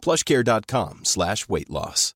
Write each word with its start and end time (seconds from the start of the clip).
plushcare.com 0.00 1.00
slash 1.04 1.48
weight 1.48 1.70
loss. 1.70 2.14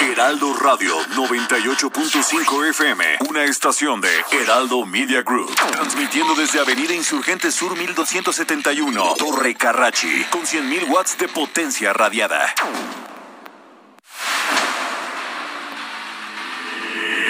Heraldo 0.00 0.54
Radio 0.54 0.94
98.5 1.16 2.68
FM, 2.70 3.04
una 3.28 3.44
estación 3.44 4.00
de 4.00 4.10
Heraldo 4.30 4.86
Media 4.86 5.22
Group, 5.22 5.52
transmitiendo 5.72 6.34
desde 6.34 6.60
Avenida 6.60 6.94
Insurgente 6.94 7.50
Sur 7.50 7.76
1271, 7.76 9.14
Torre 9.18 9.54
Carrachi, 9.56 10.24
con 10.30 10.42
100.000 10.42 10.88
watts 10.88 11.18
de 11.18 11.28
potencia 11.28 11.92
radiada. 11.92 12.54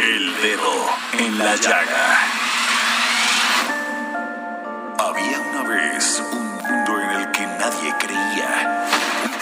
El 0.02 0.42
dedo 0.42 0.90
en 1.18 1.38
la 1.38 1.56
llaga. 1.56 2.18
Había 4.98 5.40
una 5.40 5.62
vez 5.62 6.22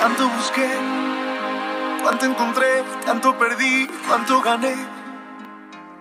Tanto 0.00 0.28
busqué, 0.28 0.70
cuánto 2.02 2.26
encontré, 2.26 2.84
tanto 3.04 3.36
perdí, 3.36 3.88
cuánto 4.06 4.40
gané. 4.40 4.76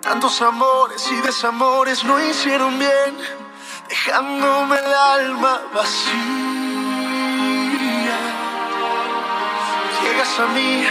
Tantos 0.02 0.42
amores 0.42 1.10
y 1.12 1.16
desamores 1.22 2.04
no 2.04 2.20
hicieron 2.24 2.78
bien, 2.78 3.18
dejándome 3.90 4.78
el 4.78 4.94
alma 4.94 5.62
vacía. 5.74 6.14
Llegas 10.04 10.40
a 10.40 10.46
mí 10.48 10.86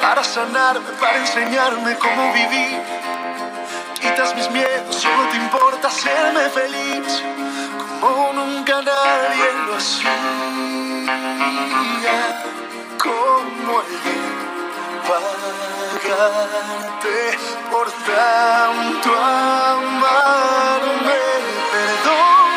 para 0.00 0.24
sanarme, 0.24 0.88
para 1.00 1.18
enseñarme 1.18 1.96
cómo 1.98 2.32
vivir. 2.32 2.82
Quitas 4.00 4.34
mis 4.34 4.50
miedos, 4.50 4.96
solo 4.96 5.28
te 5.30 5.36
importa 5.36 5.86
hacerme 5.86 6.48
feliz, 6.48 7.22
como 8.00 8.32
nunca 8.32 8.82
nadie 8.82 9.52
lo 9.66 9.76
hacía. 9.76 10.71
Como 12.98 13.72
el 13.82 13.94
de 14.04 14.16
pagarte 16.02 17.18
por 17.70 17.88
tanto 17.90 19.08
amarme. 19.14 20.42
Perdón, 21.72 22.48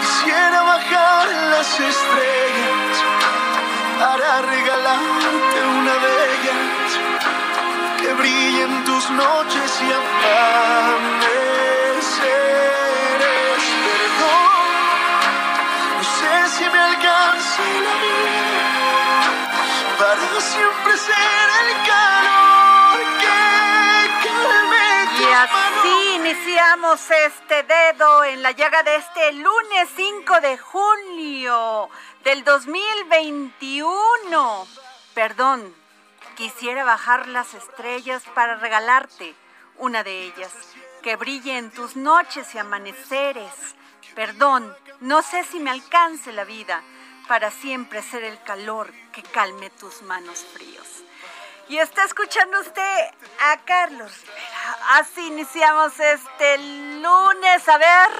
quisiera 0.00 0.62
bajar 0.62 1.26
las 1.52 1.70
estrellas 1.80 2.94
para 3.98 4.42
regalarte 4.42 5.58
una 5.78 5.94
de 6.04 6.12
ellas 6.32 6.88
que 8.00 8.08
brillen 8.14 8.84
tus 8.84 9.10
noches 9.10 9.82
y 9.82 9.92
amaneceres. 9.92 11.57
La 17.58 17.98
para 19.98 20.40
siempre 20.40 20.96
ser 20.96 21.50
el 21.64 21.72
calor 21.86 22.98
que 23.18 23.36
calme 24.24 24.88
Y 25.20 25.24
así 25.32 26.14
iniciamos 26.14 27.00
este 27.10 27.64
dedo 27.64 28.24
en 28.24 28.42
la 28.42 28.52
llaga 28.52 28.82
de 28.84 28.96
este 28.96 29.32
lunes 29.32 29.88
5 29.96 30.40
de 30.40 30.56
julio 30.58 31.90
del 32.22 32.44
2021. 32.44 34.68
Perdón, 35.14 35.74
quisiera 36.36 36.84
bajar 36.84 37.26
las 37.26 37.54
estrellas 37.54 38.22
para 38.34 38.54
regalarte 38.56 39.34
una 39.78 40.04
de 40.04 40.24
ellas, 40.24 40.52
que 41.02 41.16
brille 41.16 41.58
en 41.58 41.72
tus 41.72 41.96
noches 41.96 42.54
y 42.54 42.58
amaneceres. 42.58 43.74
Perdón, 44.14 44.76
no 45.00 45.22
sé 45.22 45.42
si 45.44 45.60
me 45.60 45.70
alcance 45.70 46.32
la 46.32 46.44
vida 46.44 46.82
para 47.28 47.50
siempre 47.50 48.02
ser 48.02 48.24
el 48.24 48.42
calor 48.42 48.92
que 49.12 49.22
calme 49.22 49.70
tus 49.70 50.02
manos 50.02 50.44
fríos. 50.54 50.86
Y 51.68 51.76
está 51.76 52.04
escuchando 52.04 52.58
usted 52.60 53.10
a 53.40 53.58
Carlos 53.66 54.10
Rivera. 54.22 54.78
Así 54.92 55.26
iniciamos 55.26 55.92
este 56.00 56.58
lunes. 57.02 57.68
A 57.68 57.76
ver. 57.76 58.10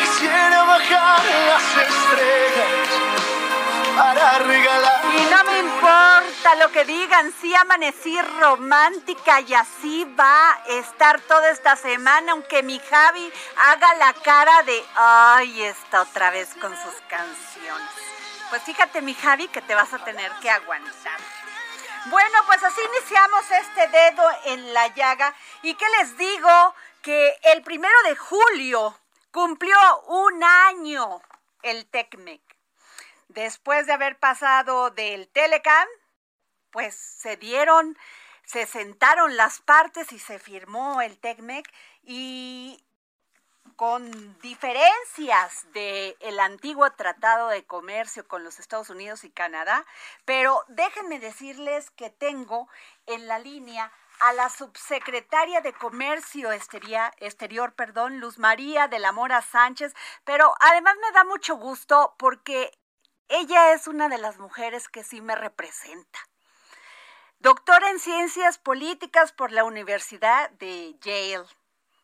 Quisiera 0.00 0.64
bajar 0.64 1.22
las 1.46 1.76
estrellas 1.86 2.88
para 3.94 4.38
regalar. 4.38 5.04
Y 5.04 5.30
no 5.30 5.44
me 5.44 5.58
importa 5.58 6.19
lo 6.58 6.72
que 6.72 6.84
digan, 6.84 7.32
sí 7.40 7.54
amanecí 7.54 8.20
romántica 8.40 9.40
y 9.40 9.54
así 9.54 10.04
va 10.18 10.52
a 10.52 10.62
estar 10.68 11.20
toda 11.22 11.50
esta 11.50 11.76
semana, 11.76 12.32
aunque 12.32 12.62
mi 12.62 12.78
Javi 12.78 13.32
haga 13.56 13.94
la 13.94 14.12
cara 14.14 14.62
de, 14.64 14.84
ay, 14.94 15.62
está 15.62 16.02
otra 16.02 16.30
vez 16.30 16.48
con 16.60 16.76
sus 16.76 16.94
canciones. 17.08 17.90
Pues 18.48 18.62
fíjate, 18.62 19.00
mi 19.00 19.14
Javi, 19.14 19.48
que 19.48 19.62
te 19.62 19.74
vas 19.74 19.92
a 19.92 20.04
tener 20.04 20.32
que 20.40 20.50
aguantar. 20.50 21.20
Bueno, 22.06 22.38
pues 22.46 22.62
así 22.64 22.80
iniciamos 22.96 23.44
este 23.50 23.88
dedo 23.88 24.22
en 24.46 24.74
la 24.74 24.88
llaga. 24.88 25.34
¿Y 25.62 25.74
qué 25.74 25.84
les 25.98 26.16
digo? 26.16 26.74
Que 27.02 27.38
el 27.54 27.62
primero 27.62 27.94
de 28.04 28.16
julio 28.16 28.98
cumplió 29.30 29.76
un 30.06 30.42
año 30.42 31.22
el 31.62 31.86
TECMEC. 31.86 32.40
Después 33.28 33.86
de 33.86 33.92
haber 33.92 34.18
pasado 34.18 34.90
del 34.90 35.28
Telecam, 35.28 35.86
pues 36.70 36.94
se 36.94 37.36
dieron, 37.36 37.96
se 38.44 38.66
sentaron 38.66 39.36
las 39.36 39.60
partes 39.60 40.12
y 40.12 40.18
se 40.18 40.38
firmó 40.38 41.02
el 41.02 41.18
TECMEC 41.18 41.70
y 42.02 42.82
con 43.76 44.38
diferencias 44.40 45.66
del 45.72 46.38
antiguo 46.40 46.90
Tratado 46.92 47.48
de 47.48 47.64
Comercio 47.64 48.26
con 48.28 48.44
los 48.44 48.58
Estados 48.58 48.90
Unidos 48.90 49.24
y 49.24 49.30
Canadá, 49.30 49.86
pero 50.24 50.64
déjenme 50.68 51.18
decirles 51.18 51.90
que 51.90 52.10
tengo 52.10 52.68
en 53.06 53.26
la 53.26 53.38
línea 53.38 53.90
a 54.20 54.34
la 54.34 54.50
subsecretaria 54.50 55.62
de 55.62 55.72
Comercio 55.72 56.52
Exterior, 56.52 57.10
exterior 57.18 57.72
perdón, 57.74 58.20
Luz 58.20 58.38
María 58.38 58.86
de 58.86 58.98
la 58.98 59.12
Mora 59.12 59.40
Sánchez, 59.40 59.94
pero 60.24 60.54
además 60.60 60.94
me 61.00 61.12
da 61.12 61.24
mucho 61.24 61.56
gusto 61.56 62.14
porque 62.18 62.70
ella 63.28 63.72
es 63.72 63.88
una 63.88 64.08
de 64.08 64.18
las 64.18 64.38
mujeres 64.38 64.88
que 64.88 65.04
sí 65.04 65.22
me 65.22 65.36
representa. 65.36 66.18
Doctora 67.42 67.88
en 67.88 67.98
Ciencias 67.98 68.58
Políticas 68.58 69.32
por 69.32 69.50
la 69.50 69.64
Universidad 69.64 70.50
de 70.50 70.94
Yale, 71.00 71.46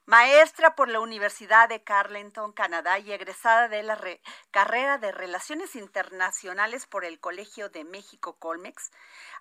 maestra 0.07 0.75
por 0.75 0.89
la 0.89 0.99
Universidad 1.01 1.69
de 1.69 1.85
Carleton, 1.85 2.55
Canadá, 2.55 2.99
y 2.99 3.13
egresada 3.13 3.69
de 3.69 3.83
la 3.83 3.97
re- 3.97 4.23
carrera 4.51 4.97
de 4.97 5.13
Relaciones 5.13 5.77
Internacionales 5.77 6.87
por 6.87 7.05
el 7.05 7.21
Colegio 7.21 7.69
de 7.69 7.85
México 7.85 8.39
Colmex. 8.39 8.91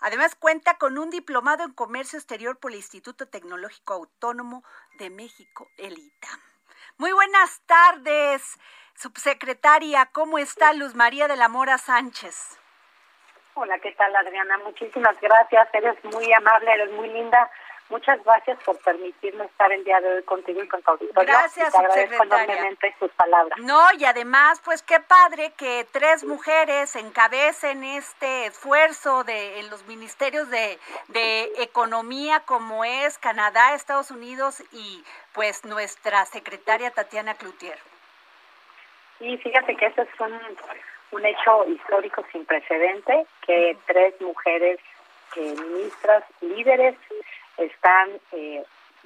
Además 0.01 0.35
cuenta 0.35 0.77
con 0.77 0.97
un 0.97 1.09
diplomado 1.11 1.63
en 1.63 1.71
Comercio 1.71 2.19
Exterior 2.19 2.59
por 2.59 2.71
el 2.71 2.77
Instituto 2.77 3.29
Tecnológico 3.29 3.93
Autónomo 3.93 4.65
de 4.99 5.09
México, 5.09 5.69
el 5.77 5.97
ITAM. 5.97 6.41
Muy 6.97 7.13
buenas 7.13 7.61
tardes, 7.67 8.43
subsecretaria. 8.95 10.07
¿Cómo 10.07 10.39
está 10.39 10.73
Luz 10.73 10.93
María 10.93 11.29
de 11.29 11.37
la 11.37 11.47
Mora 11.47 11.77
Sánchez? 11.77 12.59
Hola, 13.57 13.79
¿qué 13.79 13.93
tal 13.93 14.13
Adriana? 14.13 14.57
Muchísimas 14.65 15.19
gracias, 15.21 15.69
eres 15.71 15.95
muy 16.03 16.31
amable, 16.33 16.73
eres 16.73 16.91
muy 16.91 17.07
linda. 17.07 17.49
Muchas 17.87 18.21
gracias 18.25 18.61
por 18.65 18.77
permitirme 18.79 19.45
estar 19.45 19.71
el 19.71 19.81
día 19.85 20.01
de 20.01 20.15
hoy 20.15 20.23
contigo 20.23 20.61
y 20.61 20.67
con 20.67 20.81
tu 20.81 20.91
auditorio. 20.91 21.31
Gracias, 21.31 21.71
te 21.71 21.77
agradezco 21.77 22.23
enormemente 22.23 22.93
sus 22.99 23.09
palabras. 23.11 23.57
No, 23.59 23.81
y 23.97 24.03
además, 24.03 24.61
pues 24.65 24.83
qué 24.83 24.99
padre 24.99 25.53
que 25.55 25.87
tres 25.93 26.25
mujeres 26.25 26.97
encabecen 26.97 27.85
este 27.85 28.47
esfuerzo 28.47 29.23
de 29.23 29.59
en 29.59 29.69
los 29.69 29.87
ministerios 29.87 30.49
de, 30.49 30.77
de 31.07 31.43
economía 31.59 32.41
como 32.41 32.83
es 32.83 33.17
Canadá, 33.19 33.73
Estados 33.73 34.11
Unidos 34.11 34.61
y 34.73 35.01
pues 35.31 35.63
nuestra 35.63 36.25
secretaria 36.25 36.91
Tatiana 36.91 37.35
Cloutier. 37.35 37.79
Y 39.21 39.37
fíjate 39.37 39.77
que 39.77 39.85
eso 39.85 40.01
es 40.01 40.19
un, 40.19 40.33
un 41.15 41.25
hecho 41.25 41.65
histórico 41.67 42.23
sin 42.31 42.45
precedente, 42.45 43.25
que 43.45 43.77
tres 43.87 44.19
mujeres 44.19 44.79
eh, 45.37 45.55
ministras, 45.61 46.23
líderes, 46.41 46.95
están 47.57 48.09
eh, 48.33 48.63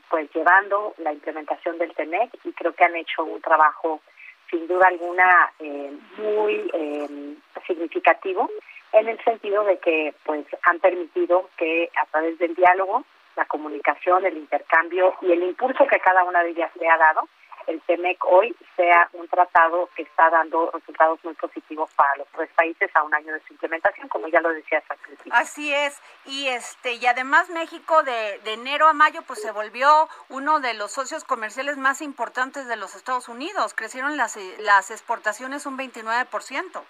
pues 0.10 0.28
llevando 0.34 0.96
la 0.98 1.14
implementación 1.14 1.78
del 1.78 1.94
TEMEC 1.94 2.32
y 2.44 2.52
creo 2.54 2.74
que 2.74 2.84
han 2.84 2.96
hecho 2.96 3.24
un 3.24 3.40
trabajo 3.42 4.02
sin 4.50 4.68
duda 4.68 4.88
alguna 4.88 5.52
eh, 5.60 5.92
muy 6.18 6.72
eh, 6.74 7.36
significativo 7.68 8.50
en 8.92 9.08
el 9.08 9.24
sentido 9.24 9.64
de 9.66 9.78
que 9.78 10.16
pues 10.24 10.46
han 10.64 10.80
permitido 10.80 11.50
que 11.58 11.92
a 12.02 12.08
través 12.08 12.40
del 12.40 12.56
diálogo, 12.56 13.06
la 13.36 13.46
comunicación, 13.46 14.26
el 14.26 14.38
intercambio 14.38 15.14
y 15.22 15.32
el 15.32 15.44
impulso 15.44 15.86
que 15.86 16.00
cada 16.00 16.24
una 16.24 16.42
de 16.42 16.50
ellas 16.50 16.72
le 16.80 16.90
ha 16.90 16.98
dado, 16.98 17.30
el 17.68 17.82
TEMEC 17.82 18.24
hoy 18.26 18.56
sea 18.76 19.10
un 19.14 19.28
tratado 19.28 19.90
que 19.96 20.04
está 20.04 20.30
dando 20.30 20.72
resultados 20.72 21.20
muy 21.24 21.34
positivos 21.36 21.90
para 21.96 22.16
los 22.18 22.28
tres 22.30 22.50
países 22.56 22.90
a 22.96 23.04
un 23.04 23.14
año 23.14 23.34
de 23.34 23.40
su 23.42 23.54
implementación, 23.54 24.08
como 24.08 24.28
ya 24.28 24.42
lo 24.42 24.50
decía 24.50 24.82
al 24.90 24.98
principio. 24.98 25.34
Así 25.34 25.74
es, 25.74 26.02
y 26.26 26.48
este 26.48 26.94
y 26.94 27.06
además 27.06 27.50
México 27.50 28.04
de, 28.04 28.40
de 28.40 28.54
enero 28.54 28.88
a 28.88 28.94
mayo 28.94 29.22
pues 29.24 29.42
se 29.42 29.52
volvió 29.52 30.10
uno 30.30 30.60
de 30.60 30.74
los 30.74 30.92
socios 30.92 31.24
comerciales 31.24 31.78
más 31.78 32.02
importantes 32.02 32.68
de 32.68 32.76
los 32.76 32.96
Estados 32.96 33.30
Unidos, 33.30 33.74
crecieron 33.74 34.18
las, 34.18 34.38
las 34.60 34.92
exportaciones 34.92 35.66
un 35.66 35.78
29%. 35.78 36.84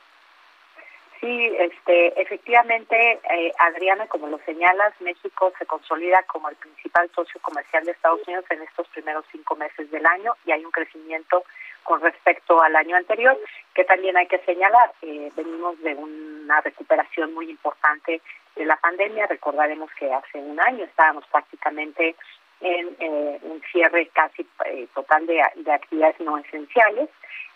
Sí, 1.19 1.54
este, 1.60 2.21
efectivamente, 2.21 3.19
eh, 3.30 3.51
Adriana, 3.60 4.07
como 4.07 4.27
lo 4.27 4.39
señalas, 4.45 4.94
México 5.01 5.51
se 5.60 5.66
consolida 5.66 6.24
como 6.24 6.48
el 6.48 6.56
principal 6.56 7.10
socio 7.13 7.42
comercial 7.42 7.83
de 7.83 7.92
Estados 7.92 8.25
Unidos 8.25 8.45
en 8.50 8.62
estos 8.62 8.88
primeros 8.88 9.25
cinco 9.30 9.57
meses 9.57 9.92
del 9.92 10.06
año 10.06 10.33
y 10.45 10.54
hay 10.54 10.63
un 10.63 10.71
crecimiento 10.71 11.44
con 11.83 12.00
respecto 12.00 12.62
al 12.62 12.74
año 12.75 12.95
anterior, 12.95 13.38
que 13.74 13.83
también 13.83 14.16
hay 14.16 14.27
que 14.27 14.39
señalar. 14.39 14.94
Eh, 15.01 15.30
venimos 15.36 15.77
de 15.81 15.94
una 15.95 16.62
recuperación 16.62 17.33
muy 17.33 17.50
importante 17.50 18.21
de 18.56 18.66
la 18.66 18.77
pandemia. 18.77 19.27
Recordaremos 19.27 19.89
que 20.00 20.13
hace 20.13 20.38
un 20.38 20.60
año 20.62 20.86
estábamos 20.86 21.25
prácticamente 21.27 22.16
en 22.62 22.95
eh, 23.00 23.39
un 23.42 23.62
cierre 23.71 24.07
casi 24.13 24.48
eh, 24.68 24.88
total 24.94 25.25
de, 25.27 25.42
de 25.56 25.71
actividades 25.71 26.19
no 26.21 26.38
esenciales 26.38 27.10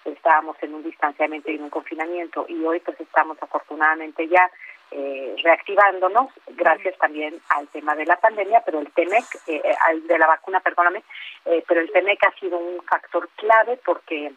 estábamos 0.06 0.58
en 0.62 0.74
un 0.74 0.84
distanciamiento 0.84 1.52
y 1.52 1.56
en 1.56 1.64
un 1.64 1.70
confinamiento 1.70 2.46
y 2.48 2.64
hoy 2.64 2.80
pues 2.80 3.00
estamos 3.00 3.38
afortunadamente 3.42 4.28
ya 4.28 4.50
eh, 4.92 5.36
reactivándonos 5.44 6.30
gracias 6.50 6.96
también 7.00 7.40
al 7.50 7.68
tema 7.70 7.96
de 7.96 8.06
la 8.06 8.18
pandemia, 8.18 8.62
pero 8.64 8.80
el 8.80 8.92
TEMEC, 8.92 9.26
eh, 9.48 9.62
al 9.88 10.06
de 10.06 10.20
la 10.20 10.28
vacuna, 10.28 10.60
perdóname, 10.60 11.04
eh, 11.46 11.64
pero 11.68 11.82
el 11.82 11.92
TEMEC 11.92 12.24
ha 12.28 12.40
sido 12.40 12.60
un 12.60 12.80
factor 12.84 13.28
clave 13.38 13.80
porque, 13.84 14.32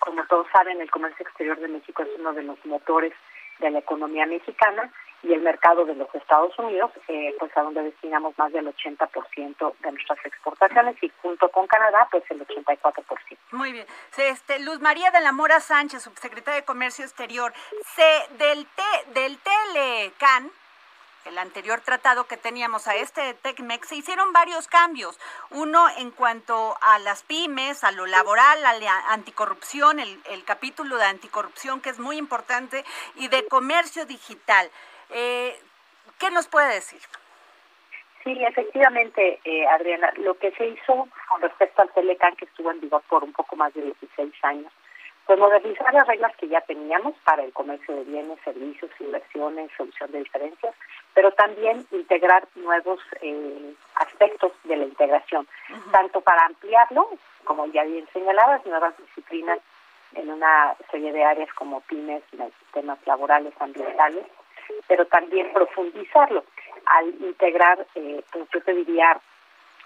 como 0.00 0.24
todos 0.26 0.46
saben, 0.52 0.80
el 0.82 0.90
comercio 0.90 1.24
exterior 1.24 1.58
de 1.58 1.68
México 1.68 2.02
es 2.02 2.08
uno 2.18 2.34
de 2.34 2.42
los 2.42 2.62
motores 2.66 3.14
de 3.60 3.70
la 3.70 3.78
economía 3.78 4.26
mexicana 4.26 4.92
y 5.22 5.32
el 5.32 5.40
mercado 5.40 5.84
de 5.84 5.94
los 5.94 6.12
Estados 6.14 6.56
Unidos, 6.58 6.92
eh, 7.08 7.34
pues 7.38 7.56
a 7.56 7.62
donde 7.62 7.82
destinamos 7.82 8.36
más 8.38 8.52
del 8.52 8.66
80% 8.68 9.74
de 9.80 9.92
nuestras 9.92 10.18
exportaciones 10.24 10.96
y 11.02 11.10
junto 11.20 11.48
con 11.50 11.66
Canadá, 11.66 12.06
pues 12.10 12.22
el 12.30 12.46
84%. 12.46 13.38
Muy 13.52 13.72
bien. 13.72 13.86
Este, 14.16 14.60
Luz 14.60 14.80
María 14.80 15.10
de 15.10 15.20
la 15.20 15.32
Mora 15.32 15.60
Sánchez, 15.60 16.02
subsecretaria 16.02 16.60
de 16.60 16.64
Comercio 16.64 17.04
Exterior, 17.04 17.52
se, 17.94 18.36
del, 18.36 18.66
te, 18.66 19.20
del 19.20 19.38
Telecan, 19.38 20.50
el 21.24 21.38
anterior 21.38 21.80
tratado 21.80 22.26
que 22.26 22.36
teníamos 22.36 22.88
a 22.88 22.94
este 22.94 23.34
TECMEX, 23.34 23.88
se 23.88 23.96
hicieron 23.96 24.32
varios 24.32 24.66
cambios. 24.66 25.18
Uno 25.50 25.86
en 25.98 26.10
cuanto 26.10 26.76
a 26.80 26.98
las 27.00 27.22
pymes, 27.22 27.84
a 27.84 27.92
lo 27.92 28.06
laboral, 28.06 28.64
a 28.64 28.72
la 28.74 28.98
anticorrupción, 29.10 30.00
el, 30.00 30.20
el 30.30 30.44
capítulo 30.44 30.96
de 30.96 31.04
anticorrupción 31.04 31.80
que 31.80 31.90
es 31.90 31.98
muy 31.98 32.16
importante, 32.16 32.84
y 33.16 33.28
de 33.28 33.46
comercio 33.46 34.06
digital. 34.06 34.70
Eh, 35.10 35.58
¿Qué 36.18 36.30
nos 36.30 36.48
puede 36.48 36.74
decir? 36.74 37.00
Sí, 38.24 38.36
efectivamente, 38.44 39.40
eh, 39.44 39.66
Adriana, 39.68 40.12
lo 40.16 40.36
que 40.38 40.50
se 40.52 40.66
hizo 40.66 41.08
con 41.30 41.40
respecto 41.40 41.82
al 41.82 41.90
Telecan, 41.92 42.36
que 42.36 42.44
estuvo 42.44 42.70
en 42.70 42.80
vigor 42.80 43.02
por 43.08 43.24
un 43.24 43.32
poco 43.32 43.56
más 43.56 43.72
de 43.74 43.82
16 43.82 44.34
años, 44.42 44.72
fue 45.24 45.36
modernizar 45.36 45.92
las 45.92 46.06
reglas 46.06 46.34
que 46.36 46.48
ya 46.48 46.60
teníamos 46.62 47.14
para 47.24 47.44
el 47.44 47.52
comercio 47.52 47.94
de 47.94 48.04
bienes, 48.04 48.38
servicios, 48.44 48.90
inversiones, 48.98 49.70
solución 49.76 50.10
de 50.10 50.20
diferencias, 50.20 50.74
pero 51.14 51.30
también 51.32 51.86
integrar 51.90 52.48
nuevos 52.54 52.98
eh, 53.20 53.74
aspectos 53.94 54.52
de 54.64 54.76
la 54.76 54.84
integración, 54.84 55.46
uh 55.70 55.74
-huh. 55.74 55.90
tanto 55.90 56.20
para 56.22 56.46
ampliarlo, 56.46 57.10
como 57.44 57.66
ya 57.66 57.84
bien 57.84 58.08
señalabas, 58.12 58.64
nuevas 58.66 58.94
disciplinas 58.98 59.58
en 60.14 60.30
una 60.30 60.74
serie 60.90 61.12
de 61.12 61.24
áreas 61.24 61.52
como 61.54 61.80
pymes, 61.82 62.22
temas 62.72 62.98
laborales, 63.06 63.52
ambientales, 63.60 64.24
pero 64.86 65.06
también 65.06 65.52
profundizarlo 65.52 66.44
al 66.86 67.08
integrar, 67.20 67.86
eh, 67.94 68.22
pues 68.32 68.48
yo 68.52 68.60
te 68.62 68.74
diría, 68.74 69.20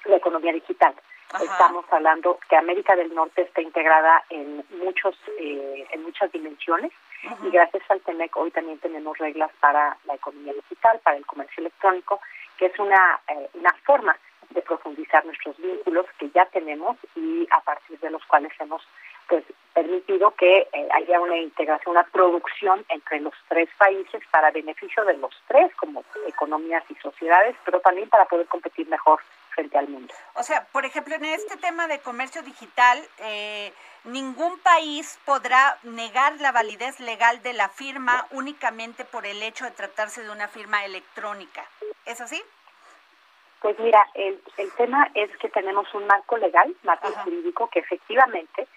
la 0.05 0.17
economía 0.17 0.53
digital. 0.53 0.95
Ajá. 1.33 1.45
Estamos 1.45 1.85
hablando 1.91 2.39
que 2.49 2.57
América 2.57 2.95
del 2.95 3.15
Norte 3.15 3.43
está 3.43 3.63
integrada 3.63 4.25
en 4.29 4.65
muchos 4.83 5.17
eh, 5.39 5.87
en 5.91 6.03
muchas 6.03 6.31
dimensiones 6.31 6.93
Ajá. 7.25 7.37
y 7.43 7.51
gracias 7.51 7.83
al 7.89 8.01
TEMEC 8.01 8.37
hoy 8.37 8.51
también 8.51 8.79
tenemos 8.79 9.17
reglas 9.17 9.51
para 9.61 9.97
la 10.05 10.15
economía 10.15 10.53
digital, 10.53 11.01
para 11.03 11.17
el 11.17 11.25
comercio 11.25 11.61
electrónico, 11.61 12.21
que 12.59 12.67
es 12.67 12.79
una, 12.79 13.21
eh, 13.29 13.49
una 13.55 13.73
forma 13.85 14.17
de 14.51 14.63
profundizar 14.63 15.25
nuestros 15.25 15.57
vínculos 15.57 16.07
que 16.19 16.31
ya 16.31 16.45
tenemos 16.47 16.97
y 17.17 17.47
a 17.51 17.61
partir 17.61 17.99
de 18.01 18.11
los 18.11 18.25
cuales 18.27 18.53
hemos 18.59 18.83
pues 19.33 19.45
permitido 19.73 20.33
que 20.33 20.69
eh, 20.75 20.89
haya 20.93 21.19
una 21.19 21.39
integración, 21.39 21.97
una 21.97 22.05
producción 22.05 22.85
entre 22.91 23.19
los 23.21 23.33
tres 23.49 23.67
países 23.79 24.23
para 24.31 24.51
beneficio 24.51 25.03
de 25.07 25.17
los 25.17 25.35
tres 25.49 25.75
como 25.77 26.05
economías 26.27 26.85
y 26.91 26.95
sociedades, 26.97 27.57
pero 27.65 27.81
también 27.81 28.11
para 28.11 28.27
poder 28.27 28.47
competir 28.47 28.87
mejor 28.89 29.21
frente 29.55 29.79
al 29.79 29.89
mundo. 29.89 30.13
O 30.35 30.43
sea, 30.43 30.67
por 30.71 30.85
ejemplo, 30.85 31.15
en 31.15 31.25
este 31.25 31.57
tema 31.57 31.89
de 31.89 32.01
comercio 32.01 32.43
digital, 32.43 33.03
eh, 33.21 33.73
ningún 34.05 34.59
país 34.59 35.19
podrá 35.25 35.79
negar 35.83 36.39
la 36.43 36.53
validez 36.53 37.01
legal 37.01 37.43
de 37.43 37.55
la 37.55 37.71
firma 37.71 38.27
únicamente 38.33 39.07
por 39.07 39.25
el 39.25 39.43
hecho 39.43 39.65
de 39.65 39.71
tratarse 39.71 40.23
de 40.23 40.29
una 40.29 40.49
firma 40.49 40.85
electrónica. 40.85 41.65
¿Es 42.05 42.21
así? 42.21 42.43
Pues 43.63 43.79
mira, 43.79 44.07
el, 44.13 44.43
el 44.59 44.73
tema 44.73 45.09
es 45.15 45.35
que 45.39 45.49
tenemos 45.49 45.87
un 45.95 46.07
marco 46.07 46.37
legal, 46.37 46.77
marco 46.83 47.07
Ajá. 47.07 47.23
jurídico, 47.23 47.71
que 47.71 47.79
efectivamente 47.79 48.69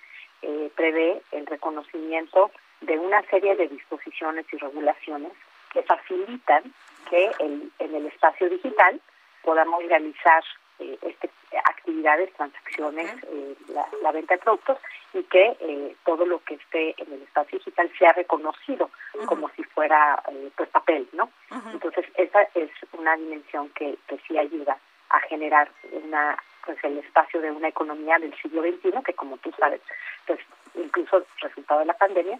eh, 0.41 0.71
prevé 0.75 1.21
el 1.31 1.45
reconocimiento 1.45 2.51
de 2.81 2.97
una 2.99 3.21
serie 3.23 3.55
de 3.55 3.67
disposiciones 3.67 4.45
y 4.51 4.57
regulaciones 4.57 5.31
que 5.71 5.83
facilitan 5.83 6.63
que 7.09 7.31
el, 7.39 7.71
en 7.79 7.95
el 7.95 8.05
espacio 8.07 8.49
digital 8.49 8.99
podamos 9.43 9.83
realizar 9.85 10.43
eh, 10.79 10.97
este, 11.01 11.29
actividades, 11.65 12.33
transacciones, 12.33 13.09
eh, 13.31 13.55
la, 13.69 13.87
la, 14.01 14.11
venta 14.11 14.33
de 14.35 14.41
productos 14.41 14.77
y 15.13 15.23
que 15.23 15.55
eh, 15.59 15.95
todo 16.05 16.25
lo 16.25 16.39
que 16.43 16.55
esté 16.55 16.95
en 16.97 17.13
el 17.13 17.21
espacio 17.21 17.59
digital 17.59 17.89
sea 17.97 18.11
reconocido 18.13 18.89
uh 19.13 19.19
-huh. 19.19 19.25
como 19.25 19.49
si 19.55 19.63
fuera 19.63 20.21
eh, 20.31 20.49
pues 20.57 20.69
papel, 20.69 21.07
¿no? 21.13 21.25
Uh 21.51 21.55
-huh. 21.55 21.71
Entonces 21.73 22.05
esa 22.15 22.41
es 22.55 22.69
una 22.93 23.15
dimensión 23.15 23.69
que, 23.69 23.97
que 24.07 24.17
sí 24.27 24.37
ayuda 24.37 24.77
a 25.09 25.19
generar 25.21 25.69
una 25.91 26.37
pues 26.65 26.77
el 26.83 26.97
espacio 26.97 27.41
de 27.41 27.51
una 27.51 27.67
economía 27.67 28.17
del 28.17 28.35
siglo 28.41 28.61
XXI 28.61 29.03
que 29.03 29.13
como 29.13 29.37
tú 29.37 29.51
sabes 29.57 29.81
pues 30.25 30.39
incluso 30.75 31.25
resultado 31.41 31.81
de 31.81 31.85
la 31.87 31.97
pandemia 31.97 32.39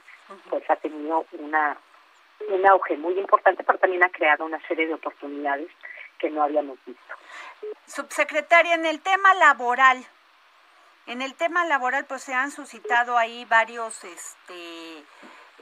pues 0.49 0.63
ha 0.69 0.75
tenido 0.77 1.25
una 1.33 1.77
un 2.49 2.67
auge 2.67 2.97
muy 2.97 3.17
importante 3.17 3.63
pero 3.63 3.79
también 3.79 4.03
ha 4.03 4.09
creado 4.09 4.45
una 4.45 4.59
serie 4.67 4.87
de 4.87 4.93
oportunidades 4.93 5.69
que 6.17 6.29
no 6.29 6.43
habíamos 6.43 6.77
visto. 6.85 7.15
Subsecretaria, 7.87 8.75
en 8.75 8.85
el 8.85 9.01
tema 9.01 9.33
laboral, 9.35 10.03
en 11.07 11.21
el 11.21 11.35
tema 11.35 11.65
laboral 11.65 12.05
pues 12.05 12.23
se 12.23 12.33
han 12.33 12.51
suscitado 12.51 13.17
ahí 13.17 13.45
varios 13.45 14.03
este 14.03 15.03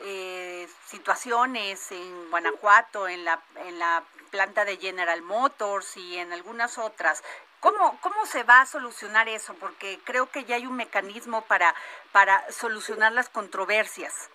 eh, 0.02 0.68
situaciones 0.86 1.92
en 1.92 2.30
Guanajuato, 2.30 3.08
en 3.08 3.26
la 3.26 3.42
en 3.58 3.80
la 3.80 4.04
planta 4.32 4.66
de 4.66 4.78
General 4.78 5.22
Motors 5.22 5.98
y 5.98 6.18
en 6.18 6.34
algunas 6.34 6.78
otras. 6.78 7.24
¿Cómo, 7.64 7.98
¿Cómo 8.02 8.26
se 8.26 8.44
va 8.44 8.60
a 8.60 8.66
solucionar 8.66 9.30
eso? 9.30 9.56
Porque 9.58 9.98
creo 10.04 10.30
que 10.30 10.44
ya 10.44 10.58
hay 10.58 10.66
un 10.66 10.76
mecanismo 10.76 11.44
para, 11.44 11.74
para 12.12 12.52
solucionar 12.52 13.14
las 13.14 13.30
controversias. 13.30 14.30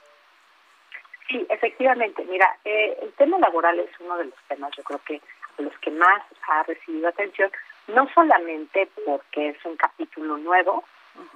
Sí, 1.28 1.46
efectivamente. 1.50 2.24
Mira, 2.24 2.56
eh, 2.64 2.96
el 3.02 3.12
tema 3.12 3.38
laboral 3.38 3.78
es 3.80 3.90
uno 4.00 4.16
de 4.16 4.24
los 4.24 4.34
temas, 4.48 4.72
yo 4.74 4.82
creo 4.82 5.00
que 5.04 5.20
los 5.58 5.78
que 5.80 5.90
más 5.90 6.22
ha 6.48 6.62
recibido 6.62 7.06
atención, 7.06 7.50
no 7.88 8.08
solamente 8.14 8.88
porque 9.04 9.50
es 9.50 9.62
un 9.66 9.76
capítulo 9.76 10.38
nuevo, 10.38 10.84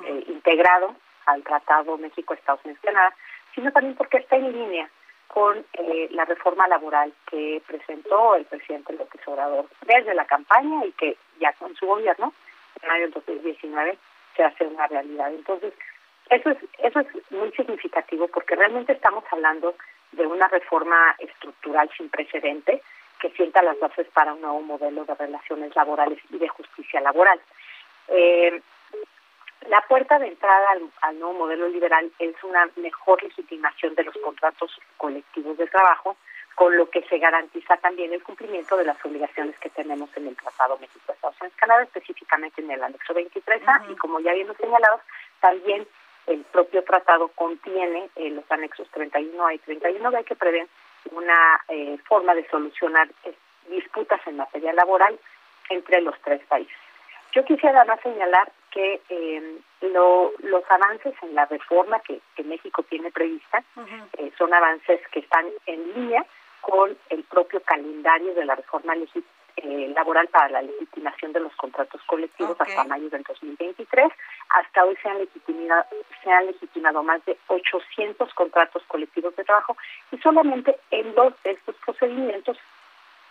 eh, 0.07 0.25
integrado 0.29 0.97
al 1.27 1.43
Tratado 1.43 1.99
México-Estados 1.99 2.65
Unidos-Canadá, 2.65 3.15
sino 3.55 3.71
también 3.71 3.97
porque 3.97 4.17
está 4.17 4.37
en 4.37 4.51
línea 4.51 4.89
con 5.33 5.65
eh, 5.73 6.09
la 6.11 6.27
reforma 6.27 6.69
laboral 6.69 7.11
que 7.31 7.63
presentó 7.67 8.35
el 8.35 8.45
presidente 8.45 8.93
López 8.93 9.21
Obrador 9.27 9.67
desde 9.87 10.15
la 10.15 10.27
campaña 10.27 10.85
y 10.85 10.93
que 10.93 11.17
ya 11.41 11.55
con 11.55 11.75
su 11.75 11.87
gobierno, 11.87 12.35
en 12.83 12.89
mayo 12.89 13.05
del 13.05 13.13
2019, 13.13 13.97
se 14.37 14.45
hace 14.45 14.67
una 14.67 14.87
realidad. 14.89 15.33
Entonces, 15.33 15.73
eso 16.29 16.51
es, 16.51 16.59
eso 16.81 17.01
es 17.01 17.07
muy 17.31 17.51
significativo 17.53 18.29
porque 18.29 18.57
realmente 18.57 18.93
estamos 18.93 19.25
hablando 19.31 19.75
de 20.13 20.27
una 20.27 20.49
reforma 20.49 21.17
estructural 21.19 21.91
sin 21.97 22.11
precedente 22.11 22.83
que 23.19 23.31
sienta 23.31 23.63
las 23.63 23.81
bases 23.81 24.07
para 24.09 24.35
un 24.35 24.43
nuevo 24.43 24.61
modelo 24.61 25.07
de 25.07 25.15
relaciones 25.15 25.75
laborales 25.75 26.19
y 26.29 26.37
de 26.37 26.49
justicia 26.49 27.01
laboral. 27.01 27.41
Eh, 28.09 28.61
la 29.69 29.81
puerta 29.83 30.19
de 30.19 30.29
entrada 30.29 30.71
al, 31.03 31.19
nuevo 31.19 31.35
modelo 31.35 31.69
liberal 31.69 32.11
es 32.19 32.35
una 32.43 32.69
mejor 32.77 33.23
legitimación 33.23 33.95
de 33.95 34.05
los 34.05 34.17
contratos 34.19 34.79
colectivos 34.97 35.57
de 35.57 35.67
trabajo, 35.67 36.17
con 36.55 36.77
lo 36.77 36.91
que 36.91 37.03
se 37.03 37.19
garantiza 37.19 37.77
también 37.79 38.13
el 38.13 38.23
cumplimiento 38.23 38.77
de 38.77 38.85
las 38.85 39.03
obligaciones 39.05 39.59
que 39.59 39.71
tenemos 39.71 40.11
en 40.17 40.29
el 40.29 40.37
Tratado 40.37 40.79
México-Estados 40.79 41.37
Unidos-Canadá, 41.41 41.83
específicamente 41.85 42.61
en 42.61 42.71
el 42.71 42.83
anexo 42.83 43.15
23A, 43.15 43.91
y 43.91 43.97
como 43.97 44.21
ya 44.21 44.33
habíamos 44.33 44.57
señalado, 44.57 45.01
también 45.41 45.87
el 46.27 46.45
propio 46.45 46.85
tratado 46.85 47.29
contiene 47.29 48.11
eh, 48.17 48.31
los 48.31 48.45
anexos 48.51 48.89
31A 48.93 49.55
y 49.55 49.59
31B 49.61 50.25
que 50.25 50.37
prevén 50.37 50.69
una 51.11 51.61
eh, 51.69 51.99
forma 52.07 52.35
de 52.35 52.47
solucionar 52.49 53.09
eh, 53.25 53.35
disputas 53.69 54.21
en 54.27 54.37
materia 54.37 54.73
laboral 54.73 55.19
entre 55.71 56.01
los 56.01 56.15
tres 56.23 56.45
países. 56.47 56.77
Yo 57.33 57.45
quisiera 57.45 57.81
además 57.81 58.01
señalar 58.03 58.53
que 58.73 59.01
eh, 59.09 59.59
los 59.81 60.65
avances 60.71 61.15
en 61.23 61.35
la 61.35 61.47
reforma 61.47 62.01
que, 62.01 62.21
México 62.45 62.83
tiene 62.83 63.11
prevista 63.13 63.63
eh, 64.19 64.33
son 64.37 64.53
avances 64.53 65.01
que 65.13 65.21
están 65.21 65.47
en 65.67 65.95
línea 65.95 66.27
con 66.61 66.97
el 67.09 67.23
propio 67.25 67.61
calendario 67.63 68.35
de 68.35 68.45
la 68.45 68.57
reforma 68.57 68.95
eh, 69.57 69.93
laboral 69.95 70.29
para 70.29 70.49
la 70.49 70.63
legitimación 70.63 71.33
de 71.33 71.41
los 71.41 71.55
contratos 71.57 72.03
colectivos 72.07 72.57
hasta 72.59 72.85
mayo 72.85 73.09
del 73.11 73.23
2023. 73.23 74.11
Hasta 74.49 74.85
hoy 74.85 74.97
se 75.03 75.09
han, 75.09 75.19
legitimado, 75.19 75.85
se 76.23 76.31
han 76.31 76.47
legitimado 76.47 77.03
más 77.03 77.25
de 77.27 77.39
800 77.47 78.35
contratos 78.35 78.83
colectivos 78.89 79.37
de 79.37 79.45
trabajo 79.45 79.77
y 80.11 80.19
solamente 80.19 80.77
en 80.91 81.15
dos 81.15 81.35
de 81.45 81.53
estos 81.53 81.77
procedimientos 81.77 82.59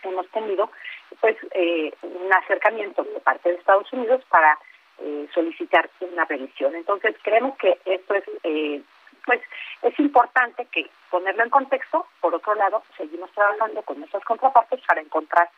hemos 0.02 0.28
tenido 0.28 0.70
pues 1.20 1.36
eh, 1.52 1.92
un 2.02 2.32
acercamiento 2.32 3.04
por 3.04 3.22
parte 3.22 3.50
de 3.50 3.56
Estados 3.56 3.92
Unidos 3.92 4.22
para 4.28 4.58
eh, 4.98 5.28
solicitar 5.34 5.90
una 6.00 6.24
revisión. 6.24 6.74
Entonces 6.74 7.16
creemos 7.22 7.56
que 7.58 7.78
esto 7.84 8.14
es 8.14 8.24
eh, 8.44 8.82
pues 9.24 9.40
es 9.82 9.98
importante 9.98 10.66
que 10.66 10.90
ponerlo 11.10 11.44
en 11.44 11.50
contexto. 11.50 12.06
Por 12.20 12.34
otro 12.34 12.54
lado, 12.54 12.82
seguimos 12.96 13.30
trabajando 13.32 13.82
con 13.82 13.98
nuestras 13.98 14.24
contrapartes 14.24 14.80
para 14.86 15.00
encontrar 15.00 15.48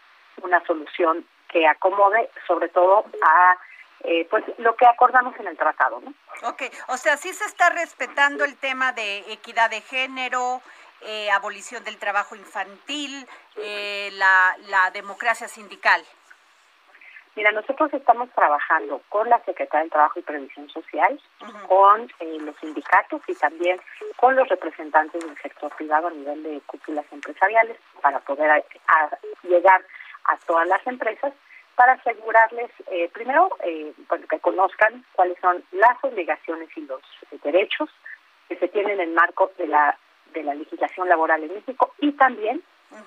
una 0.43 0.65
solución 0.67 1.27
que 1.49 1.67
acomode 1.67 2.29
sobre 2.47 2.69
todo 2.69 3.05
a 3.23 3.57
eh, 4.01 4.27
pues 4.29 4.45
lo 4.59 4.77
que 4.77 4.87
acordamos 4.87 5.35
en 5.41 5.47
el 5.47 5.57
tratado, 5.57 6.01
¿no? 6.01 6.13
Ok, 6.49 6.65
o 6.89 6.97
sea, 6.99 7.17
sí 7.17 7.33
se 7.33 7.45
está 7.45 7.71
respetando 7.71 8.45
el 8.45 8.57
tema 8.57 8.93
de 8.93 9.21
equidad 9.33 9.71
de 9.71 9.81
género, 9.81 10.61
eh, 11.01 11.31
abolición 11.31 11.85
del 11.85 11.97
trabajo 11.97 12.37
infantil, 12.37 13.27
eh, 13.57 14.11
la, 14.13 14.57
la 14.67 14.91
democracia 14.91 15.49
sindical. 15.49 16.05
Mira, 17.37 17.51
nosotros 17.51 17.93
estamos 17.93 18.31
trabajando 18.31 19.03
con 19.09 19.29
la 19.29 19.39
Secretaría 19.45 19.81
del 19.81 19.91
Trabajo 19.91 20.21
y 20.21 20.23
Previsión 20.23 20.69
Social, 20.69 21.21
con 21.69 22.03
eh, 22.21 22.39
los 22.41 22.57
sindicatos 22.59 23.23
y 23.27 23.35
también 23.35 23.81
con 24.17 24.37
los 24.37 24.49
representantes 24.49 25.25
del 25.25 25.37
sector 25.39 25.75
privado 25.75 26.09
a 26.09 26.13
nivel 26.13 26.43
de 26.45 26.61
cúpulas 26.67 27.05
empresariales 27.11 27.77
para 28.01 28.21
poder 28.21 28.65
llegar 29.43 29.85
a 30.27 30.37
todas 30.47 30.69
las 30.69 30.87
empresas 30.87 31.33
para 31.75 31.95
asegurarles, 31.95 32.71
eh, 32.87 33.11
primero, 33.13 33.51
eh, 33.65 33.93
que 34.31 34.39
conozcan 34.39 35.05
cuáles 35.13 35.37
son 35.41 35.65
las 35.73 35.97
obligaciones 36.03 36.69
y 36.77 36.83
los 36.83 37.03
derechos 37.43 37.91
que 38.49 38.57
se 38.57 38.69
tienen 38.69 39.01
en 39.01 39.09
el 39.09 39.15
marco 39.15 39.51
de 39.59 39.67
la 39.67 39.99
de 40.33 40.43
la 40.43 40.55
legislación 40.55 41.09
laboral 41.09 41.43
en 41.45 41.55
México 41.55 41.95
y 42.01 42.13
también 42.13 42.63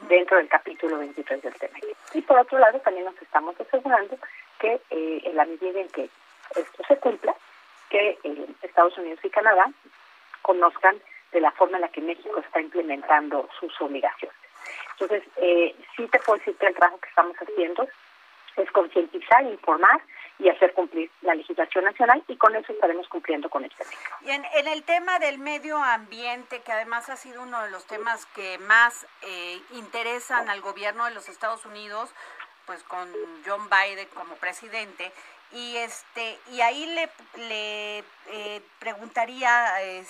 dentro 0.07 0.37
del 0.37 0.47
capítulo 0.47 0.97
23 0.99 1.41
del 1.41 1.53
TEMEC. 1.53 1.95
Y 2.13 2.21
por 2.21 2.39
otro 2.39 2.57
lado, 2.59 2.79
también 2.79 3.05
nos 3.05 3.21
estamos 3.21 3.59
asegurando 3.59 4.17
que 4.59 4.81
eh, 4.89 5.21
en 5.23 5.35
la 5.35 5.45
medida 5.45 5.79
en 5.79 5.89
que 5.89 6.09
esto 6.55 6.83
se 6.87 6.97
cumpla, 6.97 7.35
que 7.89 8.17
eh, 8.23 8.47
Estados 8.61 8.97
Unidos 8.97 9.19
y 9.23 9.29
Canadá 9.29 9.69
conozcan 10.41 10.99
de 11.31 11.41
la 11.41 11.51
forma 11.51 11.77
en 11.77 11.81
la 11.81 11.89
que 11.89 12.01
México 12.01 12.39
está 12.39 12.61
implementando 12.61 13.49
sus 13.59 13.79
obligaciones. 13.81 14.37
Entonces, 14.93 15.23
eh, 15.37 15.75
sí 15.95 16.07
te 16.07 16.19
puedo 16.19 16.39
decir 16.39 16.55
que 16.55 16.67
el 16.67 16.75
trabajo 16.75 16.99
que 16.99 17.09
estamos 17.09 17.35
haciendo 17.37 17.87
es 18.55 18.71
concientizar, 18.71 19.43
informar 19.43 20.01
y 20.39 20.49
hacer 20.49 20.73
cumplir 20.73 21.09
la 21.21 21.33
legislación 21.33 21.85
nacional 21.85 22.23
y 22.27 22.37
con 22.37 22.55
eso 22.55 22.71
estaremos 22.71 23.07
cumpliendo 23.07 23.49
con 23.49 23.65
este 23.65 23.83
tema. 23.83 24.01
Y 24.21 24.31
en, 24.31 24.67
el 24.67 24.83
tema 24.83 25.19
del 25.19 25.39
medio 25.39 25.77
ambiente, 25.77 26.61
que 26.61 26.71
además 26.71 27.09
ha 27.09 27.15
sido 27.15 27.41
uno 27.41 27.63
de 27.63 27.71
los 27.71 27.85
temas 27.85 28.25
que 28.27 28.57
más 28.59 29.07
eh, 29.23 29.59
interesan 29.73 30.49
al 30.49 30.61
gobierno 30.61 31.05
de 31.05 31.11
los 31.11 31.27
Estados 31.29 31.65
Unidos, 31.65 32.13
pues 32.65 32.83
con 32.83 33.09
John 33.45 33.67
Biden 33.69 34.07
como 34.13 34.35
presidente, 34.35 35.11
y 35.51 35.77
este 35.77 36.37
y 36.51 36.61
ahí 36.61 36.85
le, 36.87 37.09
le 37.47 38.03
eh, 38.29 38.61
preguntaría 38.79 39.81
eh, 39.81 40.05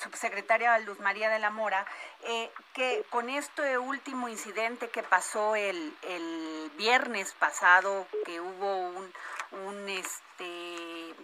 subsecretaria 0.00 0.78
Luz 0.78 0.98
María 1.00 1.28
de 1.28 1.38
la 1.38 1.50
Mora 1.50 1.84
eh, 2.24 2.50
que 2.72 3.04
con 3.10 3.28
este 3.28 3.76
último 3.76 4.28
incidente 4.28 4.88
que 4.88 5.02
pasó 5.02 5.54
el, 5.54 5.94
el 6.08 6.70
viernes 6.78 7.34
pasado 7.34 8.06
que 8.24 8.40
hubo 8.40 8.78
un, 8.88 9.12
un 9.52 9.88
este 9.88 11.14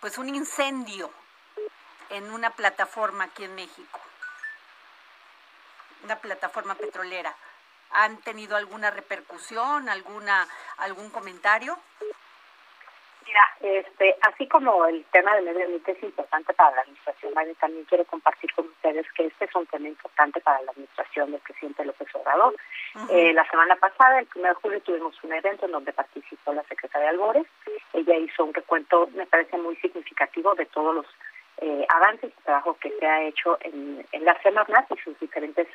pues 0.00 0.18
un 0.18 0.28
incendio 0.28 1.10
en 2.10 2.30
una 2.32 2.50
plataforma 2.50 3.24
aquí 3.24 3.44
en 3.44 3.54
México. 3.54 4.00
Una 6.04 6.16
plataforma 6.16 6.74
petrolera. 6.74 7.34
Han 7.90 8.18
tenido 8.18 8.56
alguna 8.56 8.90
repercusión 8.90 9.88
alguna 9.88 10.48
algún 10.78 11.10
comentario 11.10 11.78
Mira, 13.32 13.78
este, 13.78 14.14
así 14.28 14.46
como 14.46 14.84
el 14.84 15.04
tema 15.06 15.34
del 15.34 15.46
medio 15.46 15.64
ambiente 15.64 15.92
es 15.92 16.02
importante 16.02 16.52
para 16.52 16.76
la 16.76 16.82
administración, 16.82 17.32
también 17.58 17.84
quiero 17.86 18.04
compartir 18.04 18.52
con 18.52 18.66
ustedes 18.66 19.06
que 19.12 19.24
este 19.24 19.46
es 19.46 19.54
un 19.54 19.64
tema 19.66 19.88
importante 19.88 20.38
para 20.40 20.60
la 20.60 20.70
administración 20.72 21.30
del 21.32 21.40
presidente 21.40 21.84
López 21.84 22.08
Obrador. 22.14 22.54
eh, 23.08 23.32
la 23.32 23.48
semana 23.48 23.76
pasada, 23.76 24.18
el 24.18 24.28
1 24.34 24.48
de 24.48 24.54
julio, 24.54 24.80
tuvimos 24.82 25.24
un 25.24 25.32
evento 25.32 25.64
en 25.64 25.72
donde 25.72 25.94
participó 25.94 26.52
la 26.52 26.62
secretaria 26.64 27.08
Albores. 27.08 27.46
Ella 27.94 28.16
hizo 28.16 28.44
un 28.44 28.52
recuento, 28.52 29.08
me 29.14 29.24
parece 29.26 29.56
muy 29.56 29.76
significativo, 29.76 30.54
de 30.54 30.66
todos 30.66 30.94
los 30.94 31.06
eh, 31.62 31.86
avances 31.88 32.30
y 32.36 32.42
trabajo 32.42 32.76
que 32.80 32.90
se 32.98 33.06
ha 33.06 33.22
hecho 33.22 33.56
en, 33.60 34.06
en 34.12 34.24
la 34.26 34.38
Semarnat 34.42 34.90
y 34.92 34.98
sus 34.98 35.18
diferentes 35.20 35.68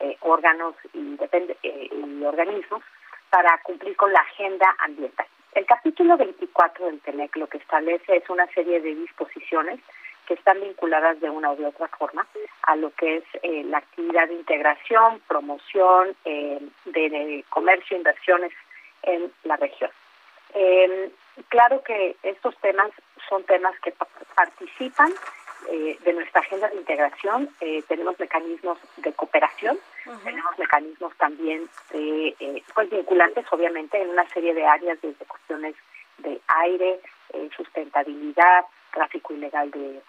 eh, 0.00 0.16
órganos 0.20 0.76
y, 0.94 1.18
eh, 1.30 1.88
y 1.92 2.24
organismos 2.24 2.82
para 3.28 3.58
cumplir 3.64 3.96
con 3.96 4.10
la 4.12 4.20
agenda 4.20 4.74
ambiental. 4.78 5.26
El 5.54 5.66
capítulo 5.66 6.16
24 6.16 6.86
del 6.86 7.00
TENEC 7.00 7.36
lo 7.36 7.46
que 7.46 7.58
establece 7.58 8.16
es 8.16 8.28
una 8.30 8.46
serie 8.48 8.80
de 8.80 8.94
disposiciones 8.94 9.80
que 10.26 10.34
están 10.34 10.60
vinculadas 10.60 11.20
de 11.20 11.28
una 11.28 11.52
u 11.52 11.66
otra 11.66 11.88
forma 11.88 12.26
a 12.62 12.76
lo 12.76 12.90
que 12.94 13.18
es 13.18 13.24
eh, 13.42 13.64
la 13.64 13.78
actividad 13.78 14.28
de 14.28 14.34
integración, 14.34 15.20
promoción 15.28 16.16
eh, 16.24 16.60
de, 16.86 17.44
comercio, 17.50 17.96
inversiones 17.96 18.52
en 19.02 19.30
la 19.44 19.56
región. 19.56 19.90
Eh, 20.54 21.10
claro 21.48 21.82
que 21.82 22.16
estos 22.22 22.56
temas 22.58 22.90
son 23.28 23.44
temas 23.44 23.78
que 23.80 23.92
participan 24.34 25.12
eh, 25.68 25.98
de 26.04 26.12
nuestra 26.12 26.40
agenda 26.40 26.68
de 26.68 26.76
integración 26.76 27.48
eh, 27.60 27.82
tenemos 27.86 28.18
mecanismos 28.18 28.78
de 28.96 29.12
cooperación, 29.12 29.78
tenemos 30.24 30.58
mecanismos 30.58 31.16
también 31.16 31.68
de, 31.92 32.34
eh, 32.40 32.62
pues 32.74 32.90
vinculantes, 32.90 33.46
obviamente, 33.50 34.00
en 34.00 34.10
una 34.10 34.28
serie 34.30 34.54
de 34.54 34.64
áreas, 34.64 35.00
desde 35.00 35.24
cuestiones 35.24 35.74
de 36.18 36.40
aire, 36.46 37.00
sustentabilidad, 37.56 38.64
tráfico 38.92 39.32
ilegal 39.32 39.70
de 39.70 40.02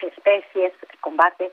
especies, 0.00 0.72
combate, 1.00 1.52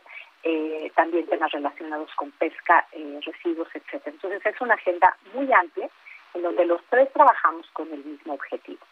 también 0.96 1.26
temas 1.28 1.52
relacionados 1.52 2.14
con 2.16 2.32
pesca, 2.32 2.86
residuos, 3.26 3.68
etcétera. 3.74 4.12
Entonces 4.12 4.46
es 4.46 4.62
una 4.62 4.76
agenda 4.76 5.18
muy 5.34 5.52
amplia 5.52 5.90
en 6.34 6.44
donde 6.44 6.66
los 6.66 6.82
tres 6.90 7.12
trabajamos 7.14 7.68
con 7.72 7.92
el 7.92 8.04
mismo 8.04 8.34
objetivo 8.34 8.86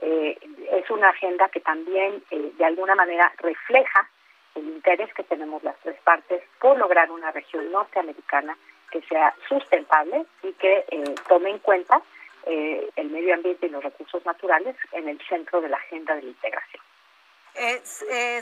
eh, 0.00 0.38
es 0.72 0.90
una 0.90 1.10
agenda 1.10 1.48
que 1.48 1.60
también 1.60 2.22
eh, 2.30 2.52
de 2.56 2.64
alguna 2.64 2.94
manera 2.94 3.32
refleja 3.38 4.08
el 4.54 4.64
interés 4.64 5.12
que 5.14 5.24
tenemos 5.24 5.62
las 5.62 5.76
tres 5.80 5.96
partes 6.02 6.42
por 6.60 6.78
lograr 6.78 7.10
una 7.10 7.30
región 7.30 7.70
norteamericana 7.70 8.56
que 8.90 9.02
sea 9.02 9.34
sustentable 9.48 10.26
y 10.42 10.52
que 10.54 10.84
eh, 10.88 11.14
tome 11.28 11.50
en 11.50 11.58
cuenta 11.58 12.00
eh, 12.46 12.88
el 12.96 13.10
medio 13.10 13.34
ambiente 13.34 13.66
y 13.66 13.70
los 13.70 13.82
recursos 13.82 14.24
naturales 14.24 14.76
en 14.92 15.08
el 15.08 15.20
centro 15.26 15.60
de 15.60 15.68
la 15.68 15.76
agenda 15.76 16.14
de 16.14 16.22
la 16.22 16.28
integración. 16.28 16.82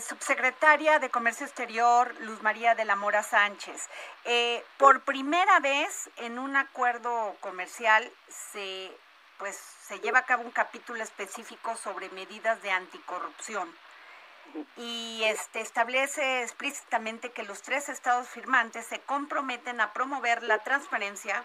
Subsecretaria 0.00 0.98
de 0.98 1.08
Comercio 1.08 1.46
Exterior, 1.46 2.12
Luz 2.22 2.42
María 2.42 2.74
de 2.74 2.84
la 2.84 2.96
Mora 2.96 3.22
Sánchez. 3.22 3.88
Por 4.76 5.02
primera 5.02 5.60
vez 5.60 6.10
en 6.16 6.40
un 6.40 6.56
acuerdo 6.56 7.36
comercial 7.38 8.10
se, 8.26 8.90
pues, 9.38 9.56
se 9.56 10.00
lleva 10.00 10.20
a 10.20 10.26
cabo 10.26 10.42
un 10.42 10.50
capítulo 10.50 11.02
específico 11.02 11.76
sobre 11.76 12.08
medidas 12.10 12.60
de 12.62 12.70
anticorrupción 12.70 13.68
y 14.76 15.22
este 15.24 15.60
establece 15.60 16.42
explícitamente 16.42 17.30
que 17.30 17.42
los 17.42 17.62
tres 17.62 17.88
estados 17.88 18.28
firmantes 18.28 18.86
se 18.86 19.00
comprometen 19.00 19.80
a 19.80 19.92
promover 19.92 20.42
la 20.42 20.58
transparencia, 20.58 21.44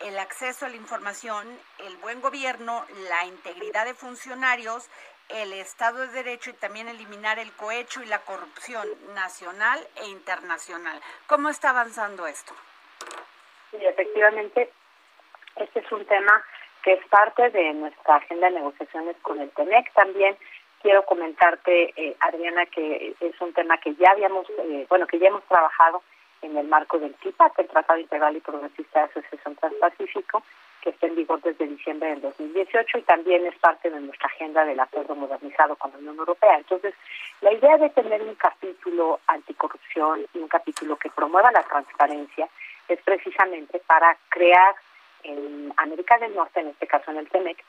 el 0.00 0.18
acceso 0.18 0.66
a 0.66 0.68
la 0.68 0.76
información, 0.76 1.46
el 1.78 1.96
buen 1.96 2.20
gobierno, 2.20 2.84
la 3.08 3.24
integridad 3.24 3.84
de 3.86 3.94
funcionarios, 3.94 4.88
el 5.28 5.52
Estado 5.54 5.98
de 5.98 6.08
Derecho 6.08 6.50
y 6.50 6.54
también 6.54 6.88
eliminar 6.88 7.38
el 7.38 7.52
cohecho 7.52 8.02
y 8.02 8.06
la 8.06 8.20
corrupción 8.20 8.86
nacional 9.14 9.84
e 9.96 10.06
internacional. 10.08 11.00
¿Cómo 11.26 11.48
está 11.48 11.70
avanzando 11.70 12.26
esto? 12.26 12.54
Sí, 13.72 13.78
efectivamente, 13.80 14.70
este 15.56 15.80
es 15.80 15.90
un 15.90 16.06
tema 16.06 16.44
que 16.86 16.92
es 16.92 17.04
parte 17.08 17.50
de 17.50 17.74
nuestra 17.74 18.14
agenda 18.14 18.46
de 18.46 18.54
negociaciones 18.54 19.16
con 19.22 19.40
el 19.40 19.50
TENEC. 19.50 19.92
También 19.92 20.36
quiero 20.80 21.04
comentarte, 21.04 21.92
eh, 21.96 22.16
Adriana, 22.20 22.64
que 22.66 23.12
es 23.18 23.40
un 23.40 23.52
tema 23.52 23.76
que 23.78 23.96
ya 23.96 24.12
habíamos, 24.12 24.46
eh, 24.50 24.86
bueno, 24.88 25.08
que 25.08 25.18
ya 25.18 25.26
hemos 25.26 25.42
trabajado 25.46 26.04
en 26.42 26.56
el 26.56 26.68
marco 26.68 27.00
del 27.00 27.12
TIPAC, 27.14 27.58
el 27.58 27.66
Tratado 27.66 27.98
Integral 27.98 28.36
y 28.36 28.40
Progresista 28.40 29.00
de 29.00 29.06
Asociación 29.06 29.56
Transpacífico, 29.56 30.44
que 30.80 30.90
está 30.90 31.08
en 31.08 31.16
vigor 31.16 31.40
desde 31.42 31.66
diciembre 31.66 32.10
del 32.10 32.20
2018 32.20 32.98
y 32.98 33.02
también 33.02 33.44
es 33.46 33.58
parte 33.58 33.90
de 33.90 33.98
nuestra 33.98 34.28
agenda 34.28 34.64
del 34.64 34.78
acuerdo 34.78 35.16
modernizado 35.16 35.74
con 35.74 35.90
la 35.90 35.98
Unión 35.98 36.18
Europea. 36.18 36.56
Entonces, 36.58 36.94
la 37.40 37.52
idea 37.52 37.78
de 37.78 37.90
tener 37.90 38.22
un 38.22 38.36
capítulo 38.36 39.18
anticorrupción 39.26 40.24
y 40.32 40.38
un 40.38 40.46
capítulo 40.46 40.94
que 40.94 41.10
promueva 41.10 41.50
la 41.50 41.64
transparencia 41.64 42.48
es 42.86 43.00
precisamente 43.02 43.80
para 43.88 44.16
crear 44.28 44.76
en 45.26 45.72
América 45.76 46.18
del 46.18 46.34
Norte, 46.34 46.60
en 46.60 46.68
este 46.68 46.86
caso 46.86 47.10
en 47.10 47.18
el 47.18 47.28
TEMEC, 47.28 47.62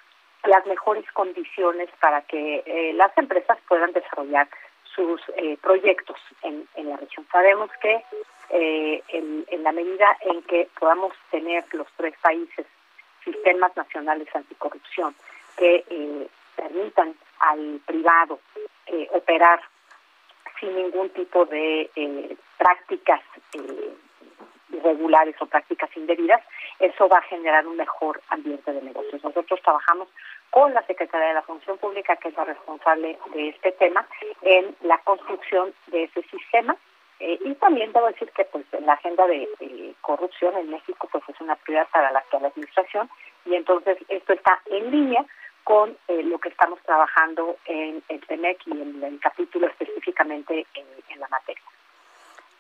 las 0.44 0.66
mejores 0.66 1.06
condiciones 1.12 1.90
para 2.00 2.22
que 2.22 2.64
eh, 2.66 2.94
las 2.94 3.16
empresas 3.18 3.58
puedan 3.68 3.92
desarrollar 3.92 4.48
sus 4.96 5.22
eh, 5.36 5.58
proyectos 5.62 6.18
en, 6.44 6.68
la 6.76 6.98
región. 6.98 7.28
Sabemos 7.32 7.70
que 7.82 8.04
eh, 8.50 9.04
en, 9.10 9.46
en, 9.50 9.64
la 9.64 9.72
medida 9.72 10.18
en 10.22 10.42
que 10.44 10.70
podamos 10.80 11.14
tener 11.32 11.66
los 11.74 11.88
tres 11.98 12.16
países 12.22 12.66
sistemas 13.24 13.76
nacionales 13.76 14.28
anticorrupción 14.34 15.16
que 15.58 15.84
eh, 15.90 16.28
permitan 16.56 17.16
al 17.40 17.80
privado 17.86 18.40
eh, 18.88 19.08
operar 19.12 19.62
sin 20.60 20.76
ningún 20.76 21.10
tipo 21.10 21.46
de 21.46 21.90
eh, 21.96 22.38
prácticas 22.58 23.22
irregulares 24.78 25.36
o 25.42 25.46
prácticas 25.46 25.90
indebidas, 25.96 26.42
eso 26.80 27.08
va 27.10 27.18
a 27.18 27.24
generar 27.24 27.68
un 27.68 27.78
mejor 27.78 28.22
ambiente 28.30 28.72
de 28.72 28.82
negocios. 28.82 29.24
Nosotros 29.24 29.62
trabajamos 29.62 30.08
con 30.50 30.74
la 30.74 30.86
Secretaría 30.86 31.28
de 31.30 31.34
la 31.34 31.42
Función 31.42 31.78
Pública, 31.78 32.16
que 32.16 32.30
es 32.30 32.38
la 32.38 32.46
responsable 32.46 33.18
de 33.34 33.50
este 33.50 33.72
tema, 33.74 34.08
en 34.42 34.76
la 34.82 34.98
construcción 35.00 35.74
de 35.88 36.04
ese 36.04 36.22
sistema 36.24 36.78
eh, 37.20 37.40
y 37.44 37.56
también 37.56 37.92
debo 37.94 38.08
decir 38.08 38.30
que 38.32 38.46
pues 38.46 38.66
la 38.80 38.94
agenda 38.94 39.26
de, 39.26 39.48
corrupción 40.02 40.56
en 40.58 40.70
México 40.70 41.10
pues 41.12 41.24
es 41.28 41.42
una 41.42 41.56
prioridad 41.56 41.88
para 41.90 42.12
la 42.12 42.20
actual 42.20 42.46
administración 42.46 43.10
y 43.46 43.56
entonces 43.56 43.98
esto 44.08 44.34
está 44.34 44.62
en 44.68 44.92
línea 44.92 45.26
con 45.64 45.98
eh, 46.08 46.24
lo 46.24 46.38
que 46.40 46.50
estamos 46.50 46.80
trabajando 46.84 47.58
en 47.66 48.02
el 48.08 48.26
TEMEC 48.26 48.68
y 48.68 48.72
en 48.72 49.04
el 49.04 49.20
capítulo 49.20 49.68
específicamente 49.68 50.66
en, 50.76 51.20
la 51.20 51.28
materia. 51.30 51.64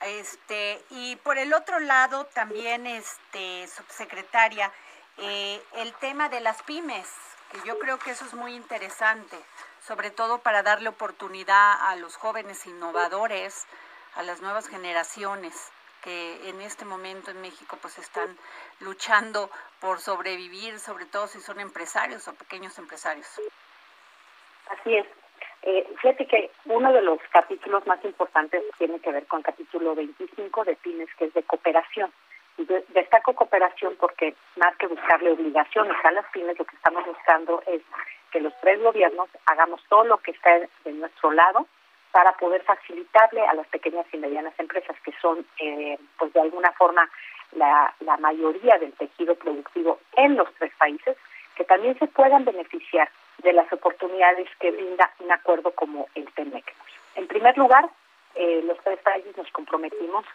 Este, 0.01 0.83
y 0.91 1.15
por 1.17 1.37
el 1.37 1.53
otro 1.53 1.79
lado 1.79 2.25
también, 2.27 2.85
este, 2.87 3.67
subsecretaria, 3.67 4.71
eh, 5.17 5.61
el 5.73 5.93
tema 5.95 6.29
de 6.29 6.39
las 6.39 6.61
pymes, 6.63 7.07
que 7.51 7.59
yo 7.65 7.79
creo 7.79 7.97
que 7.97 8.11
eso 8.11 8.25
es 8.25 8.33
muy 8.33 8.53
interesante, 8.53 9.37
sobre 9.81 10.11
todo 10.11 10.39
para 10.39 10.63
darle 10.63 10.89
oportunidad 10.89 11.89
a 11.89 11.95
los 11.95 12.15
jóvenes 12.15 12.65
innovadores, 12.67 13.65
a 14.15 14.23
las 14.23 14.41
nuevas 14.41 14.67
generaciones 14.67 15.71
que 16.03 16.49
en 16.49 16.61
este 16.61 16.85
momento 16.85 17.31
en 17.31 17.41
México 17.41 17.77
pues 17.81 17.97
están 17.97 18.37
luchando 18.79 19.49
por 19.79 19.99
sobrevivir, 19.99 20.79
sobre 20.79 21.05
todo 21.05 21.27
si 21.27 21.41
son 21.41 21.59
empresarios 21.59 22.27
o 22.27 22.33
pequeños 22.33 22.77
empresarios. 22.77 23.27
Así 24.69 24.95
es. 24.95 25.07
Eh, 25.63 25.85
fíjate 26.01 26.25
que 26.25 26.51
uno 26.65 26.93
de 26.93 27.01
los 27.01 27.19
capítulos 27.31 27.85
más 27.87 28.03
importantes 28.05 28.63
tiene 28.77 28.99
que 28.99 29.11
ver 29.11 29.25
con 29.25 29.39
el 29.39 29.45
capítulo 29.45 29.95
25 29.95 30.63
de 30.63 30.75
pymes, 30.75 31.09
que 31.17 31.25
es 31.25 31.33
de 31.33 31.43
cooperación. 31.43 32.11
Y 32.57 32.65
destaco 32.89 33.33
cooperación 33.33 33.95
porque 33.99 34.35
más 34.55 34.75
que 34.77 34.87
buscarle 34.87 35.31
obligaciones 35.31 35.95
a 36.03 36.11
las 36.11 36.25
pymes, 36.31 36.57
lo 36.57 36.65
que 36.65 36.75
estamos 36.75 37.05
buscando 37.05 37.61
es 37.67 37.81
que 38.31 38.39
los 38.39 38.53
tres 38.61 38.81
gobiernos 38.81 39.29
hagamos 39.45 39.81
todo 39.89 40.05
lo 40.05 40.17
que 40.17 40.31
está 40.31 40.59
de 40.59 40.93
nuestro 40.93 41.31
lado 41.31 41.67
para 42.11 42.31
poder 42.33 42.63
facilitarle 42.63 43.45
a 43.45 43.53
las 43.53 43.67
pequeñas 43.67 44.05
y 44.11 44.17
medianas 44.17 44.53
empresas, 44.57 44.95
que 45.03 45.13
son, 45.21 45.45
eh, 45.59 45.99
pues 46.17 46.33
de 46.33 46.41
alguna 46.41 46.71
forma, 46.71 47.09
la 47.51 47.93
mayoría 48.19 48.77
del 48.77 48.91
tejido 48.93 49.35
productivo 49.35 49.99
en 50.15 50.35
los 50.35 50.53
tres 50.55 50.71
países, 50.77 51.15
que 51.55 51.63
también 51.63 51.97
se 51.97 52.07
puedan 52.07 52.45
beneficiar 52.45 53.09
de 53.39 53.53
las 53.53 53.71
oportunidades 53.71 54.49
que 54.59 54.71
brinda 54.71 55.11
un 55.19 55.31
acuerdo 55.31 55.71
como 55.71 56.07
el 56.15 56.31
TEMEC. 56.33 56.73
En 57.15 57.27
primer 57.27 57.57
lugar, 57.57 57.89
eh, 58.35 58.61
los 58.63 58.77
tres 58.83 58.99
países 58.99 59.35
nos 59.37 59.51
comprometimos 59.51 60.25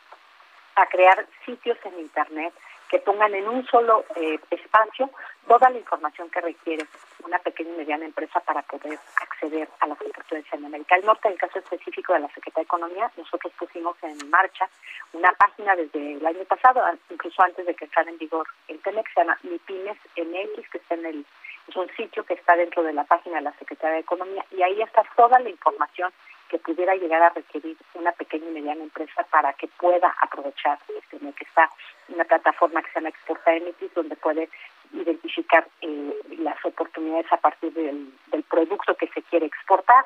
a 0.74 0.86
crear 0.86 1.26
sitios 1.44 1.78
en 1.84 2.00
Internet 2.00 2.52
que 2.92 2.98
pongan 2.98 3.34
en 3.34 3.48
un 3.48 3.66
solo 3.68 4.04
eh, 4.16 4.38
espacio 4.50 5.08
toda 5.48 5.70
la 5.70 5.78
información 5.78 6.28
que 6.28 6.42
requiere 6.42 6.84
una 7.24 7.38
pequeña 7.38 7.70
y 7.72 7.78
mediana 7.78 8.04
empresa 8.04 8.38
para 8.40 8.60
poder 8.60 8.98
acceder 9.16 9.66
a 9.80 9.86
las 9.86 9.98
oportunidades 9.98 10.52
en 10.52 10.66
América 10.66 10.96
del 10.96 11.06
Norte. 11.06 11.28
En 11.28 11.32
el 11.32 11.40
caso 11.40 11.58
específico 11.58 12.12
de 12.12 12.20
la 12.20 12.28
Secretaría 12.28 12.60
de 12.60 12.64
Economía, 12.64 13.10
nosotros 13.16 13.50
pusimos 13.58 13.96
en 14.02 14.28
marcha 14.28 14.68
una 15.14 15.32
página 15.32 15.74
desde 15.74 16.16
el 16.16 16.26
año 16.26 16.44
pasado, 16.44 16.82
incluso 17.08 17.42
antes 17.42 17.64
de 17.64 17.74
que 17.74 17.86
entrara 17.86 18.10
en 18.10 18.18
vigor 18.18 18.46
el 18.68 18.78
TEMEX, 18.80 19.10
se 19.14 19.20
llama 19.20 19.38
MIPIMES 19.42 19.98
MX, 20.18 20.68
que 20.68 20.78
está 20.78 20.94
en 20.94 21.06
el, 21.06 21.26
es 21.68 21.76
un 21.76 21.88
sitio 21.96 22.26
que 22.26 22.34
está 22.34 22.56
dentro 22.56 22.82
de 22.82 22.92
la 22.92 23.04
página 23.04 23.36
de 23.36 23.42
la 23.42 23.52
Secretaría 23.54 23.94
de 23.94 24.00
Economía 24.00 24.44
y 24.50 24.62
ahí 24.62 24.82
está 24.82 25.02
toda 25.16 25.40
la 25.40 25.48
información 25.48 26.12
que 26.52 26.58
pudiera 26.58 26.94
llegar 26.94 27.22
a 27.22 27.30
requerir 27.30 27.78
una 27.94 28.12
pequeña 28.12 28.46
y 28.50 28.52
mediana 28.52 28.82
empresa 28.82 29.22
para 29.30 29.54
que 29.54 29.68
pueda 29.68 30.14
aprovechar 30.20 30.78
este 30.86 31.18
que 31.18 31.44
está 31.44 31.70
una 32.08 32.24
plataforma 32.24 32.82
que 32.82 32.90
se 32.90 32.94
llama 32.96 33.08
Exporta 33.08 33.54
Emitis 33.54 33.94
donde 33.94 34.16
puede 34.16 34.50
identificar 34.92 35.66
eh, 35.80 36.14
las 36.40 36.62
oportunidades 36.62 37.32
a 37.32 37.38
partir 37.38 37.72
del, 37.72 38.12
producto 38.50 38.94
que 38.96 39.08
se 39.08 39.22
quiere 39.22 39.46
exportar. 39.46 40.04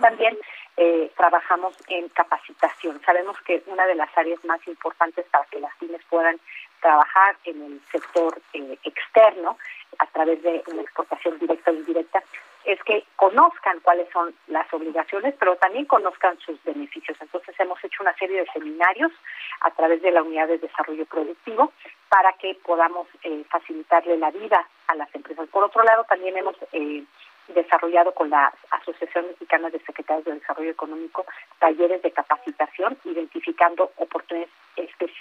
También 0.00 0.38
eh, 0.76 1.10
trabajamos 1.16 1.74
en 1.88 2.08
capacitación. 2.10 3.00
Sabemos 3.04 3.36
que 3.40 3.64
una 3.66 3.84
de 3.86 3.96
las 3.96 4.16
áreas 4.16 4.44
más 4.44 4.64
importantes 4.68 5.26
para 5.32 5.46
que 5.46 5.58
las 5.58 5.74
pymes 5.78 6.02
puedan 6.08 6.38
trabajar 6.80 7.36
en 7.42 7.60
el 7.60 7.80
sector 7.90 8.40
eh, 8.52 8.78
externo 8.84 9.58
a 9.98 10.06
través 10.06 10.40
de 10.44 10.62
una 10.68 10.82
exportación 10.82 11.40
directa 11.40 11.72
o 11.72 11.74
indirecta 11.74 12.22
es 12.64 12.82
que 12.84 13.04
conozcan 13.16 13.80
cuáles 13.80 14.08
son 14.12 14.34
las 14.48 14.72
obligaciones, 14.72 15.34
pero 15.38 15.56
también 15.56 15.86
conozcan 15.86 16.38
sus 16.38 16.62
beneficios. 16.64 17.16
Entonces 17.20 17.54
hemos 17.58 17.82
hecho 17.82 18.02
una 18.02 18.14
serie 18.16 18.40
de 18.40 18.52
seminarios 18.52 19.12
a 19.60 19.70
través 19.70 20.02
de 20.02 20.10
la 20.10 20.22
Unidad 20.22 20.48
de 20.48 20.58
Desarrollo 20.58 21.06
Productivo 21.06 21.72
para 22.08 22.32
que 22.34 22.56
podamos 22.64 23.06
eh, 23.22 23.44
facilitarle 23.48 24.16
la 24.18 24.30
vida 24.30 24.66
a 24.88 24.94
las 24.94 25.14
empresas. 25.14 25.48
Por 25.48 25.64
otro 25.64 25.82
lado, 25.82 26.04
también 26.04 26.36
hemos 26.36 26.56
eh, 26.72 27.04
desarrollado 27.48 28.12
con 28.12 28.30
la 28.30 28.52
Asociación 28.70 29.26
Mexicana 29.28 29.70
de 29.70 29.80
Secretarios 29.80 30.24
de 30.24 30.34
Desarrollo 30.34 30.70
Económico 30.70 31.24
talleres 31.58 32.02
de 32.02 32.10
capacitación, 32.10 32.96
identificando 33.04 33.92
oportunidades 33.96 34.52
específicas 34.76 35.19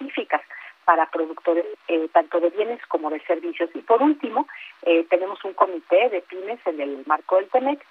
para 0.89 1.05
productores 1.05 1.65
eh, 1.87 2.09
tanto 2.11 2.39
de 2.39 2.49
bienes 2.49 2.83
como 2.87 3.11
de 3.11 3.19
servicios. 3.19 3.69
Y 3.75 3.81
por 3.83 4.01
último, 4.01 4.47
eh, 4.81 5.05
tenemos 5.07 5.37
un 5.45 5.53
comité 5.53 6.09
de 6.09 6.21
pymes 6.21 6.59
en 6.65 6.81
el 6.81 7.03
marco 7.05 7.35
del 7.35 7.47
TEMEC 7.49 7.85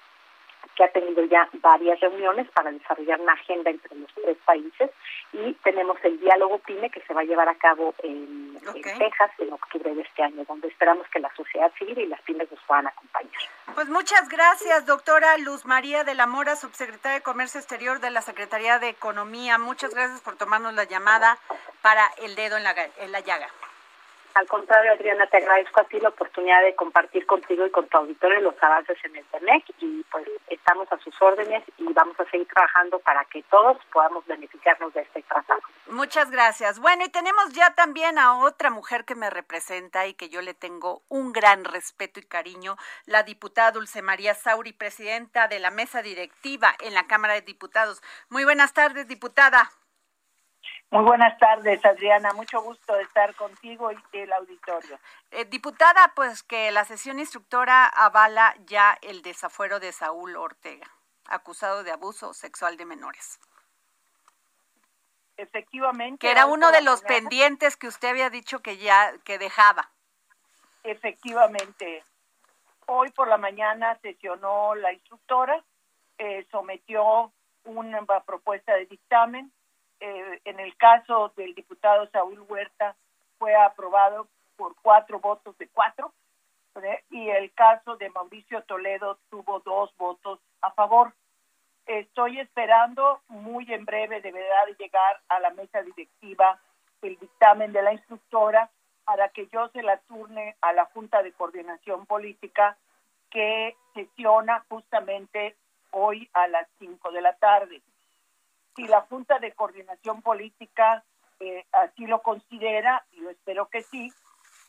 que 0.79 0.85
ha 0.85 0.93
tenido 0.93 1.25
ya 1.25 1.49
varias 1.55 1.99
reuniones 1.99 2.49
para 2.53 2.71
desarrollar 2.71 3.21
una 3.21 3.33
agenda 3.33 3.69
entre 3.69 3.97
los 3.97 4.15
tres 4.15 4.37
países 4.45 4.91
y 5.33 5.53
tenemos 5.65 5.99
el 6.05 6.21
diálogo 6.21 6.61
PYME 6.61 6.89
que 6.91 7.01
se 7.01 7.13
va 7.13 7.23
a 7.23 7.25
llevar 7.25 7.49
a 7.49 7.57
cabo 7.57 7.97
en, 8.05 8.57
Texas 8.73 9.31
en 9.39 9.53
octubre 9.53 9.93
de 9.93 10.03
este 10.03 10.23
año, 10.23 10.45
donde 10.47 10.69
esperamos 10.69 11.05
que 11.09 11.19
la 11.19 11.35
sociedad 11.35 11.73
civil 11.77 11.99
y 11.99 12.07
las 12.07 12.21
pymes 12.23 12.49
nos 12.51 12.61
puedan 12.65 12.87
acompañar. 12.87 13.33
Pues 13.75 13.89
muchas 13.89 14.29
gracias, 14.29 14.87
doctora 14.87 15.37
Luz 15.39 15.65
María 15.65 16.05
de 16.05 16.15
la 16.15 16.29
Mora, 16.29 16.55
subsecretaria 16.55 17.19
de 17.19 17.25
Comercio 17.25 17.59
Exterior 17.59 17.99
de 17.99 18.11
la 18.11 18.23
Secretaría 18.23 18.79
de 18.79 18.91
Economía. 18.91 19.59
Muchas 19.59 19.93
gracias 19.93 20.21
por 20.21 20.37
tomarnos 20.37 20.75
la 20.75 20.85
llamada 20.85 21.39
para 21.83 22.07
el 22.23 22.37
dedo 22.37 22.57
en 22.57 22.63
la, 22.63 22.75
en 22.99 23.11
la 23.11 23.21
llaga. 23.21 23.49
Al 24.39 24.47
contrario, 24.47 24.93
Adriana, 24.93 25.27
te 25.27 25.39
agradezco 25.39 25.81
a 25.81 25.85
ti 25.85 25.99
la 25.99 26.11
oportunidad 26.11 26.63
de 26.63 26.77
compartir 26.77 27.27
contigo 27.27 27.67
y 27.67 27.73
con 27.73 27.89
tu 27.89 27.97
auditorio 27.97 28.41
los 28.41 28.55
avances 28.63 28.97
en 29.03 29.17
el 29.17 29.25
TEMEC 29.25 29.65
y 29.81 30.05
pues 30.13 30.29
estamos 30.47 30.87
a 30.93 30.99
sus 30.99 31.21
órdenes 31.21 31.65
y 31.77 31.93
vamos 31.93 32.15
a 32.21 32.25
seguir 32.31 32.47
trabajando 32.47 33.01
para 33.01 33.25
que 33.25 33.43
todos 33.51 33.79
podamos 33.93 34.25
beneficiarnos 34.29 34.95
de 34.95 35.01
este 35.01 35.23
tratado. 35.25 35.61
Muchas 35.89 36.31
gracias. 36.31 36.79
Bueno, 36.79 37.05
y 37.05 37.09
tenemos 37.09 37.53
ya 37.53 37.75
también 37.75 38.17
a 38.17 38.39
otra 38.39 38.71
mujer 38.71 39.05
que 39.05 39.17
me 39.17 39.29
representa 39.29 40.07
y 40.07 40.15
que 40.15 40.29
yo 40.29 40.41
le 40.41 40.55
tengo 40.55 41.03
un 41.09 41.33
gran 41.33 41.65
respeto 41.65 42.21
y 42.21 42.23
cariño, 42.23 42.77
la 43.07 43.25
diputada 43.25 43.73
Dulce 43.73 44.03
María 44.03 44.35
Sauri, 44.35 44.73
presidenta 44.73 45.49
de 45.49 45.59
la 45.59 45.73
mesa 45.73 46.01
directiva 46.01 46.77
en 46.79 46.95
la 46.95 47.09
Cámara 47.09 47.35
de 47.35 47.41
Diputados. 47.41 48.01
Muy 48.29 48.45
buenas 48.45 48.73
tardes, 48.73 49.09
diputada. 49.09 49.69
Muy 50.91 51.05
buenas 51.05 51.37
tardes, 51.39 51.85
Adriana. 51.85 52.33
Mucho 52.33 52.63
gusto 52.63 52.97
estar 52.99 53.35
contigo 53.35 53.93
y 53.93 53.99
el 54.13 54.33
auditorio. 54.33 54.99
Eh, 55.31 55.45
diputada, 55.45 56.13
pues 56.17 56.43
que 56.43 56.71
la 56.71 56.85
sesión 56.87 57.19
instructora 57.19 57.87
avala 57.87 58.55
ya 58.65 58.97
el 59.03 59.21
desafuero 59.21 59.81
de 59.81 59.93
Saúl 59.93 60.37
Ortega, 60.37 60.87
acusado 61.27 61.85
de 61.85 61.93
abuso 61.93 62.33
sexual 62.33 62.79
de 62.79 62.87
menores. 62.87 63.39
Efectivamente. 65.37 66.27
Que 66.27 66.31
era 66.31 66.47
uno 66.47 66.73
de 66.73 66.81
los 66.81 67.03
pendientes 67.03 67.77
que 67.77 67.87
usted 67.87 68.09
había 68.09 68.31
dicho 68.31 68.61
que 68.61 68.79
ya 68.79 69.13
que 69.25 69.39
dejaba. 69.39 69.91
Efectivamente. 70.85 72.03
Hoy 72.87 73.11
por 73.11 73.29
la 73.29 73.37
mañana 73.37 73.99
sesionó 74.01 74.75
la 74.75 74.91
instructora, 74.95 75.63
eh, 76.17 76.47
sometió 76.51 77.31
una 77.65 78.03
propuesta 78.25 78.75
de 78.75 78.87
dictamen 78.87 79.53
eh, 80.01 80.41
en 80.45 80.61
el 80.61 80.77
caso 80.77 81.33
del 81.37 81.55
diputado 81.55 82.09
Saúl 82.11 82.41
Huerta 82.49 82.97
fue 83.39 83.55
aprobado 83.55 84.29
por 84.57 84.75
cuatro 84.83 85.21
votos 85.21 85.57
de 85.59 85.69
cuatro 85.69 86.13
y 87.11 87.29
el 87.31 87.53
caso 87.55 87.97
de 87.97 88.11
Mauricio 88.11 88.63
Toledo 88.63 89.19
tuvo 89.31 89.61
dos 89.61 89.93
votos 89.97 90.39
a 90.61 90.71
favor. 90.73 91.13
Estoy 91.87 92.39
esperando 92.39 93.21
muy 93.29 93.73
en 93.73 93.85
breve 93.85 94.21
deberá 94.21 94.67
de 94.67 94.75
llegar 94.75 95.21
a 95.29 95.41
la 95.41 95.51
mesa 95.51 95.83
directiva 95.83 96.61
el 97.03 97.19
dictamen 97.19 97.73
de 97.73 97.83
la 97.83 97.93
instructora 97.93 98.71
para 99.05 99.29
que 99.31 99.49
yo 99.49 99.69
se 99.69 99.83
la 99.83 99.99
turne 100.03 100.57
a 100.61 100.73
la 100.73 100.85
Junta 100.87 101.23
de 101.23 101.33
Coordinación 101.33 102.07
Política 102.07 102.77
que 103.31 103.77
sesiona 103.95 104.65
justamente 104.69 105.57
hoy 105.91 106.29
a 106.35 106.47
las 106.49 106.69
cinco 106.79 107.11
de 107.11 107.23
la 107.23 107.35
tarde 107.35 107.83
si 108.79 108.87
la 108.87 109.01
Junta 109.01 109.41
de 109.41 109.53
Coordinación 109.53 110.23
Política 110.23 111.05
eh, 111.41 111.67
así 111.73 112.07
lo 112.07 112.23
considera, 112.23 113.05
y 113.11 113.23
yo 113.23 113.31
espero 113.31 113.69
que 113.69 113.83
sí, 113.83 114.13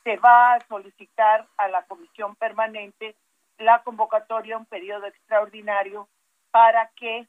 se 0.04 0.18
va 0.18 0.56
a 0.56 0.68
solicitar 0.68 1.48
a 1.58 1.68
la 1.68 1.86
Comisión 1.86 2.36
Permanente 2.36 3.16
la 3.60 3.84
convocatoria 3.84 4.56
a 4.56 4.58
un 4.58 4.66
periodo 4.66 5.06
extraordinario 5.06 6.10
para 6.50 6.90
que 6.96 7.28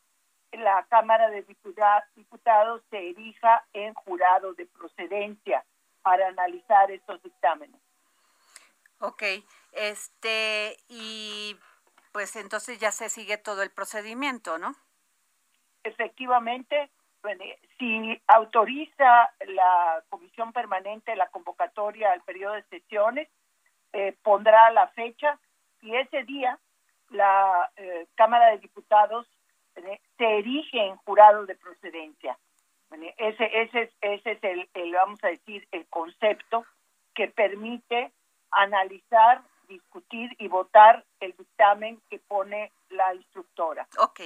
la 0.52 0.86
Cámara 0.88 1.28
de 1.28 1.42
Diputados 1.42 2.82
se 2.88 3.10
erija 3.10 3.62
en 3.74 3.92
jurado 3.92 4.54
de 4.54 4.64
procedencia 4.64 5.62
para 6.00 6.28
analizar 6.28 6.90
estos 6.90 7.22
dictámenes. 7.22 7.78
Ok, 9.00 9.22
este, 9.72 10.78
y 10.88 11.58
pues 12.12 12.36
entonces 12.36 12.78
ya 12.78 12.90
se 12.90 13.10
sigue 13.10 13.36
todo 13.36 13.62
el 13.62 13.70
procedimiento, 13.70 14.56
¿no? 14.56 14.74
Efectivamente, 15.84 16.90
si 17.78 18.20
autoriza 18.26 19.30
la 19.46 20.02
comisión 20.08 20.52
permanente 20.52 21.16
la 21.16 21.28
convocatoria 21.28 22.12
al 22.12 22.22
periodo 22.22 22.54
de 22.54 22.62
sesiones, 22.64 23.28
eh, 23.92 24.14
pondrá 24.22 24.70
la 24.70 24.88
fecha 24.88 25.38
y 25.82 25.94
ese 25.96 26.22
día 26.24 26.58
la 27.10 27.70
eh, 27.76 28.06
Cámara 28.14 28.50
de 28.50 28.58
Diputados 28.58 29.26
eh, 29.76 30.00
se 30.16 30.38
erige 30.38 30.86
en 30.86 30.96
jurado 30.96 31.46
de 31.46 31.56
procedencia. 31.56 32.38
Ese, 33.18 33.62
ese, 33.62 33.82
es, 33.82 33.90
ese 34.00 34.32
es 34.32 34.44
el, 34.44 34.68
el, 34.74 34.92
vamos 34.92 35.22
a 35.22 35.28
decir, 35.28 35.66
el 35.70 35.86
concepto 35.86 36.64
que 37.14 37.28
permite 37.28 38.10
analizar, 38.50 39.42
discutir 39.68 40.34
y 40.38 40.48
votar 40.48 41.04
el 41.20 41.32
dictamen 41.36 42.00
que 42.10 42.18
pone 42.18 42.72
la 42.90 43.14
instructora. 43.14 43.86
Ok. 43.98 44.20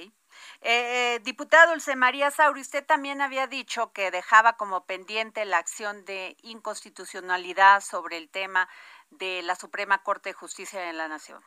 Eh, 0.61 1.21
diputada 1.23 1.67
Dulce 1.67 1.97
María 1.97 2.31
Sauri, 2.31 2.61
usted 2.61 2.85
también 2.85 3.21
había 3.21 3.47
dicho 3.47 3.93
que 3.93 4.11
dejaba 4.11 4.57
como 4.57 4.85
pendiente 4.87 5.45
la 5.45 5.59
acción 5.59 6.05
de 6.05 6.37
inconstitucionalidad 6.43 7.81
sobre 7.81 8.17
el 8.17 8.31
tema 8.31 8.69
de 9.11 9.43
la 9.43 9.55
Suprema 9.55 10.03
Corte 10.03 10.31
de 10.31 10.35
Justicia 10.35 10.81
de 10.81 10.93
la 10.93 11.09
Nación. 11.09 11.43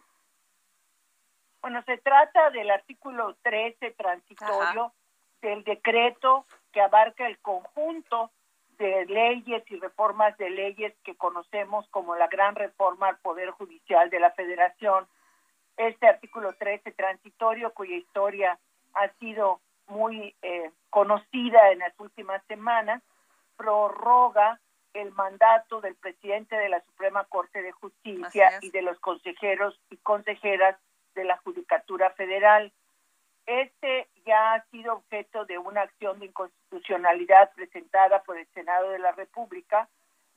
Bueno, 1.61 1.83
se 1.85 1.97
trata 1.97 2.49
del 2.51 2.69
artículo 2.71 3.35
13 3.43 3.91
transitorio 3.91 4.93
del 5.41 5.63
decreto 5.63 6.45
que 6.71 6.81
abarca 6.81 7.27
el 7.27 7.39
conjunto 7.39 8.31
de 8.77 9.05
leyes 9.05 9.63
y 9.69 9.79
reformas 9.79 10.37
de 10.37 10.49
leyes 10.49 10.93
que 11.03 11.15
conocemos 11.15 11.87
como 11.89 12.15
la 12.15 12.27
gran 12.27 12.55
reforma 12.55 13.09
al 13.09 13.17
Poder 13.19 13.49
Judicial 13.51 14.09
de 14.09 14.19
la 14.19 14.31
Federación. 14.31 15.07
Este 15.77 16.07
artículo 16.07 16.53
13 16.53 16.91
transitorio, 16.91 17.73
cuya 17.73 17.95
historia 17.95 18.59
ha 18.93 19.09
sido 19.19 19.61
muy 19.87 20.35
eh, 20.41 20.71
conocida 20.89 21.71
en 21.71 21.79
las 21.79 21.93
últimas 21.99 22.43
semanas, 22.47 23.01
prorroga 23.55 24.59
el 24.93 25.11
mandato 25.11 25.79
del 25.81 25.95
presidente 25.95 26.55
de 26.55 26.69
la 26.69 26.81
Suprema 26.81 27.23
Corte 27.25 27.61
de 27.61 27.71
Justicia 27.71 28.51
y 28.61 28.71
de 28.71 28.81
los 28.81 28.99
consejeros 28.99 29.79
y 29.89 29.97
consejeras 29.97 30.77
de 31.13 31.23
la 31.23 31.37
Judicatura 31.37 32.09
Federal. 32.11 32.71
Este 33.45 34.07
ya 34.25 34.53
ha 34.53 34.65
sido 34.71 34.93
objeto 34.93 35.45
de 35.45 35.57
una 35.57 35.81
acción 35.81 36.19
de 36.19 36.25
inconstitucionalidad 36.25 37.51
presentada 37.53 38.23
por 38.23 38.37
el 38.37 38.47
Senado 38.53 38.89
de 38.89 38.99
la 38.99 39.11
República. 39.11 39.87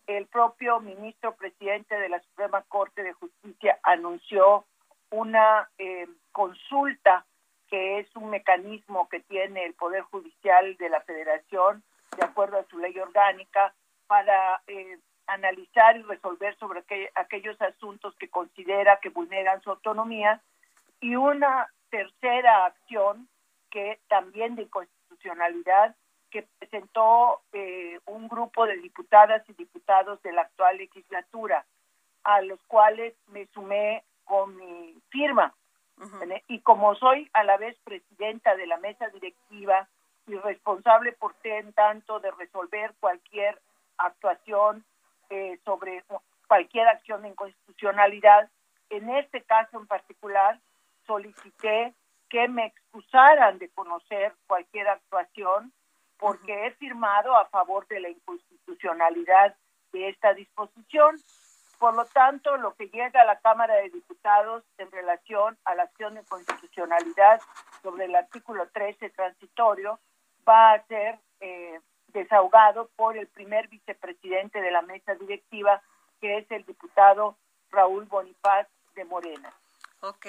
El 0.06 0.26
propio 0.26 0.80
ministro 0.80 1.34
presidente 1.34 1.98
de 1.98 2.08
la 2.08 2.20
Suprema 2.20 2.62
Corte 2.68 3.02
de 3.02 3.12
Justicia 3.14 3.78
anunció 3.82 4.66
una 5.10 5.68
eh, 5.78 6.08
consulta 6.32 7.26
que 7.68 8.00
es 8.00 8.16
un 8.16 8.30
mecanismo 8.30 9.08
que 9.08 9.20
tiene 9.20 9.64
el 9.64 9.74
Poder 9.74 10.02
Judicial 10.02 10.76
de 10.76 10.88
la 10.88 11.00
Federación, 11.02 11.84
de 12.16 12.24
acuerdo 12.24 12.58
a 12.58 12.64
su 12.64 12.78
ley 12.78 12.98
orgánica, 12.98 13.72
para 14.08 14.60
eh, 14.66 14.98
analizar 15.28 15.96
y 15.96 16.02
resolver 16.02 16.56
sobre 16.58 16.82
aquellos 17.14 17.60
asuntos 17.62 18.14
que 18.16 18.28
considera 18.28 18.98
que 19.00 19.10
vulneran 19.10 19.62
su 19.62 19.70
autonomía, 19.70 20.42
y 21.00 21.14
una 21.14 21.68
tercera 21.90 22.66
acción 22.66 23.28
que 23.70 24.00
también 24.08 24.56
de 24.56 24.68
constitucionalidad 24.68 25.94
que 26.30 26.46
presentó 26.58 27.40
eh, 27.52 27.98
un 28.06 28.28
grupo 28.28 28.66
de 28.66 28.76
diputadas 28.78 29.48
y 29.48 29.52
diputados 29.54 30.20
de 30.22 30.32
la 30.32 30.42
actual 30.42 30.76
legislatura, 30.78 31.64
a 32.24 32.40
los 32.42 32.62
cuales 32.64 33.14
me 33.28 33.46
sumé 33.46 34.04
con 34.30 34.56
mi 34.56 34.94
firma. 35.08 35.52
Y 36.46 36.60
como 36.60 36.94
soy 36.94 37.28
a 37.34 37.42
la 37.42 37.56
vez 37.58 37.76
presidenta 37.84 38.54
de 38.54 38.66
la 38.68 38.78
mesa 38.78 39.08
directiva 39.08 39.88
y 40.28 40.36
responsable 40.36 41.12
por 41.12 41.34
tanto 41.74 42.20
de 42.20 42.30
resolver 42.30 42.94
cualquier 43.00 43.60
actuación 43.98 44.84
eh, 45.30 45.58
sobre 45.64 46.04
cualquier 46.46 46.86
acción 46.86 47.22
de 47.22 47.30
inconstitucionalidad, 47.30 48.48
en 48.88 49.10
este 49.10 49.42
caso 49.42 49.78
en 49.80 49.86
particular 49.88 50.60
solicité 51.06 51.92
que 52.28 52.46
me 52.48 52.66
excusaran 52.66 53.58
de 53.58 53.68
conocer 53.70 54.32
cualquier 54.46 54.88
actuación 54.88 55.72
porque 56.18 56.66
he 56.66 56.70
firmado 56.72 57.36
a 57.36 57.46
favor 57.46 57.86
de 57.88 57.98
la 57.98 58.10
inconstitucionalidad 58.10 59.56
de 59.92 60.08
esta 60.08 60.34
disposición 60.34 61.16
por 61.80 61.96
lo 61.96 62.04
tanto, 62.04 62.58
lo 62.58 62.74
que 62.74 62.88
llega 62.88 63.22
a 63.22 63.24
la 63.24 63.40
Cámara 63.40 63.74
de 63.76 63.88
Diputados 63.88 64.62
en 64.76 64.90
relación 64.92 65.56
a 65.64 65.74
la 65.74 65.84
acción 65.84 66.14
de 66.14 66.22
constitucionalidad 66.24 67.40
sobre 67.82 68.04
el 68.04 68.14
artículo 68.14 68.68
13 68.68 69.08
transitorio 69.08 69.98
va 70.46 70.74
a 70.74 70.86
ser 70.88 71.18
eh, 71.40 71.80
desahogado 72.08 72.90
por 72.96 73.16
el 73.16 73.28
primer 73.28 73.68
vicepresidente 73.68 74.60
de 74.60 74.70
la 74.70 74.82
mesa 74.82 75.14
directiva, 75.14 75.80
que 76.20 76.36
es 76.36 76.50
el 76.50 76.66
diputado 76.66 77.38
Raúl 77.70 78.04
Bonifaz 78.04 78.66
de 78.94 79.06
Morena. 79.06 79.50
Ok. 80.00 80.26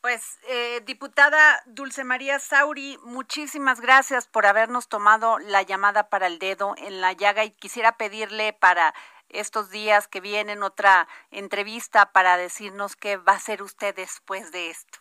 Pues, 0.00 0.40
eh, 0.48 0.80
diputada 0.86 1.62
Dulce 1.66 2.02
María 2.02 2.40
Sauri, 2.40 2.98
muchísimas 3.04 3.80
gracias 3.80 4.26
por 4.26 4.44
habernos 4.44 4.88
tomado 4.88 5.38
la 5.38 5.62
llamada 5.62 6.08
para 6.08 6.26
el 6.26 6.40
dedo 6.40 6.74
en 6.78 7.00
la 7.00 7.12
llaga 7.12 7.44
y 7.44 7.52
quisiera 7.52 7.92
pedirle 7.96 8.54
para 8.54 8.92
estos 9.32 9.70
días 9.70 10.08
que 10.08 10.20
vienen 10.20 10.62
otra 10.62 11.08
entrevista 11.30 12.12
para 12.12 12.36
decirnos 12.36 12.96
qué 12.96 13.16
va 13.16 13.32
a 13.32 13.36
hacer 13.36 13.62
usted 13.62 13.94
después 13.94 14.52
de 14.52 14.70
esto, 14.70 14.98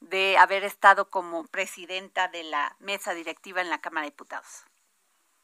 de 0.00 0.36
haber 0.38 0.64
estado 0.64 1.08
como 1.10 1.44
presidenta 1.46 2.28
de 2.28 2.44
la 2.44 2.76
mesa 2.80 3.14
directiva 3.14 3.60
en 3.60 3.70
la 3.70 3.80
Cámara 3.80 4.04
de 4.04 4.10
Diputados. 4.10 4.64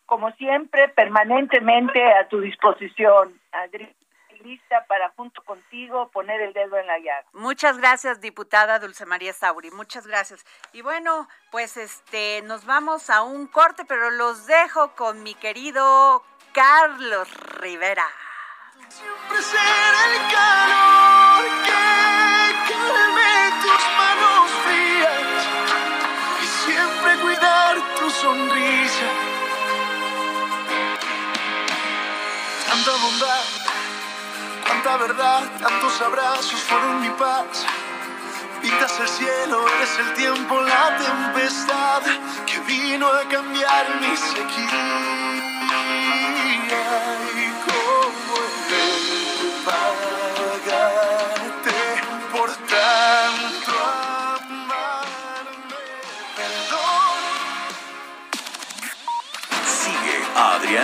como 0.07 0.31
siempre, 0.33 0.89
permanentemente 0.91 2.03
a 2.13 2.29
tu 2.29 2.41
disposición, 2.41 3.41
Adri 3.53 3.97
lista 4.43 4.85
para 4.87 5.11
junto 5.11 5.43
contigo 5.43 6.11
poner 6.11 6.41
el 6.41 6.53
dedo 6.53 6.77
en 6.77 6.87
la 6.87 6.99
llaga. 6.99 7.25
Muchas 7.33 7.79
gracias, 7.79 8.21
diputada 8.21 8.79
Dulce 8.79 9.07
María 9.07 9.33
Sauri. 9.33 9.71
Muchas 9.71 10.07
gracias. 10.07 10.45
Y 10.73 10.83
bueno, 10.83 11.29
pues 11.51 11.77
este 11.77 12.43
nos 12.43 12.67
vamos 12.67 13.11
a 13.11 13.23
un 13.23 13.47
corte, 13.47 13.85
pero 13.87 14.11
los 14.11 14.47
dejo 14.47 14.95
con 14.95 15.23
mi 15.23 15.35
querido 15.35 16.23
Carlos 16.53 17.29
Rivera. 17.61 18.07
Siempre 18.87 19.43
será 19.43 20.03
el 20.13 20.21
calor 20.35 21.45
que 21.65 22.73
calme 22.73 23.33
tus 23.63 23.83
manos 23.97 24.51
frías 24.63 25.47
y 26.43 26.47
siempre 26.67 27.17
cuidar 27.23 27.77
tu 27.99 28.11
sonrisa. 28.11 29.09
Tanta 32.67 32.93
bondad, 33.03 33.45
tanta 34.67 34.97
verdad, 34.99 35.51
tantos 35.59 36.03
abrazos 36.03 36.61
fueron 36.65 37.01
mi 37.01 37.11
paz. 37.11 37.65
Pintas 38.61 39.01
el 39.01 39.09
cielo, 39.09 39.67
eres 39.69 39.99
el 40.01 40.13
tiempo, 40.15 40.61
la 40.61 40.99
tempestad 40.99 42.03
que 42.45 42.59
vino 42.61 43.07
a 43.09 43.27
cambiar 43.27 44.01
mi 44.01 44.15
sequía. 44.15 45.42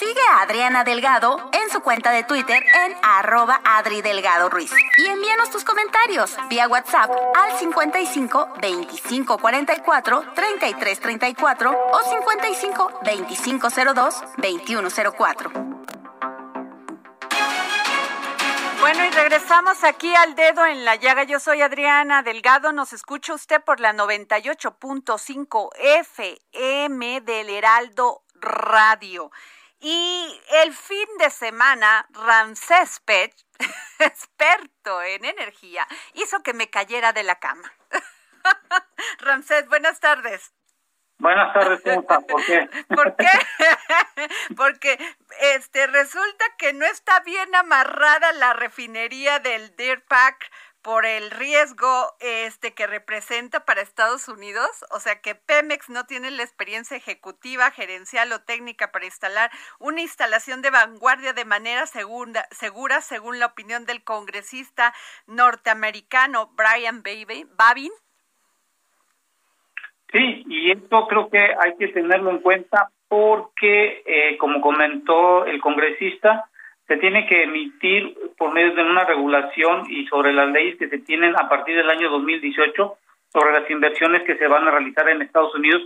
Sigue 0.00 0.22
a 0.30 0.40
Adriana 0.40 0.82
Delgado 0.82 1.50
en 1.52 1.68
su 1.68 1.82
cuenta 1.82 2.10
de 2.10 2.24
Twitter 2.24 2.64
en 2.86 2.96
arroba 3.02 3.60
Adri 3.62 4.00
Delgado 4.00 4.48
Ruiz. 4.48 4.72
Y 4.96 5.04
envíanos 5.04 5.50
tus 5.50 5.62
comentarios 5.62 6.38
vía 6.48 6.66
WhatsApp 6.68 7.10
al 7.36 7.58
55 7.58 8.48
25 8.62 9.36
44 9.36 10.24
33 10.34 11.00
34 11.00 11.90
o 11.92 12.02
55 12.02 13.00
25 13.04 13.68
02 13.94 14.24
21 14.38 14.88
04. 15.18 15.50
Bueno, 18.80 19.04
y 19.04 19.10
regresamos 19.10 19.84
aquí 19.84 20.14
al 20.14 20.34
dedo 20.34 20.64
en 20.64 20.86
la 20.86 20.96
llaga. 20.96 21.24
Yo 21.24 21.38
soy 21.38 21.60
Adriana 21.60 22.22
Delgado. 22.22 22.72
Nos 22.72 22.94
escucha 22.94 23.34
usted 23.34 23.62
por 23.62 23.80
la 23.80 23.92
98.5 23.92 25.68
FM 25.76 27.20
del 27.20 27.50
Heraldo 27.50 28.22
Radio. 28.40 29.30
Y 29.80 30.40
el 30.62 30.74
fin 30.74 31.08
de 31.18 31.30
semana, 31.30 32.06
Ramsés 32.10 33.00
Pech, 33.00 33.34
experto 33.98 35.02
en 35.02 35.24
energía, 35.24 35.86
hizo 36.12 36.42
que 36.42 36.52
me 36.52 36.68
cayera 36.68 37.14
de 37.14 37.22
la 37.22 37.36
cama. 37.36 37.72
Ramsés, 39.20 39.66
buenas 39.68 39.98
tardes. 39.98 40.52
Buenas 41.18 41.52
tardes, 41.52 41.80
¿cómo 41.82 42.00
está? 42.00 42.20
¿Por 42.20 42.44
qué? 42.44 42.68
¿Por 42.96 43.16
qué? 43.16 43.28
Porque 44.56 44.98
este 45.54 45.86
resulta 45.86 46.44
que 46.56 46.72
no 46.72 46.86
está 46.86 47.20
bien 47.20 47.54
amarrada 47.54 48.32
la 48.32 48.54
refinería 48.54 49.38
del 49.38 49.76
Deer 49.76 50.02
Park 50.04 50.50
por 50.82 51.04
el 51.04 51.30
riesgo 51.30 52.14
este 52.20 52.72
que 52.74 52.86
representa 52.86 53.64
para 53.64 53.82
Estados 53.82 54.28
Unidos, 54.28 54.84
o 54.90 55.00
sea 55.00 55.20
que 55.20 55.34
Pemex 55.34 55.90
no 55.90 56.06
tiene 56.06 56.30
la 56.30 56.42
experiencia 56.42 56.96
ejecutiva, 56.96 57.70
gerencial 57.70 58.32
o 58.32 58.40
técnica 58.40 58.90
para 58.90 59.04
instalar 59.04 59.50
una 59.78 60.00
instalación 60.00 60.62
de 60.62 60.70
vanguardia 60.70 61.32
de 61.32 61.44
manera 61.44 61.84
segura, 61.86 63.00
según 63.00 63.38
la 63.38 63.46
opinión 63.46 63.84
del 63.84 64.02
congresista 64.02 64.94
norteamericano 65.26 66.50
Brian 66.56 67.02
Babin. 67.56 67.92
Sí, 70.12 70.44
y 70.48 70.72
esto 70.72 71.06
creo 71.06 71.30
que 71.30 71.38
hay 71.38 71.76
que 71.78 71.88
tenerlo 71.88 72.30
en 72.30 72.40
cuenta 72.40 72.90
porque, 73.06 74.02
eh, 74.06 74.36
como 74.38 74.60
comentó 74.60 75.44
el 75.44 75.60
congresista, 75.60 76.49
se 76.90 76.96
tiene 76.96 77.24
que 77.28 77.44
emitir 77.44 78.16
por 78.36 78.52
medio 78.52 78.74
de 78.74 78.82
una 78.82 79.04
regulación 79.04 79.84
y 79.88 80.06
sobre 80.08 80.32
las 80.32 80.50
leyes 80.50 80.76
que 80.76 80.88
se 80.88 80.98
tienen 80.98 81.36
a 81.38 81.48
partir 81.48 81.76
del 81.76 81.88
año 81.88 82.10
2018 82.10 82.98
sobre 83.32 83.52
las 83.52 83.70
inversiones 83.70 84.24
que 84.24 84.36
se 84.36 84.48
van 84.48 84.66
a 84.66 84.72
realizar 84.72 85.08
en 85.08 85.22
Estados 85.22 85.54
Unidos, 85.54 85.82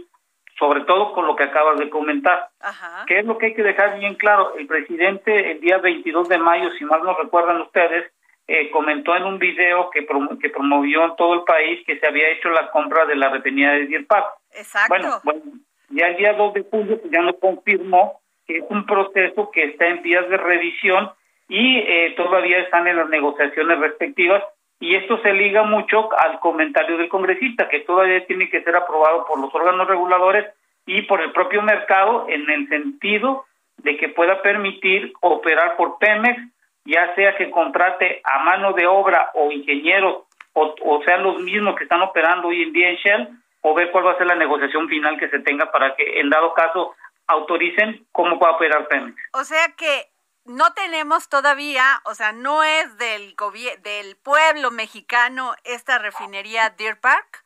sobre 0.58 0.80
todo 0.86 1.12
con 1.12 1.26
lo 1.26 1.36
que 1.36 1.44
acabas 1.44 1.78
de 1.78 1.90
comentar. 1.90 2.48
Ajá. 2.58 3.04
¿Qué 3.06 3.18
es 3.18 3.26
lo 3.26 3.36
que 3.36 3.46
hay 3.46 3.54
que 3.54 3.62
dejar 3.62 3.98
bien 3.98 4.14
claro? 4.14 4.56
El 4.56 4.66
presidente 4.66 5.50
el 5.50 5.60
día 5.60 5.76
22 5.76 6.26
de 6.26 6.38
mayo, 6.38 6.70
si 6.78 6.86
mal 6.86 7.02
no 7.04 7.14
recuerdan 7.18 7.60
ustedes, 7.60 8.10
eh, 8.46 8.70
comentó 8.70 9.14
en 9.14 9.24
un 9.24 9.38
video 9.38 9.90
que, 9.90 10.04
prom 10.04 10.38
que 10.38 10.48
promovió 10.48 11.04
en 11.04 11.16
todo 11.16 11.34
el 11.34 11.42
país 11.42 11.84
que 11.86 11.98
se 11.98 12.06
había 12.06 12.30
hecho 12.30 12.48
la 12.48 12.70
compra 12.70 13.04
de 13.04 13.16
la 13.16 13.28
refinería 13.28 13.72
de 13.72 13.88
Deer 13.88 14.06
Park. 14.06 14.24
Exacto. 14.54 14.88
Bueno, 14.88 15.20
bueno, 15.22 15.42
ya 15.90 16.06
el 16.06 16.16
día 16.16 16.32
2 16.32 16.54
de 16.54 16.62
julio 16.62 16.98
pues 16.98 17.12
ya 17.12 17.20
nos 17.20 17.36
confirmó 17.36 18.22
que 18.46 18.58
es 18.58 18.64
un 18.68 18.86
proceso 18.86 19.50
que 19.50 19.64
está 19.64 19.86
en 19.86 20.02
vías 20.02 20.28
de 20.28 20.36
revisión 20.36 21.10
y 21.48 21.78
eh, 21.78 22.14
todavía 22.16 22.58
están 22.58 22.86
en 22.86 22.96
las 22.96 23.08
negociaciones 23.08 23.78
respectivas 23.78 24.42
y 24.80 24.96
esto 24.96 25.18
se 25.22 25.32
liga 25.32 25.62
mucho 25.62 26.08
al 26.18 26.40
comentario 26.40 26.96
del 26.96 27.08
congresista 27.08 27.68
que 27.68 27.80
todavía 27.80 28.26
tiene 28.26 28.50
que 28.50 28.62
ser 28.62 28.76
aprobado 28.76 29.26
por 29.26 29.40
los 29.40 29.54
órganos 29.54 29.88
reguladores 29.88 30.46
y 30.86 31.02
por 31.02 31.20
el 31.22 31.32
propio 31.32 31.62
mercado 31.62 32.26
en 32.28 32.48
el 32.50 32.68
sentido 32.68 33.44
de 33.78 33.96
que 33.96 34.08
pueda 34.08 34.42
permitir 34.42 35.12
operar 35.20 35.76
por 35.76 35.98
Pemex 35.98 36.40
ya 36.84 37.14
sea 37.14 37.36
que 37.36 37.50
contrate 37.50 38.20
a 38.24 38.44
mano 38.44 38.72
de 38.72 38.86
obra 38.86 39.30
o 39.34 39.50
ingenieros 39.50 40.24
o, 40.52 40.74
o 40.82 41.02
sean 41.04 41.22
los 41.22 41.40
mismos 41.40 41.76
que 41.76 41.84
están 41.84 42.02
operando 42.02 42.48
hoy 42.48 42.62
en 42.62 42.72
día 42.72 42.90
en 42.90 42.96
Shell 42.96 43.28
o 43.62 43.74
ver 43.74 43.90
cuál 43.90 44.06
va 44.06 44.12
a 44.12 44.18
ser 44.18 44.26
la 44.26 44.34
negociación 44.34 44.88
final 44.88 45.18
que 45.18 45.28
se 45.28 45.40
tenga 45.40 45.72
para 45.72 45.94
que 45.96 46.20
en 46.20 46.28
dado 46.28 46.52
caso 46.52 46.94
autoricen 47.26 48.06
cómo 48.12 48.38
va 48.38 48.48
a 48.48 48.52
operar 48.52 48.88
Pemex. 48.88 49.16
O 49.32 49.44
sea 49.44 49.68
que 49.76 50.06
no 50.44 50.72
tenemos 50.74 51.28
todavía, 51.28 51.84
o 52.04 52.14
sea, 52.14 52.32
no 52.32 52.62
es 52.62 52.98
del 52.98 53.34
del 53.82 54.16
pueblo 54.16 54.70
mexicano 54.70 55.54
esta 55.64 55.98
refinería 55.98 56.70
Deer 56.70 57.00
Park. 57.00 57.44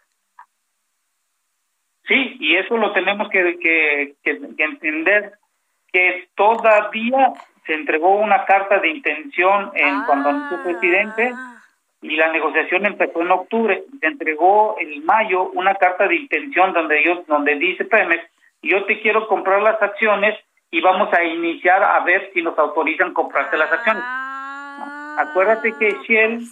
Sí, 2.06 2.36
y 2.40 2.56
eso 2.56 2.76
lo 2.76 2.92
tenemos 2.92 3.28
que, 3.28 3.58
que, 3.58 4.14
que, 4.24 4.56
que 4.56 4.64
entender, 4.64 5.32
que 5.92 6.28
todavía 6.34 7.34
se 7.66 7.74
entregó 7.74 8.16
una 8.16 8.46
carta 8.46 8.78
de 8.78 8.88
intención 8.88 9.70
en 9.74 9.94
Ah. 9.94 10.04
cuando 10.06 10.30
anunció 10.30 10.56
el 10.56 10.62
presidente 10.62 11.34
y 12.00 12.16
la 12.16 12.32
negociación 12.32 12.86
empezó 12.86 13.20
en 13.20 13.30
octubre. 13.30 13.84
Se 14.00 14.06
entregó 14.06 14.76
en 14.80 15.04
mayo 15.04 15.50
una 15.50 15.74
carta 15.74 16.08
de 16.08 16.16
intención 16.16 16.72
donde 16.72 16.98
ellos, 16.98 17.26
donde 17.26 17.56
dice 17.56 17.84
Pemex, 17.84 18.24
yo 18.62 18.84
te 18.84 19.00
quiero 19.00 19.28
comprar 19.28 19.62
las 19.62 19.80
acciones 19.80 20.38
y 20.70 20.80
vamos 20.80 21.12
a 21.12 21.22
iniciar 21.24 21.82
a 21.82 22.00
ver 22.00 22.30
si 22.34 22.42
nos 22.42 22.58
autorizan 22.58 23.14
comprarte 23.14 23.56
las 23.56 23.72
acciones. 23.72 24.02
Ah. 24.04 25.16
Acuérdate 25.18 25.74
que 25.78 25.96
Shell, 26.06 26.42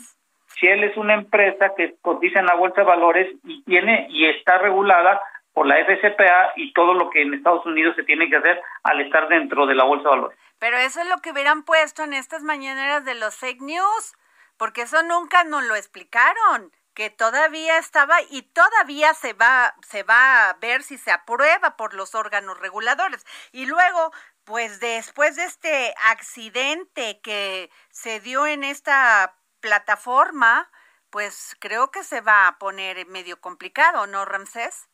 Shell 0.57 0.85
es 0.85 0.97
una 0.97 1.14
empresa 1.14 1.73
que 1.77 1.97
cotiza 2.01 2.40
en 2.40 2.47
la 2.47 2.55
bolsa 2.55 2.81
de 2.81 2.87
valores 2.87 3.37
y 3.45 3.62
tiene 3.64 4.07
y 4.11 4.27
está 4.27 4.59
regulada 4.59 5.21
por 5.53 5.66
la 5.66 5.77
FCPA 5.85 6.53
y 6.57 6.73
todo 6.73 6.95
lo 6.95 7.09
que 7.11 7.23
en 7.23 7.35
Estados 7.35 7.64
Unidos 7.64 7.97
se 7.97 8.03
tiene 8.03 8.29
que 8.29 8.37
hacer 8.37 8.61
al 8.83 9.01
estar 9.01 9.29
dentro 9.29 9.66
de 9.66 9.75
la 9.75 9.85
bolsa 9.85 10.05
de 10.05 10.16
valores. 10.16 10.38
Pero 10.59 10.77
eso 10.79 11.01
es 11.01 11.09
lo 11.09 11.19
que 11.19 11.33
hubieran 11.33 11.62
puesto 11.62 12.03
en 12.03 12.12
estas 12.12 12.42
mañaneras 12.42 13.05
de 13.05 13.14
los 13.14 13.37
fake 13.37 13.62
news, 13.62 14.14
porque 14.57 14.83
eso 14.83 15.03
nunca 15.03 15.45
nos 15.45 15.64
lo 15.64 15.75
explicaron, 15.75 16.73
que 16.97 17.11
todavía 17.11 17.79
estaba 17.79 18.17
y 18.31 18.43
todavía 18.43 19.13
se 19.15 19.35
va 19.35 19.75
se 19.83 20.03
va 20.03 20.49
a 20.49 20.55
ver 20.55 20.83
si 20.83 20.97
se 20.97 21.13
aprueba 21.13 21.77
por 21.77 21.95
los 21.95 22.15
órganos 22.15 22.59
reguladores. 22.59 23.25
Y 23.53 23.67
luego 23.67 24.11
pues 24.45 24.81
después 24.81 25.37
de 25.37 25.45
este 25.45 25.95
accidente 26.11 27.21
que 27.23 27.69
se 27.91 28.21
dio 28.21 28.47
en 28.47 28.65
esta 28.65 29.35
plataforma, 29.61 30.71
pues 31.11 31.57
creo 31.61 31.91
que 31.91 32.03
se 32.03 32.21
va 32.21 32.49
a 32.49 32.59
poner 32.59 33.07
medio 33.07 33.41
complicado, 33.41 34.07
¿no, 34.07 34.25
Ramsés? 34.25 34.89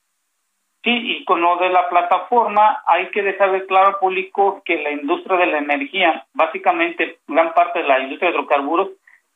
Sí, 0.83 0.91
y 0.91 1.25
con 1.25 1.41
lo 1.41 1.59
de 1.59 1.69
la 1.69 1.89
plataforma 1.89 2.83
hay 2.87 3.11
que 3.13 3.23
dejar 3.23 3.53
de 3.53 3.67
claro 3.67 3.89
al 3.89 3.99
público 4.01 4.63
que 4.65 4.83
la 4.83 4.91
industria 4.91 5.37
de 5.37 5.47
la 5.47 5.59
energía, 5.59 6.27
básicamente 6.33 7.21
gran 7.29 7.55
parte 7.55 7.79
de 7.79 7.87
la 7.87 8.01
industria 8.01 8.31
de 8.31 8.37
hidrocarburos 8.37 8.89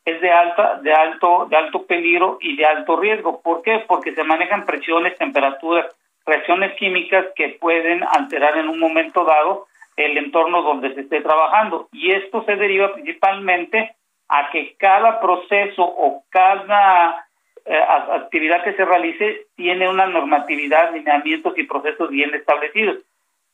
es 0.06 0.20
de 0.20 0.30
alta, 0.30 0.76
de 0.82 0.94
alto, 0.94 1.46
de 1.50 1.56
alto 1.56 1.84
peligro 1.84 2.38
y 2.40 2.56
de 2.56 2.64
alto 2.64 2.96
riesgo. 2.96 3.42
¿Por 3.42 3.62
qué? 3.62 3.84
Porque 3.88 4.14
se 4.14 4.22
manejan 4.22 4.64
presiones, 4.64 5.18
temperaturas, 5.18 5.86
reacciones 6.24 6.74
químicas 6.76 7.26
que 7.34 7.58
pueden 7.60 8.04
alterar 8.04 8.56
en 8.56 8.68
un 8.68 8.78
momento 8.78 9.24
dado 9.24 9.66
el 9.96 10.16
entorno 10.16 10.62
donde 10.62 10.94
se 10.94 11.00
esté 11.00 11.20
trabajando. 11.22 11.88
Y 11.92 12.12
esto 12.12 12.44
se 12.44 12.54
deriva 12.54 12.94
principalmente 12.94 13.96
a 14.28 14.48
que 14.50 14.76
cada 14.78 15.20
proceso 15.20 15.82
o 15.82 16.22
cada 16.30 17.26
eh, 17.64 17.76
actividad 17.76 18.62
que 18.62 18.74
se 18.74 18.84
realice 18.84 19.46
tiene 19.56 19.88
una 19.88 20.06
normatividad, 20.06 20.94
lineamientos 20.94 21.58
y 21.58 21.64
procesos 21.64 22.10
bien 22.10 22.32
establecidos. 22.32 22.98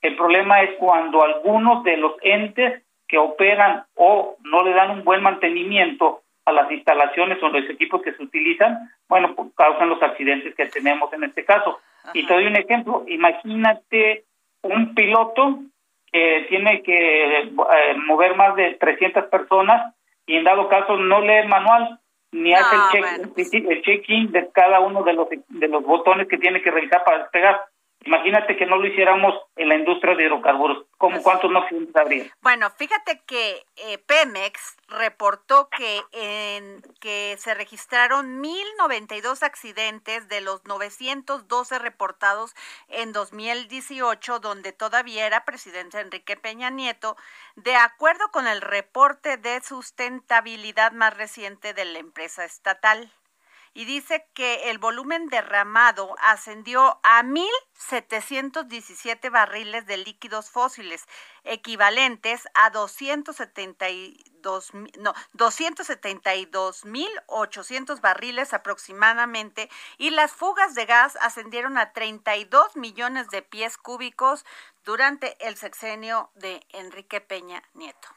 El 0.02 0.16
problema 0.16 0.60
es 0.60 0.74
cuando 0.78 1.24
algunos 1.24 1.82
de 1.84 1.96
los 1.96 2.12
entes 2.20 2.82
que 3.08 3.16
operan 3.16 3.84
o 3.94 4.36
no 4.44 4.62
le 4.64 4.72
dan 4.72 4.90
un 4.90 5.04
buen 5.04 5.22
mantenimiento 5.22 6.21
a 6.44 6.52
las 6.52 6.70
instalaciones 6.70 7.42
o 7.42 7.48
los 7.48 7.68
equipos 7.70 8.02
que 8.02 8.12
se 8.12 8.22
utilizan, 8.22 8.90
bueno, 9.08 9.34
pues 9.34 9.50
causan 9.56 9.88
los 9.88 10.02
accidentes 10.02 10.54
que 10.54 10.66
tenemos 10.66 11.12
en 11.12 11.24
este 11.24 11.44
caso. 11.44 11.80
Y 12.14 12.26
te 12.26 12.34
doy 12.34 12.46
un 12.46 12.56
ejemplo, 12.56 13.04
imagínate 13.06 14.24
un 14.62 14.94
piloto 14.94 15.60
que 16.10 16.46
tiene 16.48 16.82
que 16.82 17.40
eh, 17.40 17.52
mover 18.06 18.36
más 18.36 18.56
de 18.56 18.74
300 18.74 19.24
personas 19.26 19.94
y 20.26 20.36
en 20.36 20.44
dado 20.44 20.68
caso 20.68 20.96
no 20.96 21.20
lee 21.20 21.38
el 21.42 21.48
manual, 21.48 21.98
ni 22.32 22.54
hace 22.54 22.76
el 22.92 23.82
check-in 23.82 24.32
de 24.32 24.50
cada 24.52 24.80
uno 24.80 25.02
de 25.02 25.12
los 25.12 25.28
de 25.30 25.68
los 25.68 25.82
botones 25.84 26.28
que 26.28 26.38
tiene 26.38 26.62
que 26.62 26.70
realizar 26.70 27.04
para 27.04 27.18
despegar. 27.18 27.60
Imagínate 28.04 28.56
que 28.56 28.66
no 28.66 28.76
lo 28.76 28.86
hiciéramos 28.86 29.34
en 29.56 29.68
la 29.68 29.76
industria 29.76 30.14
de 30.14 30.24
hidrocarburos. 30.24 30.86
¿Cómo, 30.98 31.14
pues 31.14 31.24
¿Cuántos 31.24 31.50
no 31.50 31.60
accidentes 31.60 31.96
habría? 31.96 32.24
Bueno, 32.42 32.70
fíjate 32.70 33.22
que 33.26 33.64
eh, 33.76 33.98
Pemex 33.98 34.76
reportó 34.88 35.68
que, 35.68 36.00
en, 36.12 36.82
que 37.00 37.36
se 37.38 37.54
registraron 37.54 38.42
1.092 38.42 39.42
accidentes 39.42 40.28
de 40.28 40.40
los 40.40 40.64
912 40.64 41.78
reportados 41.78 42.54
en 42.88 43.12
2018, 43.12 44.40
donde 44.40 44.72
todavía 44.72 45.26
era 45.26 45.44
presidente 45.44 46.00
Enrique 46.00 46.36
Peña 46.36 46.70
Nieto, 46.70 47.16
de 47.56 47.76
acuerdo 47.76 48.30
con 48.32 48.46
el 48.46 48.60
reporte 48.60 49.36
de 49.36 49.60
sustentabilidad 49.60 50.92
más 50.92 51.16
reciente 51.16 51.74
de 51.74 51.84
la 51.84 51.98
empresa 51.98 52.44
estatal 52.44 53.12
y 53.74 53.84
dice 53.84 54.26
que 54.34 54.70
el 54.70 54.78
volumen 54.78 55.26
derramado 55.28 56.16
ascendió 56.20 56.98
a 57.02 57.22
1.717 57.22 59.30
barriles 59.30 59.86
de 59.86 59.96
líquidos 59.96 60.50
fósiles, 60.50 61.06
equivalentes 61.44 62.48
a 62.54 62.70
272, 62.70 64.72
no, 64.98 65.14
272.800 65.34 68.00
barriles 68.00 68.52
aproximadamente, 68.52 69.70
y 69.98 70.10
las 70.10 70.32
fugas 70.32 70.74
de 70.74 70.86
gas 70.86 71.16
ascendieron 71.20 71.78
a 71.78 71.92
32 71.92 72.74
millones 72.76 73.28
de 73.28 73.42
pies 73.42 73.78
cúbicos 73.78 74.44
durante 74.84 75.36
el 75.46 75.56
sexenio 75.56 76.32
de 76.34 76.66
Enrique 76.70 77.20
Peña 77.20 77.62
Nieto. 77.74 78.08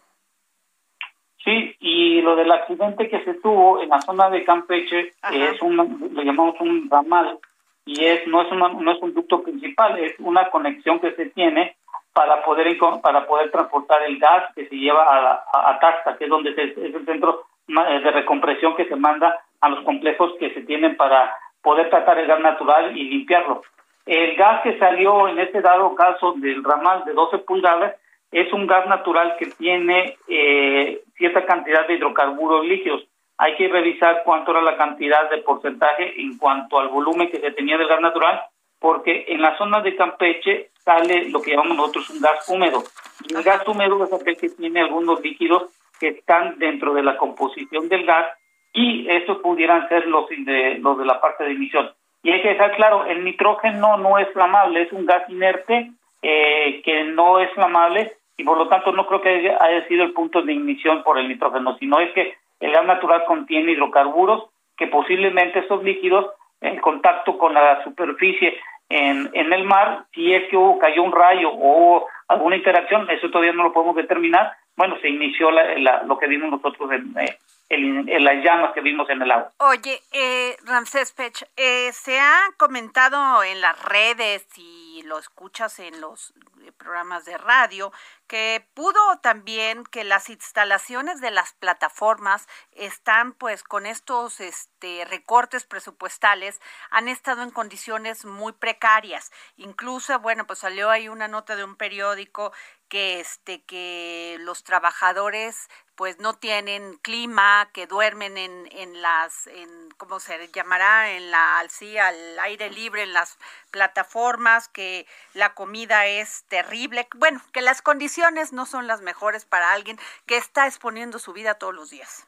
Sí, 1.46 1.76
y 1.80 2.22
lo 2.22 2.36
del 2.36 2.52
accidente 2.52 3.08
que 3.08 3.24
se 3.24 3.36
tuvo 3.36 3.80
en 3.80 3.90
la 3.90 4.02
zona 4.02 4.32
de 4.32 4.44
Campeche 4.44 5.14
es 5.32 5.62
un, 5.62 5.78
lo 5.78 6.24
llamamos 6.24 6.56
un 6.60 6.90
ramal 6.90 7.38
y 7.86 8.04
es 8.04 8.26
no 8.26 8.42
es 8.42 8.52
no 8.52 8.92
es 8.92 9.00
un 9.00 9.14
ducto 9.14 9.44
principal, 9.44 10.00
es 10.00 10.16
una 10.20 10.50
conexión 10.50 11.00
que 11.00 11.12
se 11.12 11.28
tiene 11.28 11.78
para 12.14 12.44
poder 12.44 12.76
para 13.04 13.28
poder 13.28 13.52
transportar 13.52 14.02
el 14.04 14.18
gas 14.18 14.46
que 14.56 14.68
se 14.68 14.76
lleva 14.76 15.04
a, 15.04 15.44
a, 15.54 16.18
que 16.18 16.24
es 16.24 16.30
donde 16.30 16.50
es 16.50 16.58
el 16.58 17.06
centro 17.06 17.46
de 17.68 18.12
recompresión 18.12 18.76
que 18.76 18.86
se 18.86 18.96
manda 18.96 19.40
a 19.62 19.70
los 19.70 19.84
complejos 19.84 20.34
que 20.40 20.52
se 20.52 20.62
tienen 20.62 20.98
para 20.98 21.38
poder 21.62 21.92
tratar 21.92 22.18
el 22.18 22.26
gas 22.26 22.40
natural 22.40 22.98
y 22.98 23.04
limpiarlo. 23.04 23.62
El 24.08 24.36
gas 24.36 24.62
que 24.64 24.80
salió 24.80 25.28
en 25.28 25.40
este 25.40 25.62
dado 25.62 25.94
caso 25.94 26.34
del 26.38 26.64
ramal 26.64 27.06
de 27.06 27.14
12 27.14 27.40
pulgadas 27.40 27.96
es 28.36 28.52
un 28.52 28.68
gas 28.68 28.86
natural 28.88 29.38
que 29.40 29.46
tiene 29.46 30.18
eh, 30.28 31.02
cierta 31.16 31.46
cantidad 31.46 31.88
de 31.88 31.94
hidrocarburos 31.94 32.66
líquidos. 32.66 33.08
Hay 33.38 33.56
que 33.56 33.70
revisar 33.70 34.24
cuánto 34.26 34.52
era 34.52 34.62
la 34.62 34.76
cantidad 34.76 35.30
de 35.30 35.38
porcentaje 35.38 36.20
en 36.20 36.38
cuanto 36.38 36.78
al 36.78 36.90
volumen 36.90 37.32
que 37.32 37.40
se 37.40 37.52
tenía 37.52 37.78
del 37.78 37.88
gas 37.88 38.02
natural, 38.02 38.42
porque 38.78 39.24
en 39.30 39.42
la 39.42 39.58
zona 39.58 39.80
de 39.80 39.96
Campeche 39.96 40.72
sale 40.84 41.30
lo 41.30 41.42
que 41.42 41.52
llamamos 41.52 41.78
nosotros 41.78 42.10
un 42.10 42.20
gas 42.20 42.50
húmedo. 42.50 42.84
Y 43.26 43.34
el 43.34 43.42
gas 43.42 43.66
húmedo 43.66 44.04
es 44.04 44.12
aquel 44.12 44.36
que 44.36 44.50
tiene 44.50 44.82
algunos 44.82 45.22
líquidos 45.22 45.72
que 45.98 46.10
están 46.10 46.60
dentro 46.60 46.94
de 46.94 47.04
la 47.04 47.16
composición 47.16 47.88
del 47.88 48.06
gas 48.06 48.28
y 48.74 49.10
estos 49.10 49.38
pudieran 49.38 49.88
ser 49.88 50.08
los 50.08 50.28
de, 50.28 50.78
los 50.80 50.98
de 50.98 51.06
la 51.06 51.22
parte 51.22 51.46
de 51.46 51.52
emisión. 51.52 51.90
Y 52.22 52.32
hay 52.32 52.42
que 52.42 52.50
dejar 52.50 52.76
claro, 52.76 53.06
el 53.06 53.24
nitrógeno 53.24 53.96
no 53.96 54.20
es 54.20 54.28
flamable, 54.34 54.82
es 54.82 54.92
un 54.92 55.06
gas 55.06 55.24
inerte 55.30 55.92
eh, 56.22 56.82
que 56.84 57.06
no 57.06 57.40
es 57.40 57.50
flamable 57.54 58.12
y 58.38 58.44
por 58.44 58.58
lo 58.58 58.68
tanto 58.68 58.92
no 58.92 59.08
creo 59.08 59.22
que 59.22 59.56
haya 59.60 59.88
sido 59.88 60.04
el 60.04 60.14
punto 60.14 60.42
de 60.42 60.54
ignición 60.54 61.04
por 61.04 61.18
el 61.18 61.28
nitrógeno, 61.28 61.78
sino 61.78 62.00
es 62.00 62.12
que 62.14 62.36
el 62.60 62.72
gas 62.72 62.86
natural 62.86 63.24
contiene 63.26 63.72
hidrocarburos 63.72 64.46
que 64.78 64.88
posiblemente 64.88 65.60
estos 65.60 65.84
líquidos 65.84 66.28
en 66.62 66.80
contacto 66.80 67.38
con 67.38 67.54
la 67.54 67.84
superficie 67.84 68.58
en, 68.90 69.30
en 69.34 69.52
el 69.52 69.64
mar, 69.64 70.06
si 70.14 70.34
es 70.34 70.48
que 70.50 70.58
hubo, 70.58 70.78
cayó 70.80 71.04
un 71.04 71.12
rayo 71.12 71.50
o 71.52 72.08
alguna 72.28 72.56
interacción, 72.56 73.10
eso 73.10 73.30
todavía 73.30 73.54
no 73.54 73.64
lo 73.64 73.74
podemos 73.74 73.96
determinar, 73.96 74.54
bueno, 74.76 74.98
se 75.02 75.10
inició 75.10 75.52
la, 75.52 76.04
lo 76.04 76.18
que 76.18 76.28
vimos 76.28 76.52
nosotros 76.52 76.92
en, 76.92 77.18
eh, 77.20 77.38
las 77.70 78.44
llamas 78.44 78.74
que 78.74 78.82
vimos 78.82 79.10
en 79.10 79.22
el 79.22 79.32
agua. 79.32 79.52
Oye, 79.58 80.02
eh, 80.12 80.56
Ramsés 80.66 81.12
Pech, 81.14 81.50
eh, 81.56 81.92
se 81.94 82.20
ha 82.20 82.40
comentado 82.58 83.44
en 83.44 83.62
las 83.62 83.82
redes 83.84 84.46
y 84.58 85.02
lo 85.04 85.18
escuchas 85.18 85.80
en 85.80 86.00
los 86.00 86.34
eh, 86.66 86.72
programas 86.78 87.26
de 87.26 87.38
radio 87.38 87.92
que 88.28 88.68
pudo 88.74 89.20
también 89.22 89.84
que 89.84 90.04
las 90.04 90.30
instalaciones 90.30 91.22
de 91.22 91.32
las 91.32 91.54
plataformas 91.54 92.48
están 92.72 93.34
pues 93.34 93.64
con 93.64 93.86
estos 93.86 94.40
este 94.40 95.06
recortes 95.06 95.66
presupuestales 95.66 96.60
han 96.90 97.08
estado 97.08 97.44
en 97.44 97.52
condiciones 97.52 98.26
muy 98.26 98.54
precarias 98.54 99.32
incluso 99.58 100.20
bueno 100.20 100.48
pues 100.48 100.60
salió 100.60 100.90
ahí 100.90 101.08
una 101.08 101.28
nota 101.28 101.56
de 101.56 101.64
un 101.64 101.76
periódico 101.76 102.52
que 102.90 103.20
este 103.20 103.64
que 103.64 104.38
los 104.40 104.64
trabajadores 104.64 105.70
pues 105.96 106.20
no 106.20 106.34
tienen 106.34 106.98
clima, 107.02 107.70
que 107.74 107.88
duermen 107.88 108.38
en, 108.38 108.68
en 108.72 109.02
las, 109.02 109.48
en, 109.48 109.70
¿cómo 109.98 110.20
se 110.20 110.48
llamará? 110.50 111.12
En 111.12 111.32
la, 111.32 111.60
al, 111.60 111.70
al 112.02 112.40
aire 112.40 112.70
libre, 112.70 113.04
en 113.04 113.14
las 113.14 113.38
plataformas, 113.72 114.68
que 114.68 115.06
la 115.34 115.54
comida 115.54 116.06
es 116.06 116.46
terrible, 116.48 117.08
bueno, 117.16 117.40
que 117.54 117.62
las 117.62 117.82
condiciones 117.82 118.54
no 118.54 118.66
son 118.66 118.88
las 118.88 119.02
mejores 119.02 119.46
para 119.46 119.72
alguien 119.72 119.98
que 120.28 120.38
está 120.38 120.66
exponiendo 120.66 121.20
su 121.20 121.34
vida 121.34 121.56
todos 121.56 121.74
los 121.74 121.90
días. 121.90 122.28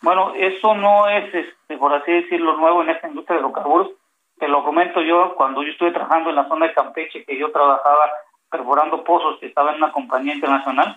Bueno, 0.00 0.32
eso 0.34 0.74
no 0.74 1.08
es, 1.08 1.34
este, 1.34 1.76
por 1.76 1.92
así 1.92 2.12
decirlo, 2.12 2.56
nuevo 2.56 2.82
en 2.82 2.90
esta 2.90 3.08
industria 3.08 3.36
de 3.36 3.40
hidrocarburos. 3.40 3.90
Te 4.38 4.46
lo 4.46 4.62
comento 4.62 5.02
yo 5.02 5.34
cuando 5.34 5.64
yo 5.64 5.72
estuve 5.72 5.90
trabajando 5.90 6.30
en 6.30 6.36
la 6.36 6.46
zona 6.46 6.68
de 6.68 6.74
Campeche, 6.74 7.24
que 7.24 7.36
yo 7.36 7.50
trabajaba 7.50 8.08
perforando 8.48 9.02
pozos, 9.02 9.40
que 9.40 9.46
estaba 9.46 9.72
en 9.72 9.78
una 9.78 9.90
compañía 9.90 10.34
internacional 10.34 10.96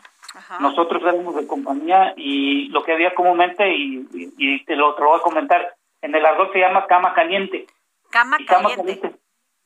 nosotros 0.60 1.02
éramos 1.04 1.36
de 1.36 1.48
compañía 1.48 2.14
y 2.16 2.70
lo 2.70 2.84
que 2.84 2.94
había 2.94 3.14
comúnmente, 3.14 3.68
y, 3.74 4.08
y, 4.38 4.64
te, 4.66 4.76
lo, 4.76 4.96
voy 4.96 5.20
a 5.20 5.24
comentar, 5.24 5.76
en 6.02 6.16
el 6.16 6.26
argot 6.26 6.52
se 6.54 6.60
llama 6.60 6.88
cama 6.88 7.14
caliente. 7.14 7.68
Cama, 8.10 8.38
caliente. 8.46 9.14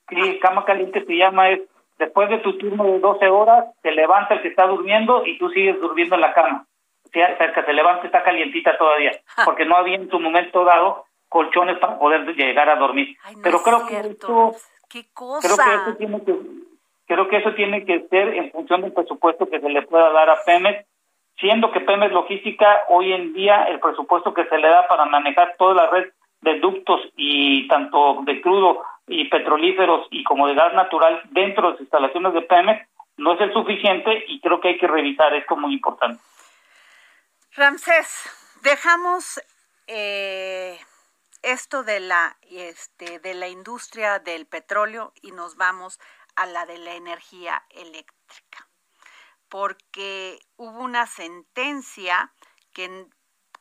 Sí, 0.09 0.39
cama 0.39 0.65
caliente 0.65 1.03
se 1.05 1.17
llama, 1.17 1.49
es 1.49 1.61
después 1.97 2.29
de 2.29 2.39
tu 2.39 2.57
turno 2.57 2.85
de 2.85 2.99
12 2.99 3.27
horas, 3.27 3.65
se 3.81 3.91
levanta 3.91 4.35
el 4.35 4.41
que 4.41 4.49
está 4.49 4.67
durmiendo 4.67 5.25
y 5.25 5.37
tú 5.37 5.49
sigues 5.49 5.79
durmiendo 5.79 6.15
en 6.15 6.21
la 6.21 6.33
cama. 6.33 6.65
O 7.05 7.09
sea, 7.09 7.27
el 7.27 7.53
que 7.53 7.63
se 7.63 7.73
levanta 7.73 8.05
está 8.05 8.23
calientita 8.23 8.77
todavía, 8.77 9.11
porque 9.45 9.65
no 9.65 9.77
había 9.77 9.95
en 9.95 10.09
tu 10.09 10.19
momento 10.19 10.63
dado 10.63 11.05
colchones 11.29 11.77
para 11.79 11.97
poder 11.97 12.25
llegar 12.35 12.69
a 12.69 12.75
dormir. 12.75 13.17
Pero 13.41 13.61
creo 13.63 13.85
que 13.87 13.99
esto, 13.99 14.53
¿Qué 14.89 15.05
cosa? 15.13 15.47
creo 15.47 15.57
que 15.57 15.75
eso 15.75 15.97
tiene 15.97 16.23
que 16.23 16.33
Creo 17.07 17.27
que 17.27 17.37
eso 17.37 17.53
tiene 17.53 17.85
que 17.85 18.07
ser 18.09 18.29
en 18.29 18.51
función 18.51 18.81
del 18.81 18.93
presupuesto 18.93 19.47
que 19.49 19.59
se 19.59 19.69
le 19.69 19.83
pueda 19.83 20.09
dar 20.11 20.29
a 20.29 20.43
Pemex, 20.43 20.85
siendo 21.39 21.71
que 21.71 21.81
Pemex 21.81 22.11
Logística 22.11 22.83
hoy 22.89 23.13
en 23.13 23.33
día 23.33 23.63
el 23.65 23.79
presupuesto 23.79 24.33
que 24.33 24.45
se 24.45 24.57
le 24.57 24.67
da 24.67 24.87
para 24.87 25.05
manejar 25.05 25.55
toda 25.57 25.75
la 25.75 25.89
red 25.89 26.11
de 26.41 26.59
ductos 26.59 27.01
y 27.15 27.67
tanto 27.67 28.21
de 28.23 28.41
crudo 28.41 28.83
y 29.07 29.29
petrolíferos 29.29 30.07
y 30.09 30.23
como 30.23 30.47
de 30.47 30.55
gas 30.55 30.73
natural 30.73 31.21
dentro 31.31 31.67
de 31.67 31.71
las 31.71 31.81
instalaciones 31.81 32.33
de 32.33 32.41
Pemex 32.41 32.87
no 33.17 33.33
es 33.33 33.41
el 33.41 33.53
suficiente 33.53 34.25
y 34.27 34.39
creo 34.41 34.59
que 34.59 34.69
hay 34.69 34.77
que 34.77 34.87
revisar 34.87 35.33
esto 35.33 35.55
muy 35.55 35.73
importante. 35.73 36.21
Ramsés, 37.55 38.59
dejamos 38.63 39.39
eh, 39.87 40.77
esto 41.41 41.83
de 41.83 41.99
la, 41.99 42.35
este, 42.49 43.19
de 43.19 43.33
la 43.33 43.47
industria 43.47 44.19
del 44.19 44.45
petróleo 44.45 45.13
y 45.21 45.31
nos 45.31 45.55
vamos 45.55 45.99
a 46.35 46.45
la 46.45 46.65
de 46.65 46.77
la 46.77 46.95
energía 46.95 47.63
eléctrica, 47.69 48.67
porque 49.49 50.39
hubo 50.57 50.79
una 50.79 51.07
sentencia 51.07 52.33
que, 52.73 53.07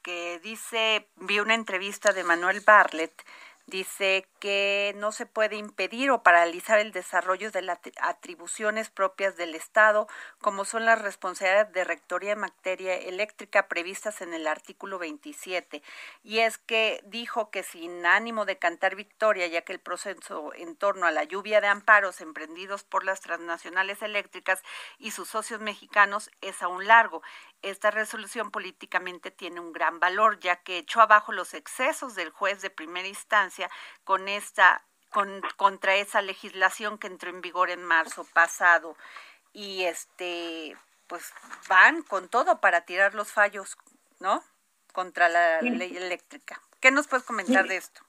que 0.02 0.40
dice, 0.40 1.08
vi 1.16 1.40
una 1.40 1.54
entrevista 1.54 2.12
de 2.12 2.24
Manuel 2.24 2.60
Bartlett, 2.60 3.24
Dice 3.66 4.28
que 4.44 4.92
no 4.98 5.10
se 5.10 5.24
puede 5.24 5.56
impedir 5.56 6.10
o 6.10 6.22
paralizar 6.22 6.78
el 6.78 6.92
desarrollo 6.92 7.50
de 7.50 7.62
las 7.62 7.78
atribuciones 7.98 8.90
propias 8.90 9.38
del 9.38 9.54
Estado, 9.54 10.06
como 10.38 10.66
son 10.66 10.84
las 10.84 11.00
responsabilidades 11.00 11.72
de 11.72 11.82
rectoría 11.82 12.32
en 12.32 12.40
materia 12.40 12.94
eléctrica 12.94 13.68
previstas 13.68 14.20
en 14.20 14.34
el 14.34 14.46
artículo 14.46 14.98
27. 14.98 15.82
Y 16.22 16.40
es 16.40 16.58
que 16.58 17.00
dijo 17.06 17.50
que 17.50 17.62
sin 17.62 18.04
ánimo 18.04 18.44
de 18.44 18.58
cantar 18.58 18.96
victoria, 18.96 19.46
ya 19.46 19.62
que 19.62 19.72
el 19.72 19.80
proceso 19.80 20.52
en 20.54 20.76
torno 20.76 21.06
a 21.06 21.10
la 21.10 21.24
lluvia 21.24 21.62
de 21.62 21.68
amparos 21.68 22.20
emprendidos 22.20 22.84
por 22.84 23.02
las 23.02 23.22
transnacionales 23.22 24.02
eléctricas 24.02 24.62
y 24.98 25.12
sus 25.12 25.30
socios 25.30 25.62
mexicanos 25.62 26.30
es 26.42 26.62
aún 26.62 26.86
largo 26.86 27.22
esta 27.64 27.90
resolución 27.90 28.50
políticamente 28.50 29.30
tiene 29.30 29.58
un 29.58 29.72
gran 29.72 29.98
valor, 29.98 30.38
ya 30.38 30.56
que 30.56 30.78
echó 30.78 31.00
abajo 31.00 31.32
los 31.32 31.54
excesos 31.54 32.14
del 32.14 32.30
juez 32.30 32.60
de 32.60 32.70
primera 32.70 33.08
instancia 33.08 33.70
con 34.04 34.28
esta 34.36 34.82
con, 35.10 35.42
contra 35.56 35.94
esa 35.94 36.22
legislación 36.22 36.98
que 36.98 37.06
entró 37.06 37.30
en 37.30 37.40
vigor 37.40 37.70
en 37.70 37.84
marzo 37.84 38.26
pasado 38.32 38.96
y 39.52 39.84
este 39.84 40.76
pues 41.06 41.32
van 41.68 42.02
con 42.02 42.28
todo 42.28 42.60
para 42.60 42.82
tirar 42.82 43.14
los 43.14 43.32
fallos, 43.32 43.76
¿no? 44.20 44.40
Contra 44.92 45.28
la 45.28 45.60
ley 45.60 45.96
eléctrica. 45.96 46.60
¿Qué 46.80 46.90
nos 46.90 47.06
puedes 47.08 47.24
comentar 47.24 47.66
de 47.66 47.76
esto? 47.76 48.00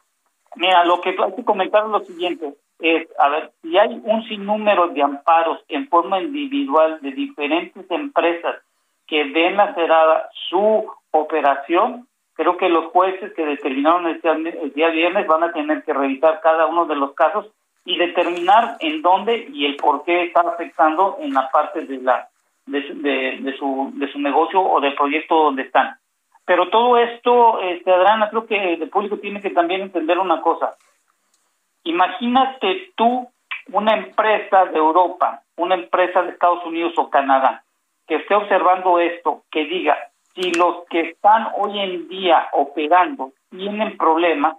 Mira, 0.55 0.85
lo 0.85 1.01
que 1.01 1.09
hay 1.09 1.35
que 1.35 1.43
comentar 1.43 1.83
es 1.85 1.91
lo 1.91 1.99
siguiente, 2.01 2.55
es, 2.79 3.07
a 3.19 3.29
ver, 3.29 3.51
si 3.61 3.77
hay 3.77 4.01
un 4.03 4.23
sinnúmero 4.27 4.89
de 4.89 5.01
amparos 5.01 5.63
en 5.67 5.87
forma 5.89 6.21
individual 6.21 6.99
de 7.01 7.11
diferentes 7.11 7.89
empresas 7.89 8.55
que 9.07 9.23
ven 9.25 9.57
lacerada 9.57 10.29
su 10.49 10.91
operación, 11.11 12.07
creo 12.35 12.57
que 12.57 12.69
los 12.69 12.91
jueces 12.91 13.33
que 13.33 13.45
determinaron 13.45 14.05
el 14.07 14.73
día, 14.73 14.89
viernes 14.89 15.25
van 15.25 15.43
a 15.43 15.51
tener 15.51 15.83
que 15.83 15.93
revisar 15.93 16.41
cada 16.41 16.67
uno 16.67 16.85
de 16.85 16.95
los 16.95 17.13
casos 17.13 17.47
y 17.85 17.97
determinar 17.97 18.77
en 18.79 19.01
dónde 19.01 19.47
y 19.51 19.65
el 19.65 19.75
por 19.77 20.03
qué 20.03 20.23
está 20.23 20.41
afectando 20.41 21.17
en 21.19 21.33
la 21.33 21.49
parte 21.49 21.81
de 21.81 21.97
la 22.01 22.27
de, 22.65 22.81
de, 23.41 23.57
su 23.57 23.91
de 23.93 24.11
su 24.11 24.19
negocio 24.19 24.61
o 24.61 24.81
del 24.81 24.95
proyecto 24.95 25.35
donde 25.35 25.63
están. 25.63 25.95
Pero 26.45 26.69
todo 26.69 26.97
esto, 26.97 27.59
este, 27.61 27.91
Adriana, 27.91 28.29
creo 28.29 28.45
que 28.45 28.73
el 28.73 28.89
público 28.89 29.17
tiene 29.17 29.41
que 29.41 29.49
también 29.49 29.81
entender 29.81 30.19
una 30.19 30.41
cosa. 30.41 30.75
Imagínate 31.83 32.91
tú 32.95 33.27
una 33.71 33.95
empresa 33.95 34.65
de 34.65 34.77
Europa, 34.77 35.41
una 35.57 35.75
empresa 35.75 36.21
de 36.21 36.31
Estados 36.31 36.65
Unidos 36.65 36.93
o 36.97 37.09
Canadá, 37.09 37.63
que 38.07 38.15
esté 38.15 38.35
observando 38.35 38.99
esto, 38.99 39.43
que 39.51 39.65
diga, 39.65 39.97
si 40.35 40.51
los 40.51 40.85
que 40.89 41.01
están 41.01 41.47
hoy 41.57 41.79
en 41.79 42.07
día 42.07 42.49
operando 42.51 43.31
tienen 43.49 43.97
problemas, 43.97 44.57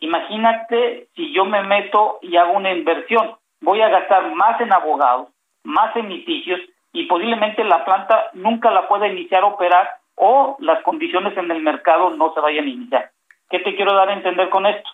imagínate 0.00 1.08
si 1.14 1.32
yo 1.32 1.44
me 1.44 1.62
meto 1.62 2.18
y 2.22 2.36
hago 2.36 2.52
una 2.52 2.72
inversión, 2.72 3.36
voy 3.60 3.80
a 3.80 3.88
gastar 3.88 4.34
más 4.34 4.60
en 4.60 4.72
abogados, 4.72 5.28
más 5.64 5.94
en 5.96 6.08
litigios 6.08 6.60
y 6.92 7.06
posiblemente 7.06 7.64
la 7.64 7.84
planta 7.84 8.30
nunca 8.34 8.70
la 8.70 8.88
pueda 8.88 9.08
iniciar 9.08 9.42
a 9.42 9.48
operar 9.48 9.90
o 10.14 10.56
las 10.60 10.82
condiciones 10.82 11.36
en 11.36 11.50
el 11.50 11.62
mercado 11.62 12.10
no 12.10 12.32
se 12.32 12.40
vayan 12.40 12.64
a 12.64 12.70
iniciar. 12.70 13.10
¿Qué 13.50 13.58
te 13.60 13.74
quiero 13.74 13.94
dar 13.94 14.08
a 14.08 14.14
entender 14.14 14.48
con 14.50 14.66
esto? 14.66 14.88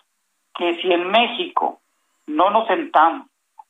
Que 0.55 0.75
si 0.81 0.91
en 0.91 1.09
México 1.09 1.79
no 2.27 2.49
nos 2.49 2.67
sentamos 2.67 3.27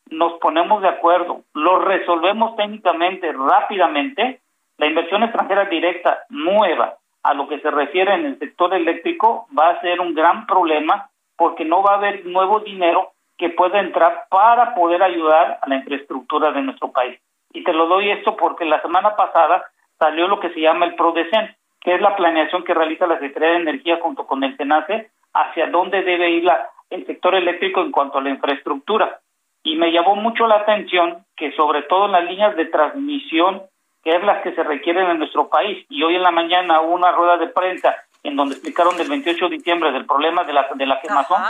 nos 0.10 0.40
ponemos 0.40 0.82
de 0.82 0.90
acuerdo, 0.90 1.42
lo 1.54 1.80
resolvemos 1.80 2.56
técnicamente 2.56 3.32
rápidamente, 3.32 4.42
la 4.78 4.88
inversión 4.88 5.24
extranjera 5.24 5.66
directa 5.66 6.26
nueva 6.30 6.98
a 7.24 7.34
lo 7.34 7.48
que 7.48 7.60
se 7.60 7.72
refiere 7.72 8.14
en 8.14 8.26
el 8.26 8.40
sector 8.40 8.74
eléctrico 8.74 9.48
va 9.58 9.70
a 9.70 9.82
ser 9.82 10.00
un 10.00 10.14
gran 10.14 10.46
problema 10.46 11.10
porque 11.38 11.66
no 11.66 11.82
va 11.82 11.94
a 11.94 11.98
haber 11.98 12.26
nuevo 12.26 12.60
dinero 12.60 13.12
que 13.38 13.50
pueda 13.50 13.80
entrar 13.80 14.28
para 14.30 14.76
poder 14.76 15.04
ayudar 15.04 15.60
a 15.62 15.70
la 15.70 15.76
infraestructura 15.76 16.52
de 16.52 16.62
nuestro 16.62 16.92
país. 16.92 17.20
Y 17.52 17.64
te 17.64 17.74
lo 17.74 17.88
doy 17.88 18.12
esto 18.12 18.36
porque 18.38 18.66
la 18.66 18.82
semana 18.82 19.16
pasada 19.16 19.66
salió 19.98 20.28
lo 20.28 20.40
que 20.40 20.50
se 20.52 20.62
llama 20.62 20.86
el 20.86 20.96
PRODECEN, 20.96 21.56
que 21.82 21.96
es 21.96 22.02
la 22.02 22.16
planeación 22.16 22.64
que 22.64 22.74
realiza 22.74 23.08
la 23.08 23.16
Secretaría 23.16 23.50
de 23.50 23.62
Energía 23.62 24.00
junto 24.02 24.26
con 24.26 24.44
el 24.44 24.56
SENACE 24.58 25.10
hacia 25.34 25.68
dónde 25.68 26.04
debe 26.04 26.30
ir 26.30 26.50
el 26.90 27.06
sector 27.06 27.36
eléctrico 27.36 27.82
en 27.82 27.92
cuanto 27.92 28.18
a 28.18 28.22
la 28.22 28.30
infraestructura 28.30 29.20
y 29.66 29.76
me 29.76 29.92
llamó 29.92 30.16
mucho 30.16 30.48
la 30.48 30.58
atención 30.58 31.26
que 31.36 31.52
sobre 31.54 31.82
todo 31.84 32.06
en 32.06 32.12
las 32.14 32.24
líneas 32.24 32.56
de 32.56 32.66
transmisión, 32.66 33.64
que 34.06 34.16
es 34.16 34.24
las 34.24 34.44
que 34.44 34.54
se 34.54 34.64
requieren 34.64 35.10
en 35.10 35.18
nuestro 35.18 35.50
país, 35.50 35.84
y 35.90 36.04
hoy 36.04 36.16
en 36.16 36.22
la 36.22 36.30
mañana 36.30 36.80
hubo 36.82 36.94
una 36.94 37.12
rueda 37.12 37.38
de 37.38 37.48
prensa 37.48 37.96
en 38.22 38.36
donde 38.36 38.54
explicaron 38.54 38.96
del 38.98 39.10
28 39.10 39.50
de 39.50 39.56
diciembre 39.56 39.92
del 39.92 40.06
problema 40.06 40.44
de 40.44 40.54
la, 40.54 40.68
de 40.76 40.86
la 40.86 41.02
quemazón, 41.02 41.42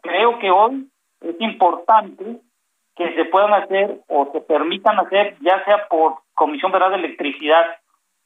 creo 0.00 0.38
que 0.38 0.50
hoy 0.50 0.88
es 1.20 1.38
importante 1.40 2.40
que 2.96 3.14
se 3.14 3.26
puedan 3.26 3.52
hacer 3.52 3.98
o 4.08 4.30
se 4.32 4.40
permitan 4.40 4.98
hacer, 4.98 5.36
ya 5.40 5.62
sea 5.64 5.86
por 5.88 6.20
Comisión 6.32 6.72
Federal 6.72 6.92
de 6.92 6.98
Electricidad, 7.06 7.76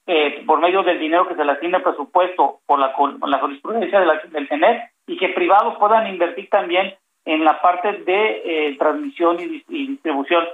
eh, 0.07 0.45
por 0.47 0.61
medio 0.61 0.85
del 0.85 1.01
dinero 1.01 1.27
que 1.27 1.35
se 1.35 1.45
le 1.45 1.53
asigna 1.53 1.79
el 1.79 1.83
presupuesto, 1.83 2.61
por 2.65 2.79
la, 2.79 2.95
la 3.27 3.39
jurisprudencia 3.41 3.99
de 3.99 4.07
la, 4.07 4.21
del 4.31 4.49
CENER, 4.49 4.85
y 5.09 5.19
que 5.19 5.31
privados 5.31 5.77
puedan 5.79 6.07
invertir 6.07 6.49
también 6.49 6.95
en 7.25 7.45
la 7.45 7.61
parte 7.61 7.93
de 7.93 8.43
eh, 8.45 8.77
transmisión 8.79 9.39
y, 9.41 9.63
distribución. 9.87 10.45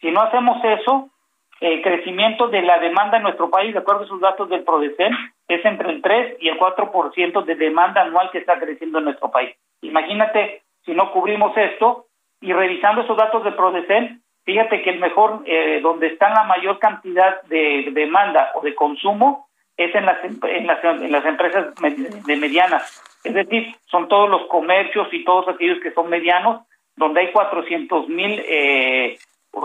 Si 0.00 0.10
no 0.10 0.22
hacemos 0.22 0.64
eso, 0.64 1.10
el 1.60 1.82
crecimiento 1.82 2.48
de 2.48 2.62
la 2.62 2.78
demanda 2.78 3.16
en 3.16 3.22
nuestro 3.22 3.50
país, 3.50 3.72
de 3.72 3.80
acuerdo 3.80 4.04
a 4.04 4.08
sus 4.08 4.20
datos 4.20 4.48
del 4.48 4.64
PRODECEN, 4.64 5.12
es 5.48 5.64
entre 5.64 5.90
el 5.90 6.02
3 6.02 6.38
y 6.40 6.48
el 6.48 6.58
4% 6.58 7.44
de 7.44 7.54
demanda 7.54 8.02
anual 8.02 8.30
que 8.30 8.38
está 8.38 8.58
creciendo 8.58 8.98
en 8.98 9.04
nuestro 9.04 9.30
país. 9.30 9.54
Imagínate 9.82 10.62
si 10.84 10.92
no 10.92 11.12
cubrimos 11.12 11.56
esto 11.56 12.06
y 12.40 12.52
revisando 12.52 13.02
esos 13.02 13.16
datos 13.16 13.44
del 13.44 13.54
PRODECEN, 13.54 14.22
fíjate 14.44 14.82
que 14.82 14.90
el 14.90 14.98
mejor, 14.98 15.42
eh, 15.46 15.80
donde 15.82 16.08
está 16.08 16.28
la 16.30 16.44
mayor 16.44 16.78
cantidad 16.78 17.42
de 17.42 17.88
demanda 17.92 18.50
o 18.54 18.60
de 18.60 18.74
consumo 18.74 19.48
es 19.76 19.94
en 19.94 20.06
las, 20.06 20.22
en 20.24 20.66
las, 20.66 20.84
en 20.84 21.10
las 21.10 21.24
empresas 21.24 21.74
de 21.74 22.36
medianas 22.36 23.02
es 23.24 23.32
decir, 23.32 23.74
son 23.86 24.06
todos 24.08 24.28
los 24.28 24.46
comercios 24.48 25.08
y 25.12 25.24
todos 25.24 25.48
aquellos 25.48 25.80
que 25.80 25.92
son 25.92 26.10
medianos, 26.10 26.62
donde 26.94 27.20
hay 27.20 27.32
400 27.32 28.08
mil 28.08 28.38
eh, 28.46 29.18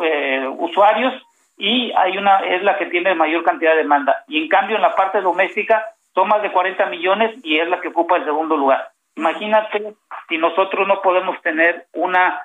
eh, 0.03 0.47
usuarios 0.57 1.13
y 1.59 1.91
hay 1.95 2.17
una 2.17 2.39
es 2.39 2.63
la 2.63 2.77
que 2.77 2.85
tiene 2.87 3.13
mayor 3.13 3.43
cantidad 3.43 3.71
de 3.71 3.83
demanda. 3.83 4.23
Y 4.27 4.41
en 4.41 4.47
cambio 4.47 4.77
en 4.77 4.81
la 4.81 4.95
parte 4.95 5.21
doméstica 5.21 5.85
son 6.15 6.29
más 6.29 6.41
de 6.41 6.51
40 6.51 6.85
millones 6.87 7.35
y 7.43 7.59
es 7.59 7.69
la 7.69 7.81
que 7.81 7.89
ocupa 7.89 8.15
el 8.15 8.23
segundo 8.23 8.55
lugar. 8.55 8.89
Imagínate 9.15 9.93
si 10.29 10.37
nosotros 10.37 10.87
no 10.87 11.01
podemos 11.01 11.39
tener 11.41 11.85
una 11.93 12.41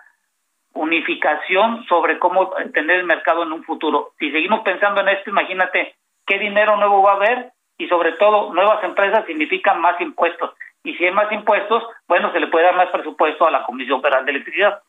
unificación 0.72 1.84
sobre 1.86 2.18
cómo 2.18 2.58
entender 2.58 2.98
el 2.98 3.06
mercado 3.06 3.44
en 3.44 3.52
un 3.52 3.62
futuro. 3.62 4.10
Si 4.18 4.32
seguimos 4.32 4.60
pensando 4.60 5.00
en 5.00 5.08
esto, 5.08 5.30
imagínate 5.30 5.94
qué 6.26 6.38
dinero 6.40 6.76
nuevo 6.76 7.00
va 7.00 7.12
a 7.12 7.16
haber 7.16 7.52
y 7.78 7.86
sobre 7.86 8.12
todo 8.12 8.52
nuevas 8.52 8.82
empresas 8.82 9.24
significan 9.26 9.80
más 9.80 10.00
impuestos 10.00 10.50
y 10.84 10.94
si 10.94 11.04
hay 11.04 11.12
más 11.12 11.32
impuestos, 11.32 11.82
bueno, 12.06 12.30
se 12.32 12.38
le 12.38 12.48
puede 12.48 12.66
dar 12.66 12.76
más 12.76 12.90
presupuesto 12.90 13.46
a 13.46 13.50
la 13.50 13.64
Comisión 13.64 14.02
Federal 14.02 14.24
de 14.26 14.32
Electricidad. 14.32 14.82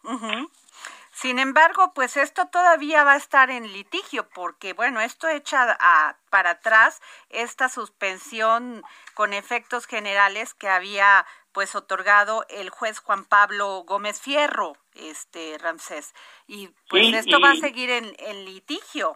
Sin 1.16 1.39
embargo, 1.39 1.93
pues 1.95 2.18
esto 2.18 2.41
todavía 2.51 3.05
va 3.05 3.13
a 3.13 3.16
estar 3.16 3.49
en 3.49 3.72
litigio 3.72 4.28
porque, 4.36 4.74
bueno, 4.74 4.99
esto 4.99 5.30
echa 5.30 5.78
a, 5.80 6.18
para 6.30 6.49
atrás 6.49 7.01
esta 7.30 7.70
suspensión 7.70 8.82
con 9.13 9.32
efectos 9.32 9.86
generales 9.88 10.53
que 10.53 10.68
había 10.68 11.24
pues 11.53 11.74
otorgado 11.74 12.43
el 12.49 12.70
juez 12.70 12.99
Juan 12.99 13.24
Pablo 13.24 13.86
Gómez 13.88 14.22
Fierro, 14.22 14.74
este 14.93 15.57
Ramsés. 15.57 16.13
Y 16.47 16.68
pues 16.89 17.13
esto 17.13 17.39
va 17.39 17.51
a 17.51 17.55
seguir 17.55 17.91
en, 17.91 18.11
en 18.20 18.43
litigio. 18.43 19.16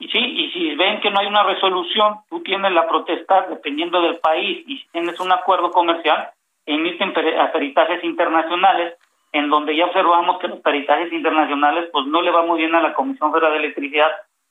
Y 0.00 0.08
sí, 0.08 0.18
y 0.18 0.50
si 0.50 0.74
ven 0.74 1.00
que 1.00 1.10
no 1.12 1.20
hay 1.20 1.28
una 1.28 1.44
resolución, 1.44 2.16
tú 2.28 2.42
tienes 2.42 2.72
la 2.72 2.88
protesta 2.88 3.46
dependiendo 3.48 4.02
del 4.02 4.18
país 4.18 4.64
y 4.66 4.78
si 4.78 4.88
tienes 4.88 5.20
un 5.20 5.30
acuerdo 5.30 5.70
comercial, 5.70 6.30
emiten 6.66 7.14
peritajes 7.14 8.02
internacionales 8.02 8.98
en 9.32 9.48
donde 9.48 9.76
ya 9.76 9.86
observamos 9.86 10.38
que 10.40 10.48
los 10.48 10.60
peritajes 10.60 11.12
internacionales 11.12 11.88
pues 11.92 12.06
no 12.06 12.22
le 12.22 12.30
va 12.30 12.44
muy 12.44 12.58
bien 12.58 12.74
a 12.74 12.82
la 12.82 12.94
Comisión 12.94 13.32
Federal 13.32 13.52
de 13.52 13.58
Electricidad 13.58 14.10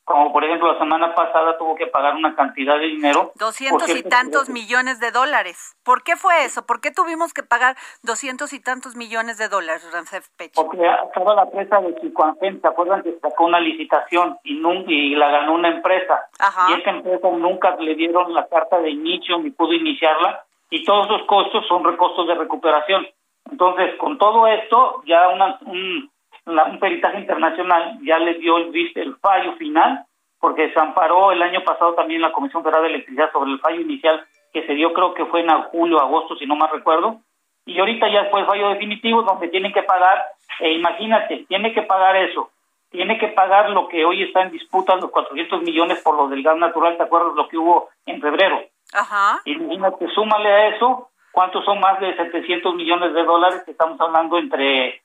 como 0.10 0.34
por 0.34 0.44
ejemplo 0.44 0.74
la 0.74 0.80
semana 0.80 1.14
pasada 1.14 1.56
tuvo 1.60 1.76
que 1.76 1.86
pagar 1.86 2.16
una 2.16 2.34
cantidad 2.34 2.80
de 2.80 2.88
dinero. 2.88 3.32
Doscientos 3.36 3.96
y 3.96 4.02
tantos 4.02 4.50
millones 4.50 5.00
de 5.00 5.12
dólares. 5.12 5.78
¿Por 5.86 6.02
qué 6.02 6.16
fue 6.16 6.46
eso? 6.46 6.66
¿Por 6.66 6.82
qué 6.82 6.90
tuvimos 6.90 7.32
que 7.32 7.44
pagar 7.44 7.76
doscientos 8.02 8.52
y 8.54 8.60
tantos 8.60 8.96
millones 8.96 9.38
de 9.38 9.50
dólares, 9.50 9.88
Rancef 9.94 10.28
Pech? 10.36 10.54
Porque 10.56 10.80
estaba 11.06 11.36
la 11.36 11.46
presa 11.52 11.80
de 11.82 11.94
Chicoancén, 12.02 12.60
¿se 12.60 12.68
acuerdan 12.68 13.04
que 13.04 13.20
sacó 13.22 13.46
una 13.46 13.60
licitación 13.60 14.40
y, 14.44 14.58
y 14.58 15.16
la 15.16 15.30
ganó 15.30 15.54
una 15.54 15.70
empresa? 15.70 16.28
Y 16.70 16.82
esa 16.82 16.90
empresa 16.90 17.30
nunca 17.30 17.76
le 17.76 17.94
dieron 17.94 18.34
la 18.34 18.48
carta 18.48 18.80
de 18.80 18.90
inicio 18.90 19.38
ni 19.38 19.52
pudo 19.52 19.74
iniciarla 19.74 20.44
y 20.72 20.84
todos 20.86 21.06
esos 21.06 21.28
costos 21.28 21.68
son 21.68 21.84
costos 21.98 22.28
de 22.28 22.34
recuperación. 22.34 23.06
Entonces, 23.52 23.96
con 23.98 24.18
todo 24.18 24.48
esto, 24.48 25.02
ya 25.06 25.30
una, 25.30 25.58
un, 25.66 26.10
un 26.46 26.80
peritaje 26.80 27.20
internacional 27.20 27.98
ya 28.04 28.20
le 28.20 28.36
dio 28.36 28.58
el, 28.58 28.72
el 28.96 29.16
fallo 29.18 29.54
final, 29.54 30.06
porque 30.40 30.72
se 30.72 30.80
amparó 30.80 31.32
el 31.32 31.42
año 31.42 31.64
pasado 31.64 31.94
también 31.94 32.22
la 32.22 32.32
Comisión 32.32 32.64
Federal 32.64 32.84
de 32.84 32.90
Electricidad 32.90 33.32
sobre 33.32 33.52
el 33.52 33.60
fallo 33.60 33.82
inicial 33.82 34.26
que 34.54 34.66
se 34.66 34.74
dio, 34.74 34.94
creo 34.94 35.14
que 35.14 35.26
fue 35.26 35.42
en 35.42 35.50
julio, 35.64 36.00
agosto, 36.00 36.36
si 36.36 36.46
no 36.46 36.56
mal 36.56 36.70
recuerdo, 36.72 37.20
y 37.66 37.80
ahorita 37.80 38.10
ya 38.10 38.30
fue 38.32 38.42
el 38.42 38.48
fallo 38.48 38.70
definitivo 38.70 39.22
donde 39.22 39.50
tienen 39.50 39.72
que 39.72 39.84
pagar, 39.84 40.24
e 40.60 40.74
imagínate, 40.74 41.46
tiene 41.48 41.74
que 41.74 41.84
pagar 41.84 42.16
eso, 42.16 42.50
tiene 42.90 43.20
que 43.20 43.28
pagar 43.28 43.70
lo 43.70 43.88
que 43.88 44.06
hoy 44.06 44.24
está 44.24 44.42
en 44.42 44.52
disputa, 44.52 44.96
los 44.96 45.12
400 45.12 45.62
millones 45.62 46.02
por 46.02 46.16
lo 46.16 46.28
del 46.28 46.42
gas 46.42 46.58
natural, 46.58 46.98
¿te 46.98 47.04
acuerdas 47.04 47.36
lo 47.36 47.48
que 47.48 47.58
hubo 47.58 47.90
en 48.06 48.20
febrero? 48.20 48.60
Ajá. 48.94 49.40
Imagínate, 49.46 50.08
súmale 50.10 50.50
a 50.50 50.68
eso, 50.70 51.09
¿cuántos 51.32 51.66
son 51.66 51.80
más 51.80 52.00
de 52.00 52.16
700 52.16 52.76
millones 52.76 53.14
de 53.14 53.24
dólares 53.24 53.64
que 53.66 53.72
estamos 53.72 54.00
hablando 54.02 54.38
entre 54.38 55.02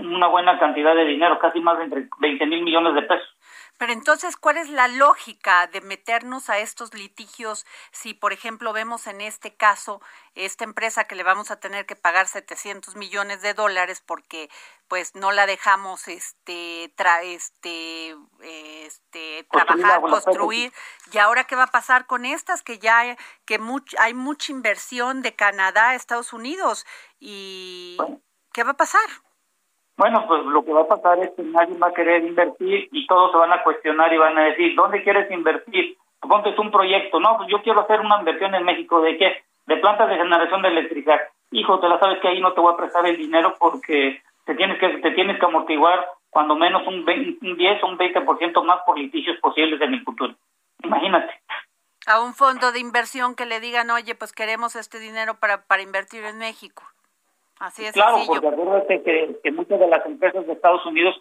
una 0.00 0.26
buena 0.28 0.58
cantidad 0.58 0.94
de 0.94 1.04
dinero, 1.04 1.38
casi 1.38 1.60
más 1.60 1.78
de 1.78 1.84
entre 1.84 2.08
20 2.18 2.46
mil 2.46 2.62
millones 2.62 2.94
de 2.94 3.02
pesos. 3.02 3.28
Pero 3.78 3.94
entonces, 3.94 4.36
¿cuál 4.36 4.58
es 4.58 4.70
la 4.70 4.86
lógica 4.86 5.66
de 5.66 5.80
meternos 5.80 6.48
a 6.50 6.58
estos 6.58 6.94
litigios 6.94 7.66
si, 7.90 8.14
por 8.14 8.32
ejemplo, 8.32 8.72
vemos 8.72 9.08
en 9.08 9.20
este 9.20 9.56
caso 9.56 10.00
esta 10.36 10.62
empresa 10.62 11.04
que 11.04 11.16
le 11.16 11.24
vamos 11.24 11.50
a 11.50 11.58
tener 11.58 11.84
que 11.84 11.96
pagar 11.96 12.28
700 12.28 12.94
millones 12.94 13.42
de 13.42 13.54
dólares 13.54 14.00
porque 14.06 14.48
pues 14.86 15.16
no 15.16 15.32
la 15.32 15.46
dejamos 15.46 16.06
este 16.06 16.92
tra 16.96 17.22
este 17.22 18.14
este 18.40 19.48
trabajar, 19.50 20.00
construir 20.00 20.72
y 21.12 21.18
ahora 21.18 21.44
qué 21.44 21.56
va 21.56 21.64
a 21.64 21.72
pasar 21.72 22.06
con 22.06 22.24
estas 22.24 22.62
que 22.62 22.78
ya 22.78 23.16
que 23.46 23.58
hay 23.98 24.14
mucha 24.14 24.52
inversión 24.52 25.22
de 25.22 25.34
Canadá 25.34 25.90
a 25.90 25.94
Estados 25.96 26.32
Unidos 26.32 26.86
y 27.18 27.96
qué 28.52 28.62
va 28.62 28.72
a 28.72 28.76
pasar? 28.76 29.00
Bueno, 29.96 30.24
pues 30.26 30.44
lo 30.44 30.64
que 30.64 30.72
va 30.72 30.82
a 30.82 30.88
pasar 30.88 31.18
es 31.18 31.30
que 31.36 31.42
nadie 31.42 31.78
va 31.78 31.88
a 31.88 31.94
querer 31.94 32.24
invertir 32.24 32.88
y 32.90 33.06
todos 33.06 33.30
se 33.30 33.38
van 33.38 33.52
a 33.52 33.62
cuestionar 33.62 34.12
y 34.12 34.18
van 34.18 34.38
a 34.38 34.44
decir, 34.44 34.74
¿dónde 34.74 35.02
quieres 35.02 35.30
invertir? 35.30 35.96
Ponte 36.20 36.54
un 36.58 36.70
proyecto, 36.70 37.20
no, 37.20 37.36
pues 37.36 37.48
yo 37.50 37.62
quiero 37.62 37.80
hacer 37.80 38.00
una 38.00 38.18
inversión 38.18 38.54
en 38.54 38.64
México, 38.64 39.00
¿de 39.00 39.18
qué? 39.18 39.44
De 39.66 39.76
plantas 39.76 40.08
de 40.08 40.16
generación 40.16 40.62
de 40.62 40.68
electricidad. 40.68 41.20
Hijo, 41.50 41.78
te 41.80 41.88
la 41.88 41.98
sabes 41.98 42.20
que 42.20 42.28
ahí 42.28 42.40
no 42.40 42.52
te 42.52 42.60
voy 42.60 42.72
a 42.72 42.76
prestar 42.76 43.06
el 43.06 43.16
dinero 43.16 43.54
porque 43.58 44.22
te 44.46 44.54
tienes 44.54 44.78
que 44.78 44.88
te 44.98 45.10
tienes 45.10 45.38
que 45.38 45.46
amortiguar 45.46 46.06
cuando 46.30 46.56
menos 46.56 46.86
un, 46.86 47.04
10 47.04 47.82
o 47.82 47.86
un 47.86 47.98
20% 47.98 48.64
más 48.64 48.80
por 48.86 48.98
litigios 48.98 49.36
posibles 49.40 49.80
en 49.82 49.94
el 49.94 50.02
futuro. 50.02 50.34
Imagínate. 50.82 51.42
A 52.06 52.20
un 52.20 52.32
fondo 52.32 52.72
de 52.72 52.80
inversión 52.80 53.34
que 53.34 53.44
le 53.44 53.60
digan, 53.60 53.90
oye, 53.90 54.14
pues 54.14 54.32
queremos 54.32 54.74
este 54.74 54.98
dinero 54.98 55.38
para, 55.38 55.66
para 55.66 55.82
invertir 55.82 56.24
en 56.24 56.38
México. 56.38 56.82
Así 57.62 57.84
es 57.84 57.92
claro, 57.92 58.18
porque 58.26 58.48
acuérdate 58.48 59.02
que, 59.04 59.36
que 59.40 59.52
muchas 59.52 59.78
de 59.78 59.86
las 59.86 60.04
empresas 60.04 60.44
de 60.44 60.52
Estados 60.52 60.84
Unidos 60.84 61.14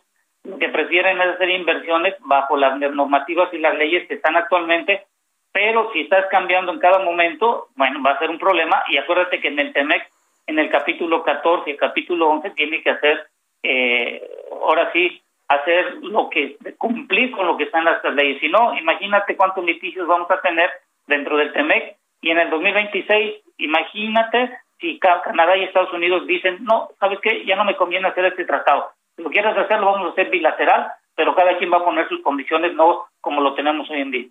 que 0.59 0.69
prefieren 0.69 1.21
hacer 1.21 1.51
inversiones 1.51 2.15
bajo 2.21 2.57
las 2.57 2.79
normativas 2.79 3.53
y 3.53 3.59
las 3.59 3.75
leyes 3.75 4.07
que 4.07 4.15
están 4.15 4.35
actualmente, 4.35 5.05
pero 5.51 5.91
si 5.93 6.01
estás 6.01 6.25
cambiando 6.31 6.71
en 6.71 6.79
cada 6.79 6.97
momento, 6.97 7.67
bueno, 7.75 8.01
va 8.01 8.13
a 8.13 8.17
ser 8.19 8.31
un 8.31 8.39
problema. 8.39 8.81
Y 8.87 8.97
acuérdate 8.97 9.39
que 9.39 9.49
en 9.49 9.59
el 9.59 9.71
TEMEC, 9.71 10.01
en 10.47 10.57
el 10.57 10.71
capítulo 10.71 11.21
14 11.21 11.69
y 11.69 11.73
el 11.73 11.79
capítulo 11.79 12.27
11 12.29 12.49
tiene 12.51 12.81
que 12.81 12.89
hacer, 12.89 13.27
eh, 13.61 14.27
ahora 14.63 14.91
sí, 14.93 15.21
hacer 15.47 15.93
lo 16.01 16.27
que, 16.31 16.57
cumplir 16.79 17.29
con 17.33 17.45
lo 17.45 17.55
que 17.55 17.65
están 17.65 17.85
las 17.85 18.03
leyes. 18.15 18.39
Si 18.39 18.49
no, 18.49 18.75
imagínate 18.75 19.35
cuántos 19.35 19.63
litigios 19.63 20.07
vamos 20.07 20.31
a 20.31 20.41
tener 20.41 20.71
dentro 21.05 21.37
del 21.37 21.53
TEMEC 21.53 21.97
y 22.21 22.31
en 22.31 22.39
el 22.39 22.49
2026, 22.49 23.43
imagínate 23.57 24.57
si 24.81 24.99
Canadá 24.99 25.55
y 25.55 25.63
Estados 25.63 25.93
Unidos 25.93 26.25
dicen, 26.27 26.57
no, 26.65 26.89
¿sabes 26.99 27.19
qué? 27.21 27.45
Ya 27.45 27.55
no 27.55 27.63
me 27.63 27.77
conviene 27.77 28.07
hacer 28.07 28.25
este 28.25 28.45
tratado. 28.45 28.91
Si 29.15 29.21
lo 29.21 29.29
quieres 29.29 29.55
hacer, 29.55 29.79
lo 29.79 29.85
vamos 29.85 30.09
a 30.09 30.11
hacer 30.11 30.29
bilateral, 30.29 30.91
pero 31.15 31.35
cada 31.35 31.57
quien 31.57 31.71
va 31.71 31.77
a 31.77 31.85
poner 31.85 32.09
sus 32.09 32.21
condiciones, 32.21 32.73
no 32.73 33.05
como 33.21 33.41
lo 33.41 33.53
tenemos 33.53 33.89
hoy 33.89 34.01
en 34.01 34.11
día. 34.11 34.27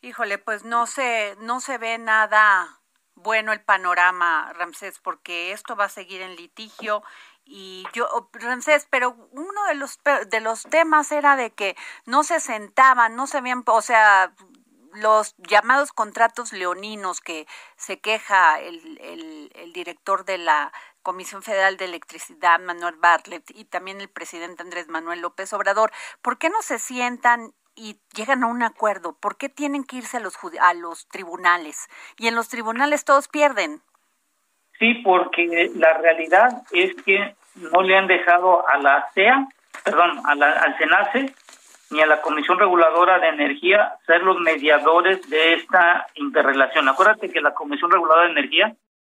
Híjole, 0.00 0.38
pues 0.38 0.64
no 0.64 0.86
se, 0.86 1.34
no 1.40 1.58
se 1.58 1.76
ve 1.76 1.98
nada 1.98 2.68
bueno 3.16 3.52
el 3.52 3.60
panorama, 3.60 4.52
Ramsés, 4.54 5.00
porque 5.00 5.50
esto 5.50 5.74
va 5.74 5.86
a 5.86 5.88
seguir 5.88 6.22
en 6.22 6.36
litigio 6.36 7.02
y 7.44 7.84
yo 7.94 8.06
Ramsés, 8.32 8.86
pero 8.90 9.16
uno 9.32 9.64
de 9.68 9.74
los 9.74 9.98
de 10.30 10.40
los 10.40 10.62
temas 10.64 11.10
era 11.10 11.34
de 11.34 11.50
que 11.50 11.76
no 12.04 12.22
se 12.22 12.40
sentaban, 12.40 13.16
no 13.16 13.26
se 13.26 13.40
veían, 13.40 13.64
o 13.66 13.80
sea, 13.80 14.32
los 14.94 15.34
llamados 15.38 15.92
contratos 15.92 16.52
leoninos 16.52 17.20
que 17.20 17.46
se 17.76 18.00
queja 18.00 18.60
el, 18.60 19.50
el, 19.54 19.72
director 19.72 20.24
de 20.24 20.38
la 20.38 20.72
Comisión 21.02 21.42
Federal 21.42 21.76
de 21.76 21.84
Electricidad, 21.84 22.58
Manuel 22.60 22.96
Bartlett, 22.96 23.50
y 23.54 23.64
también 23.64 24.00
el 24.00 24.08
presidente 24.08 24.62
Andrés 24.62 24.88
Manuel 24.88 25.20
López 25.20 25.52
Obrador, 25.52 25.92
¿por 26.22 26.38
qué 26.38 26.50
no 26.50 26.62
se 26.62 26.78
sientan 26.78 27.52
y 27.74 28.00
llegan 28.14 28.42
a 28.42 28.48
un 28.48 28.62
acuerdo? 28.62 29.16
¿Por 29.18 29.36
qué 29.36 29.48
tienen 29.48 29.84
que 29.84 29.96
irse 29.96 30.16
a 30.16 30.20
los, 30.20 30.36
a 30.60 30.74
los 30.74 31.06
tribunales? 31.08 31.88
Y 32.16 32.26
en 32.26 32.34
los 32.34 32.48
tribunales 32.48 33.04
todos 33.04 33.28
pierden. 33.28 33.80
Sí, 34.78 34.94
porque 35.04 35.70
la 35.74 35.94
realidad 35.98 36.62
es 36.72 36.94
que 37.02 37.36
no 37.54 37.82
le 37.82 37.96
han 37.96 38.06
dejado 38.06 38.68
a 38.68 38.78
la 38.78 39.08
CEA, 39.14 39.48
perdón, 39.84 40.20
al 40.24 40.78
SENACE 40.78 41.34
ni 41.90 42.00
a 42.00 42.06
la 42.06 42.20
Comisión 42.20 42.58
Reguladora 42.58 43.18
de 43.18 43.28
Energía 43.28 43.94
ser 44.06 44.22
los 44.22 44.38
mediadores 44.40 45.28
de 45.30 45.54
esta 45.54 46.06
interrelación. 46.14 46.88
Acuérdate 46.88 47.30
que 47.30 47.40
la 47.40 47.54
Comisión 47.54 47.90
Reguladora 47.90 48.26
de 48.26 48.32
Energía 48.32 48.74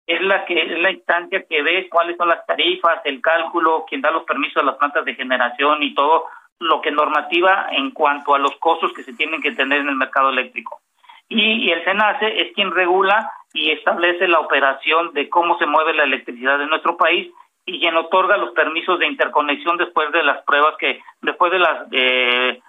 es 0.06 0.22
la 0.22 0.46
que 0.46 0.60
es 0.62 0.80
la 0.80 0.92
instancia 0.92 1.44
que 1.48 1.62
ve 1.62 1.88
cuáles 1.90 2.18
son 2.18 2.30
las 2.30 2.46
tarifas, 2.46 3.00
el 3.06 3.22
cálculo, 3.22 3.86
quien 3.88 4.02
da 4.02 4.12
los 4.12 4.24
permisos 4.24 4.58
a 4.58 4.66
las 4.66 4.78
plantas 4.78 5.06
de 5.06 5.16
generación 5.16 5.84
y 5.84 5.94
todo 5.94 6.26
lo 6.60 6.82
que 6.82 6.92
normativa 6.92 7.68
en 7.72 7.92
cuanto 7.92 8.34
a 8.34 8.40
los 8.40 8.56
costos 8.58 8.92
que 8.94 9.04
se 9.04 9.14
tienen 9.14 9.42
que 9.42 9.52
tener 9.52 9.82
en 9.82 9.90
el 9.90 9.96
mercado 9.96 10.30
eléctrico. 10.30 10.82
Y, 11.30 11.70
el 11.70 11.84
SENACE 11.84 12.42
es 12.42 12.54
quien 12.56 12.72
regula 12.72 13.32
y 13.54 13.72
establece 13.72 14.28
la 14.28 14.40
operación 14.40 15.14
de 15.14 15.30
cómo 15.30 15.58
se 15.60 15.68
mueve 15.68 15.94
la 15.94 16.04
electricidad 16.04 16.60
en 16.60 16.70
nuestro 16.70 16.98
país 16.98 17.32
y 17.70 17.80
quien 17.80 17.96
otorga 17.96 18.38
los 18.38 18.52
permisos 18.52 18.98
de 18.98 19.06
interconexión 19.06 19.78
después 19.78 20.12
de 20.12 20.24
las 20.24 20.44
pruebas 20.44 20.76
que, 20.80 21.02
después 21.22 21.52
de 21.52 21.60
las, 21.60 21.90
de, 21.90 22.62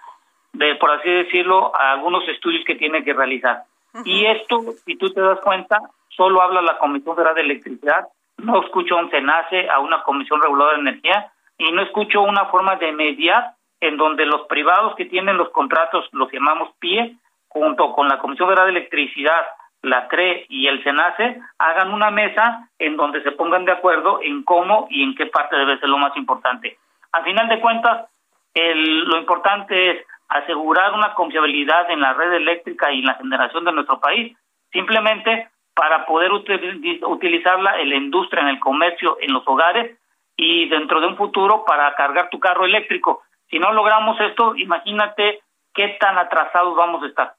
por 0.78 0.90
así 0.90 1.08
decirlo, 1.08 1.72
algunos 1.74 2.28
estudios 2.28 2.64
que 2.66 2.74
tiene 2.74 3.02
que 3.02 3.14
realizar. 3.14 3.62
Y 4.04 4.26
esto, 4.26 4.60
si 4.84 4.96
tú 4.96 5.10
te 5.10 5.22
das 5.22 5.40
cuenta, 5.40 5.80
solo 6.10 6.42
habla 6.42 6.60
la 6.60 6.76
Comisión 6.76 7.16
Federal 7.16 7.34
de 7.34 7.40
Electricidad, 7.40 8.08
no 8.36 8.62
escucho 8.62 8.96
a 8.96 9.00
un 9.00 9.10
SENACE, 9.10 9.70
a 9.70 9.78
una 9.78 10.02
Comisión 10.02 10.40
Reguladora 10.42 10.76
de 10.76 10.82
Energía, 10.82 11.32
y 11.56 11.72
no 11.72 11.82
escucho 11.82 12.20
una 12.20 12.46
forma 12.46 12.76
de 12.76 12.92
mediar 12.92 13.54
en 13.80 13.96
donde 13.96 14.26
los 14.26 14.42
privados 14.48 14.94
que 14.96 15.06
tienen 15.06 15.38
los 15.38 15.48
contratos, 15.48 16.06
los 16.12 16.30
llamamos 16.30 16.70
PIE, 16.78 17.16
junto 17.48 17.92
con 17.94 18.06
la 18.06 18.18
Comisión 18.18 18.48
Federal 18.48 18.66
de 18.66 18.78
Electricidad, 18.78 19.46
la 19.82 20.08
CRE 20.08 20.46
y 20.48 20.66
el 20.66 20.82
SENACE 20.82 21.40
hagan 21.58 21.92
una 21.92 22.10
mesa 22.10 22.68
en 22.78 22.96
donde 22.96 23.22
se 23.22 23.32
pongan 23.32 23.64
de 23.64 23.72
acuerdo 23.72 24.20
en 24.22 24.42
cómo 24.42 24.86
y 24.90 25.02
en 25.02 25.14
qué 25.14 25.26
parte 25.26 25.56
debe 25.56 25.78
ser 25.78 25.88
lo 25.88 25.98
más 25.98 26.16
importante. 26.16 26.78
Al 27.12 27.24
final 27.24 27.48
de 27.48 27.60
cuentas, 27.60 28.08
lo 28.54 29.18
importante 29.18 29.90
es 29.90 30.06
asegurar 30.28 30.92
una 30.92 31.14
confiabilidad 31.14 31.90
en 31.90 32.00
la 32.00 32.12
red 32.12 32.32
eléctrica 32.34 32.92
y 32.92 33.00
en 33.00 33.06
la 33.06 33.14
generación 33.14 33.64
de 33.64 33.72
nuestro 33.72 33.98
país, 34.00 34.36
simplemente 34.72 35.48
para 35.74 36.04
poder 36.04 36.30
utilizarla 36.32 37.80
en 37.80 37.90
la 37.90 37.96
industria, 37.96 38.42
en 38.42 38.48
el 38.48 38.60
comercio, 38.60 39.16
en 39.20 39.32
los 39.32 39.42
hogares 39.46 39.98
y 40.36 40.68
dentro 40.68 41.00
de 41.00 41.06
un 41.06 41.16
futuro 41.16 41.64
para 41.64 41.94
cargar 41.94 42.28
tu 42.28 42.38
carro 42.38 42.64
eléctrico. 42.64 43.22
Si 43.48 43.58
no 43.58 43.72
logramos 43.72 44.20
esto, 44.20 44.54
imagínate 44.56 45.40
qué 45.74 45.96
tan 46.00 46.18
atrasados 46.18 46.76
vamos 46.76 47.02
a 47.02 47.06
estar. 47.06 47.34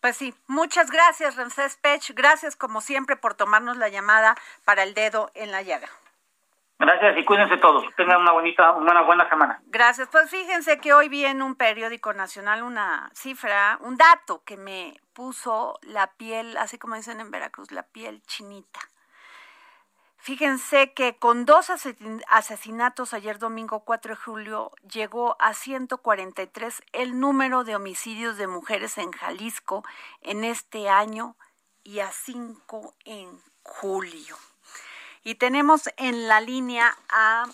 Pues 0.00 0.16
sí, 0.16 0.34
muchas 0.46 0.90
gracias, 0.90 1.36
Ramsés 1.36 1.76
Pech. 1.76 2.14
Gracias, 2.14 2.54
como 2.56 2.80
siempre, 2.80 3.16
por 3.16 3.34
tomarnos 3.34 3.76
la 3.76 3.88
llamada 3.88 4.36
para 4.64 4.84
el 4.84 4.94
dedo 4.94 5.30
en 5.34 5.50
la 5.50 5.62
llaga. 5.62 5.88
Gracias 6.78 7.18
y 7.18 7.24
cuídense 7.24 7.56
todos. 7.56 7.84
Tengan 7.96 8.20
una 8.20 8.30
bonita, 8.30 8.70
una 8.72 9.02
buena 9.02 9.28
semana. 9.28 9.60
Gracias. 9.66 10.08
Pues 10.12 10.30
fíjense 10.30 10.78
que 10.78 10.92
hoy 10.92 11.08
vi 11.08 11.24
en 11.24 11.42
un 11.42 11.56
periódico 11.56 12.12
nacional 12.12 12.62
una 12.62 13.10
cifra, 13.14 13.78
un 13.80 13.96
dato 13.96 14.42
que 14.44 14.56
me 14.56 15.00
puso 15.12 15.80
la 15.82 16.06
piel, 16.12 16.56
así 16.56 16.78
como 16.78 16.94
dicen 16.94 17.20
en 17.20 17.32
Veracruz, 17.32 17.72
la 17.72 17.82
piel 17.82 18.22
chinita. 18.22 18.78
Fíjense 20.18 20.92
que 20.92 21.16
con 21.16 21.46
dos 21.46 21.70
asesinatos 22.28 23.14
ayer 23.14 23.38
domingo 23.38 23.80
4 23.80 24.14
de 24.14 24.20
julio 24.20 24.72
llegó 24.92 25.36
a 25.40 25.54
143 25.54 26.82
el 26.92 27.18
número 27.18 27.64
de 27.64 27.76
homicidios 27.76 28.36
de 28.36 28.48
mujeres 28.48 28.98
en 28.98 29.12
Jalisco 29.12 29.84
en 30.20 30.44
este 30.44 30.90
año 30.90 31.36
y 31.84 32.00
a 32.00 32.10
5 32.10 32.94
en 33.04 33.40
julio. 33.62 34.36
Y 35.22 35.36
tenemos 35.36 35.88
en 35.96 36.26
la 36.26 36.40
línea 36.40 36.96
a 37.08 37.46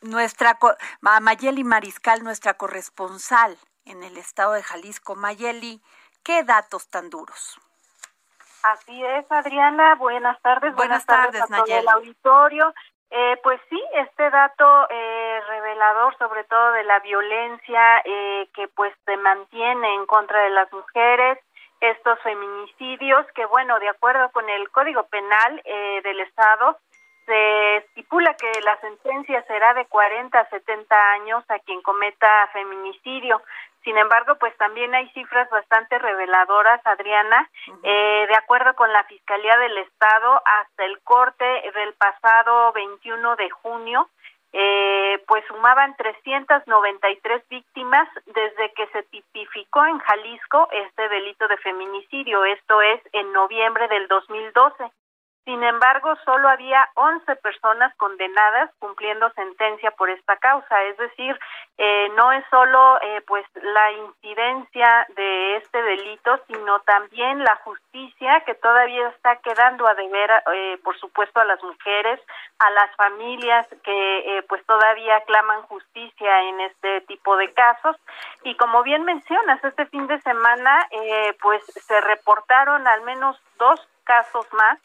nuestra 0.00 0.58
a 1.02 1.20
Mayeli 1.20 1.64
Mariscal, 1.64 2.24
nuestra 2.24 2.54
corresponsal 2.54 3.58
en 3.84 4.02
el 4.02 4.16
estado 4.16 4.54
de 4.54 4.62
Jalisco. 4.62 5.16
Mayeli, 5.16 5.82
¿qué 6.22 6.44
datos 6.44 6.88
tan 6.88 7.10
duros? 7.10 7.60
Así 8.62 9.04
es, 9.04 9.30
Adriana. 9.30 9.94
Buenas 9.96 10.40
tardes. 10.42 10.74
Buenas, 10.74 11.06
tardes, 11.06 11.42
a 11.42 11.46
todo 11.46 11.78
el 11.78 11.88
auditorio. 11.88 12.74
Eh, 13.10 13.38
pues 13.42 13.58
sí, 13.70 13.82
este 13.94 14.28
dato 14.28 14.86
eh, 14.90 15.40
revelador 15.48 16.16
sobre 16.18 16.44
todo 16.44 16.72
de 16.72 16.84
la 16.84 17.00
violencia 17.00 18.02
eh, 18.04 18.48
que 18.54 18.68
pues 18.68 18.92
se 19.06 19.16
mantiene 19.16 19.94
en 19.94 20.04
contra 20.04 20.42
de 20.42 20.50
las 20.50 20.70
mujeres, 20.74 21.38
estos 21.80 22.18
feminicidios 22.20 23.24
que 23.34 23.46
bueno, 23.46 23.78
de 23.78 23.88
acuerdo 23.88 24.30
con 24.32 24.46
el 24.50 24.68
Código 24.70 25.04
Penal 25.04 25.62
del 25.64 26.20
Estado, 26.20 26.76
se 27.24 27.76
estipula 27.76 28.34
que 28.34 28.50
la 28.62 28.78
sentencia 28.80 29.42
será 29.46 29.74
de 29.74 29.86
40 29.86 30.38
a 30.38 30.48
70 30.48 31.12
años 31.12 31.44
a 31.48 31.58
quien 31.60 31.80
cometa 31.82 32.48
feminicidio. 32.52 33.40
Sin 33.88 33.96
embargo, 33.96 34.34
pues 34.34 34.54
también 34.58 34.94
hay 34.94 35.08
cifras 35.14 35.48
bastante 35.48 35.98
reveladoras, 35.98 36.78
Adriana. 36.84 37.48
Eh, 37.82 38.26
de 38.28 38.36
acuerdo 38.36 38.74
con 38.74 38.92
la 38.92 39.02
Fiscalía 39.04 39.56
del 39.56 39.78
Estado, 39.78 40.42
hasta 40.44 40.84
el 40.84 41.00
corte 41.00 41.46
del 41.74 41.94
pasado 41.94 42.70
21 42.74 43.36
de 43.36 43.48
junio, 43.48 44.10
eh, 44.52 45.24
pues 45.26 45.42
sumaban 45.46 45.96
393 45.96 47.48
víctimas 47.48 48.06
desde 48.26 48.74
que 48.74 48.88
se 48.88 49.04
tipificó 49.04 49.86
en 49.86 49.98
Jalisco 50.00 50.68
este 50.70 51.08
delito 51.08 51.48
de 51.48 51.56
feminicidio. 51.56 52.44
Esto 52.44 52.82
es 52.82 53.00
en 53.14 53.32
noviembre 53.32 53.88
del 53.88 54.06
2012. 54.06 54.84
Sin 55.48 55.64
embargo, 55.64 56.14
solo 56.26 56.46
había 56.46 56.90
11 56.92 57.36
personas 57.36 57.96
condenadas 57.96 58.70
cumpliendo 58.80 59.30
sentencia 59.30 59.90
por 59.92 60.10
esta 60.10 60.36
causa, 60.36 60.82
es 60.82 60.98
decir, 60.98 61.40
eh, 61.78 62.10
no 62.16 62.32
es 62.32 62.44
solo 62.50 63.00
eh, 63.00 63.22
pues 63.26 63.46
la 63.54 63.92
incidencia 63.92 65.06
de 65.16 65.56
este 65.56 65.80
delito, 65.80 66.38
sino 66.48 66.80
también 66.80 67.42
la 67.42 67.56
justicia 67.64 68.42
que 68.44 68.56
todavía 68.56 69.08
está 69.08 69.36
quedando 69.36 69.88
a 69.88 69.94
deber, 69.94 70.30
eh, 70.52 70.78
por 70.84 70.98
supuesto, 70.98 71.40
a 71.40 71.46
las 71.46 71.62
mujeres, 71.62 72.20
a 72.58 72.68
las 72.68 72.94
familias 72.96 73.66
que 73.82 74.44
pues 74.50 74.62
todavía 74.66 75.22
claman 75.22 75.62
justicia 75.62 76.42
en 76.42 76.60
este 76.60 77.00
tipo 77.02 77.38
de 77.38 77.54
casos. 77.54 77.96
Y 78.42 78.54
como 78.56 78.82
bien 78.82 79.04
mencionas, 79.04 79.64
este 79.64 79.86
fin 79.86 80.06
de 80.08 80.20
semana 80.20 80.86
pues 81.40 81.64
se 81.64 82.00
reportaron 82.02 82.86
al 82.86 83.00
menos 83.02 83.40
dos 83.58 83.80
casos 84.08 84.46
más 84.54 84.78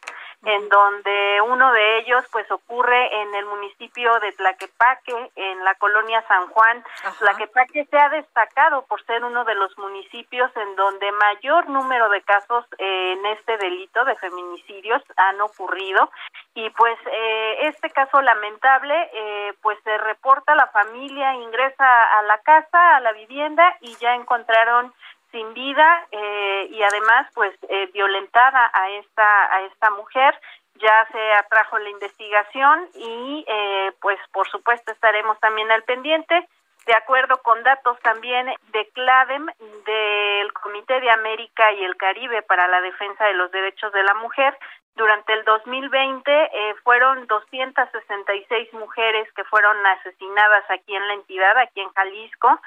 en 0.45 0.67
donde 0.67 1.41
uno 1.47 1.71
de 1.71 1.99
ellos 1.99 2.25
pues 2.31 2.49
ocurre 2.51 3.21
en 3.21 3.33
el 3.35 3.45
municipio 3.45 4.19
de 4.19 4.33
Tlaquepaque, 4.33 5.31
en 5.35 5.63
la 5.63 5.73
colonia 5.75 6.21
San 6.27 6.47
Juan. 6.49 6.83
Tlaquepaque 7.19 7.85
se 7.85 7.97
ha 7.97 8.09
destacado 8.09 8.85
por 8.85 9.01
ser 9.05 9.23
uno 9.23 9.45
de 9.45 9.55
los 9.55 9.77
municipios 9.77 10.51
en 10.57 10.75
donde 10.75 11.11
mayor 11.13 11.69
número 11.69 12.09
de 12.09 12.21
casos 12.23 12.65
eh, 12.77 13.13
en 13.13 13.25
este 13.27 13.57
delito 13.57 14.03
de 14.03 14.15
feminicidios 14.17 15.01
han 15.15 15.39
ocurrido. 15.39 16.11
Y 16.55 16.69
pues 16.71 16.99
eh, 17.09 17.67
este 17.67 17.89
caso 17.91 18.21
lamentable 18.21 19.09
eh, 19.13 19.53
pues 19.61 19.77
se 19.83 19.97
reporta 19.97 20.55
la 20.55 20.67
familia 20.67 21.35
ingresa 21.35 22.19
a 22.19 22.21
la 22.23 22.37
casa, 22.39 22.97
a 22.97 22.99
la 22.99 23.13
vivienda 23.13 23.77
y 23.79 23.95
ya 23.95 24.15
encontraron 24.15 24.93
sin 25.33 25.53
vida 25.53 26.07
eh, 26.11 26.67
y 26.69 26.81
además 26.81 27.27
pues 27.33 27.53
eh, 27.67 27.89
violentada 27.91 28.71
a 28.71 28.89
esta 28.91 29.55
a 29.55 29.61
esta 29.63 29.89
mujer 29.89 30.39
ya 30.75 31.07
se 31.11 31.33
atrajo 31.33 31.77
la 31.79 31.89
investigación 31.89 32.87
y 32.95 33.45
eh, 33.47 33.91
pues 33.99 34.19
por 34.31 34.47
supuesto 34.49 34.91
estaremos 34.91 35.39
también 35.39 35.69
al 35.71 35.83
pendiente. 35.83 36.47
De 36.85 36.93
acuerdo 36.95 37.37
con 37.43 37.63
datos 37.63 37.97
también 38.01 38.45
de 38.73 38.89
CLADEM 38.89 39.47
del 39.85 40.51
Comité 40.51 40.99
de 40.99 41.09
América 41.11 41.71
y 41.71 41.81
el 41.81 41.95
Caribe 41.95 42.41
para 42.41 42.67
la 42.67 42.81
Defensa 42.81 43.23
de 43.25 43.35
los 43.35 43.49
Derechos 43.51 43.93
de 43.93 44.03
la 44.03 44.13
Mujer 44.15 44.57
durante 44.95 45.33
el 45.33 45.43
2020 45.43 46.31
eh, 46.31 46.75
fueron 46.83 47.25
266 47.25 48.73
mujeres 48.73 49.27
que 49.33 49.43
fueron 49.45 49.75
asesinadas 49.85 50.63
aquí 50.69 50.95
en 50.95 51.07
la 51.07 51.13
entidad, 51.15 51.57
aquí 51.57 51.81
en 51.81 51.89
Jalisco, 51.93 52.61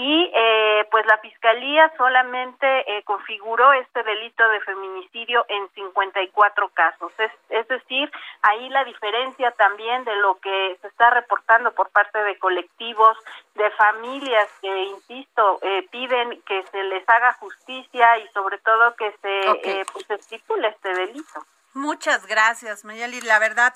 y 0.00 0.30
eh, 0.32 0.86
pues 0.92 1.04
la 1.06 1.18
fiscalía 1.18 1.92
solamente 1.96 2.66
eh, 2.86 3.02
configuró 3.02 3.72
este 3.72 4.04
delito 4.04 4.48
de 4.48 4.60
feminicidio 4.60 5.44
en 5.48 5.68
54 5.70 6.68
casos. 6.68 7.10
Es, 7.18 7.32
es 7.48 7.66
decir, 7.66 8.08
ahí 8.42 8.68
la 8.68 8.84
diferencia 8.84 9.50
también 9.58 10.04
de 10.04 10.14
lo 10.20 10.38
que 10.38 10.78
se 10.80 10.86
está 10.86 11.10
reportando 11.10 11.72
por 11.72 11.90
parte 11.90 12.16
de 12.22 12.38
colectivos, 12.38 13.18
de 13.56 13.68
familias 13.72 14.48
que, 14.60 14.84
insisto, 14.84 15.58
eh, 15.62 15.84
piden 15.90 16.42
que 16.42 16.62
se 16.70 16.80
les 16.84 17.02
haga 17.08 17.32
justicia 17.32 18.18
y 18.18 18.28
sobre 18.28 18.58
todo 18.58 18.94
que 18.94 19.10
se, 19.20 19.84
pues, 19.92 20.10
estipule 20.10 20.68
este 20.68 20.94
delito. 20.94 21.44
Muchas 21.74 22.24
gracias, 22.28 22.84
Mayali. 22.84 23.20
La 23.22 23.40
verdad, 23.40 23.74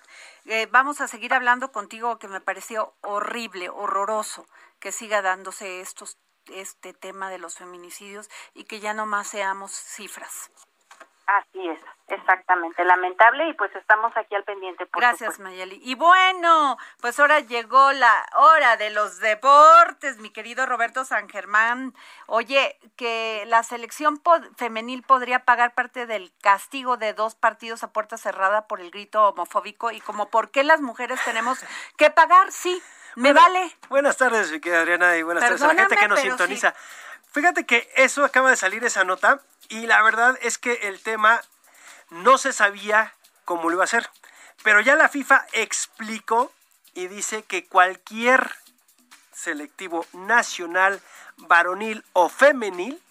vamos 0.71 1.01
a 1.01 1.09
seguir 1.09 1.35
hablando 1.35 1.73
contigo 1.73 2.19
que 2.21 2.29
me 2.29 2.41
pareció 2.41 2.93
horrible, 3.01 3.69
horroroso 3.71 4.47
que 4.83 4.91
siga 4.93 5.23
dándose 5.23 5.81
estos 5.81 6.19
este 6.53 6.93
tema 6.93 7.31
de 7.31 7.39
los 7.39 7.57
feminicidios 7.57 8.29
y 8.53 8.65
que 8.65 8.81
ya 8.81 8.95
no 8.95 9.07
más 9.07 9.29
seamos 9.29 9.71
cifras. 9.71 10.51
Así 11.25 11.69
es, 11.69 11.79
exactamente. 12.09 12.85
Lamentable 12.85 13.49
y 13.49 13.53
pues 13.55 13.75
estamos 13.77 14.13
aquí 14.17 14.35
al 14.35 14.43
pendiente. 14.43 14.89
Gracias, 14.93 15.39
Mayeli. 15.39 15.81
Y 15.85 15.95
bueno, 15.95 16.77
pues 17.01 17.19
ahora 17.21 17.39
llegó 17.39 17.93
la 17.93 18.27
hora 18.35 18.77
de 18.77 18.91
los 18.91 19.21
deportes, 19.21 20.19
mi 20.19 20.31
querido 20.31 20.67
Roberto 20.67 21.05
San 21.05 21.29
Germán. 21.29 21.95
Oye, 22.27 22.77
que 22.97 23.45
la 23.47 23.63
selección 23.63 24.21
femenil 24.57 25.05
podría 25.05 25.45
pagar 25.45 25.75
parte 25.75 26.07
del 26.07 26.33
castigo 26.43 26.97
de 26.97 27.15
dos 27.15 27.37
partidos 27.37 27.85
a 27.85 27.93
puerta 27.93 28.19
cerrada 28.19 28.67
por 28.67 28.81
el 28.81 28.91
grito 28.91 29.29
homofóbico 29.29 29.93
y 29.93 30.01
como 30.01 30.29
por 30.29 30.51
qué 30.51 30.65
las 30.65 30.81
mujeres 30.81 31.21
tenemos 31.25 31.65
que 31.97 32.11
pagar, 32.11 32.51
sí, 32.51 32.83
me 33.17 33.33
vale. 33.33 33.77
Buenas 33.89 34.17
tardes, 34.17 34.51
mi 34.51 34.61
querida 34.61 34.81
Adriana, 34.81 35.17
y 35.17 35.23
buenas 35.23 35.45
tardes 35.45 35.63
a 35.63 35.69
la 35.69 35.75
gente 35.75 35.97
que 35.97 36.09
nos 36.09 36.21
sintoniza. 36.21 36.75
Fíjate 37.33 37.65
que 37.65 37.91
eso 37.97 38.25
acaba 38.25 38.51
de 38.51 38.57
salir 38.57 38.85
esa 38.85 39.05
nota 39.05 39.41
y 39.69 39.87
la 39.87 40.03
verdad 40.03 40.39
es 40.43 40.59
que 40.59 40.75
el 40.83 41.01
tema 41.01 41.41
no 42.11 42.37
se 42.39 42.53
sabía 42.53 43.15
cómo 43.45 43.69
lo 43.69 43.77
iba 43.77 43.83
a 43.83 43.85
hacer. 43.85 44.09
Pero 44.63 44.81
ya 44.81 44.97
la 44.97 45.09
FIFA 45.09 45.47
explicó 45.53 46.53
y 46.95 47.07
dice 47.07 47.43
que 47.43 47.67
cualquier 47.67 48.55
selectivo 49.33 50.07
nacional, 50.13 51.01
varonil 51.37 52.05
o 52.13 52.29
femenil 52.29 53.03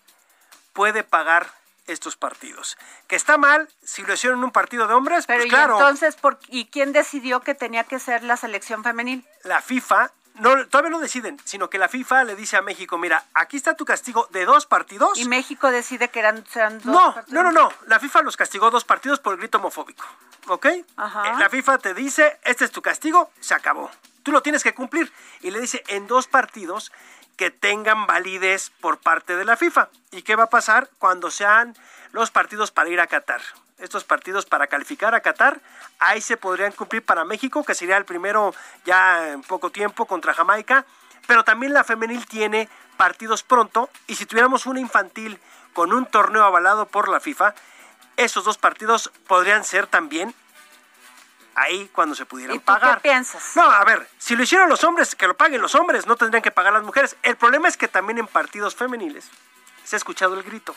puede 0.73 1.03
pagar 1.03 1.51
estos 1.87 2.15
partidos. 2.15 2.77
Que 3.07 3.15
está 3.15 3.37
mal 3.37 3.67
si 3.83 4.03
lo 4.03 4.13
hicieron 4.13 4.39
en 4.39 4.45
un 4.45 4.51
partido 4.51 4.87
de 4.87 4.93
hombres, 4.93 5.25
Pero 5.25 5.41
pues 5.41 5.49
claro. 5.49 5.73
entonces, 5.73 6.15
¿por, 6.15 6.39
¿y 6.47 6.65
quién 6.65 6.93
decidió 6.93 7.41
que 7.41 7.55
tenía 7.55 7.83
que 7.83 7.99
ser 7.99 8.23
la 8.23 8.37
selección 8.37 8.83
femenil? 8.83 9.25
La 9.43 9.61
FIFA, 9.61 10.11
no, 10.35 10.67
todavía 10.67 10.91
no 10.91 10.99
deciden, 10.99 11.39
sino 11.43 11.69
que 11.69 11.77
la 11.77 11.89
FIFA 11.89 12.23
le 12.23 12.35
dice 12.35 12.57
a 12.57 12.61
México, 12.61 12.97
mira, 12.97 13.25
aquí 13.33 13.57
está 13.57 13.75
tu 13.75 13.85
castigo 13.85 14.27
de 14.31 14.45
dos 14.45 14.65
partidos. 14.65 15.17
Y 15.17 15.25
México 15.27 15.71
decide 15.71 16.09
que 16.09 16.19
eran, 16.19 16.43
dos 16.43 16.85
no, 16.85 17.15
No, 17.27 17.43
no, 17.43 17.51
no, 17.51 17.71
la 17.87 17.99
FIFA 17.99 18.21
los 18.21 18.37
castigó 18.37 18.71
dos 18.71 18.85
partidos 18.85 19.19
por 19.19 19.33
el 19.33 19.39
grito 19.39 19.57
homofóbico, 19.57 20.05
¿ok? 20.47 20.67
Ajá. 20.97 21.37
La 21.37 21.49
FIFA 21.49 21.77
te 21.79 21.93
dice, 21.93 22.39
este 22.43 22.65
es 22.65 22.71
tu 22.71 22.81
castigo, 22.81 23.31
se 23.39 23.53
acabó. 23.53 23.91
Tú 24.23 24.31
lo 24.31 24.41
tienes 24.41 24.63
que 24.63 24.73
cumplir. 24.73 25.11
Y 25.41 25.49
le 25.51 25.59
dice, 25.59 25.83
en 25.87 26.05
dos 26.07 26.27
partidos 26.27 26.91
que 27.37 27.51
tengan 27.51 28.05
validez 28.07 28.71
por 28.81 28.99
parte 28.99 29.35
de 29.35 29.45
la 29.45 29.57
FIFA. 29.57 29.89
¿Y 30.11 30.21
qué 30.21 30.35
va 30.35 30.43
a 30.43 30.49
pasar 30.49 30.89
cuando 30.99 31.31
sean 31.31 31.75
los 32.11 32.31
partidos 32.31 32.71
para 32.71 32.89
ir 32.89 32.99
a 32.99 33.07
Qatar? 33.07 33.41
Estos 33.77 34.03
partidos 34.03 34.45
para 34.45 34.67
calificar 34.67 35.15
a 35.15 35.21
Qatar, 35.21 35.59
ahí 35.99 36.21
se 36.21 36.37
podrían 36.37 36.71
cumplir 36.71 37.03
para 37.03 37.25
México, 37.25 37.63
que 37.63 37.73
sería 37.73 37.97
el 37.97 38.05
primero 38.05 38.53
ya 38.85 39.29
en 39.29 39.41
poco 39.41 39.71
tiempo 39.71 40.05
contra 40.05 40.33
Jamaica, 40.33 40.85
pero 41.25 41.43
también 41.43 41.73
la 41.73 41.83
femenil 41.83 42.25
tiene 42.27 42.69
partidos 42.97 43.41
pronto 43.41 43.89
y 44.05 44.15
si 44.15 44.25
tuviéramos 44.25 44.67
una 44.67 44.79
infantil 44.79 45.39
con 45.73 45.93
un 45.93 46.05
torneo 46.05 46.43
avalado 46.43 46.85
por 46.85 47.09
la 47.09 47.19
FIFA, 47.19 47.55
esos 48.17 48.43
dos 48.43 48.57
partidos 48.57 49.11
podrían 49.27 49.63
ser 49.63 49.87
también 49.87 50.35
ahí 51.55 51.89
cuando 51.93 52.15
se 52.15 52.25
pudieran 52.25 52.55
¿Y 52.55 52.59
tú 52.59 52.65
pagar. 52.65 52.95
¿Qué 52.97 53.09
piensas? 53.09 53.55
No, 53.55 53.63
a 53.63 53.83
ver, 53.83 54.07
si 54.17 54.35
lo 54.35 54.43
hicieron 54.43 54.69
los 54.69 54.83
hombres, 54.83 55.15
que 55.15 55.27
lo 55.27 55.35
paguen 55.35 55.61
los 55.61 55.75
hombres, 55.75 56.07
no 56.07 56.15
tendrían 56.15 56.41
que 56.41 56.51
pagar 56.51 56.73
las 56.73 56.83
mujeres. 56.83 57.15
El 57.23 57.35
problema 57.35 57.67
es 57.67 57.77
que 57.77 57.87
también 57.87 58.17
en 58.17 58.27
partidos 58.27 58.75
femeniles 58.75 59.29
se 59.83 59.95
ha 59.95 59.97
escuchado 59.97 60.35
el 60.35 60.43
grito. 60.43 60.75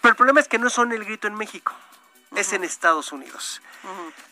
Pero 0.00 0.10
el 0.12 0.16
problema 0.16 0.40
es 0.40 0.48
que 0.48 0.58
no 0.58 0.68
son 0.70 0.92
el 0.92 1.04
grito 1.04 1.26
en 1.26 1.34
México. 1.34 1.72
es 2.34 2.52
en 2.52 2.64
Estados 2.64 3.12
Unidos. 3.12 3.62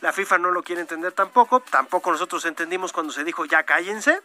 La 0.01 0.13
FIFA 0.13 0.39
no 0.39 0.51
lo 0.51 0.63
quiere 0.63 0.81
entender 0.81 1.13
tampoco, 1.13 1.61
tampoco 1.61 2.11
nosotros 2.11 2.45
entendimos 2.47 2.93
cuando 2.93 3.13
se 3.13 3.23
dijo 3.23 3.45
ya 3.45 3.63
cállense, 3.63 4.21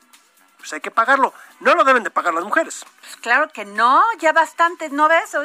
pues 0.58 0.74
hay 0.74 0.82
que 0.82 0.92
pagarlo. 0.92 1.34
No 1.60 1.76
lo 1.76 1.84
deben 1.84 2.04
de 2.04 2.10
pagar 2.10 2.34
las 2.34 2.44
mujeres. 2.44 2.86
Pues 3.00 3.16
claro 3.18 3.50
que 3.50 3.64
no, 3.66 4.04
ya 4.20 4.34
bastante, 4.34 4.90
¿no 4.90 5.08
ves? 5.08 5.36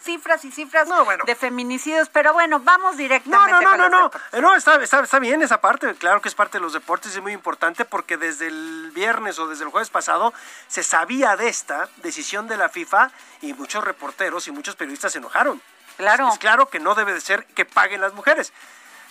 Cifras 0.00 0.44
y 0.44 0.52
cifras 0.52 0.88
de 1.26 1.34
feminicidios, 1.34 2.08
pero 2.08 2.32
bueno, 2.32 2.60
vamos 2.60 2.96
directamente. 2.96 3.52
No, 3.52 3.60
no, 3.60 3.76
no, 3.76 3.88
no, 3.88 4.10
no, 4.32 4.40
no, 4.40 4.54
está, 4.54 4.82
está, 4.82 5.18
bien 5.18 5.42
esa 5.42 5.60
parte, 5.60 5.94
claro 5.94 6.20
que 6.20 6.28
es 6.28 6.34
parte 6.34 6.58
de 6.58 6.62
los 6.62 6.72
deportes, 6.72 7.14
es 7.14 7.22
muy 7.22 7.32
importante 7.32 7.84
porque 7.84 8.16
desde 8.16 8.46
el 8.46 8.92
viernes 8.94 9.38
o 9.38 9.48
desde 9.48 9.64
el 9.64 9.70
jueves 9.70 9.90
pasado 9.90 10.32
se 10.68 10.82
sabía 10.82 11.36
de 11.36 11.48
esta 11.48 11.88
decisión 11.96 12.48
de 12.48 12.56
la 12.56 12.68
FIFA 12.68 13.10
y 13.40 13.52
muchos 13.54 13.84
reporteros 13.84 14.46
y 14.48 14.52
muchos 14.52 14.76
periodistas 14.76 15.12
se 15.12 15.18
enojaron. 15.18 15.60
Claro. 15.96 16.28
Es, 16.32 16.38
claro 16.38 16.66
que 16.66 16.80
no 16.80 16.94
debe 16.94 17.12
de 17.12 17.20
ser 17.20 17.44
que 17.46 17.64
paguen 17.64 18.00
las 18.00 18.14
mujeres. 18.14 18.52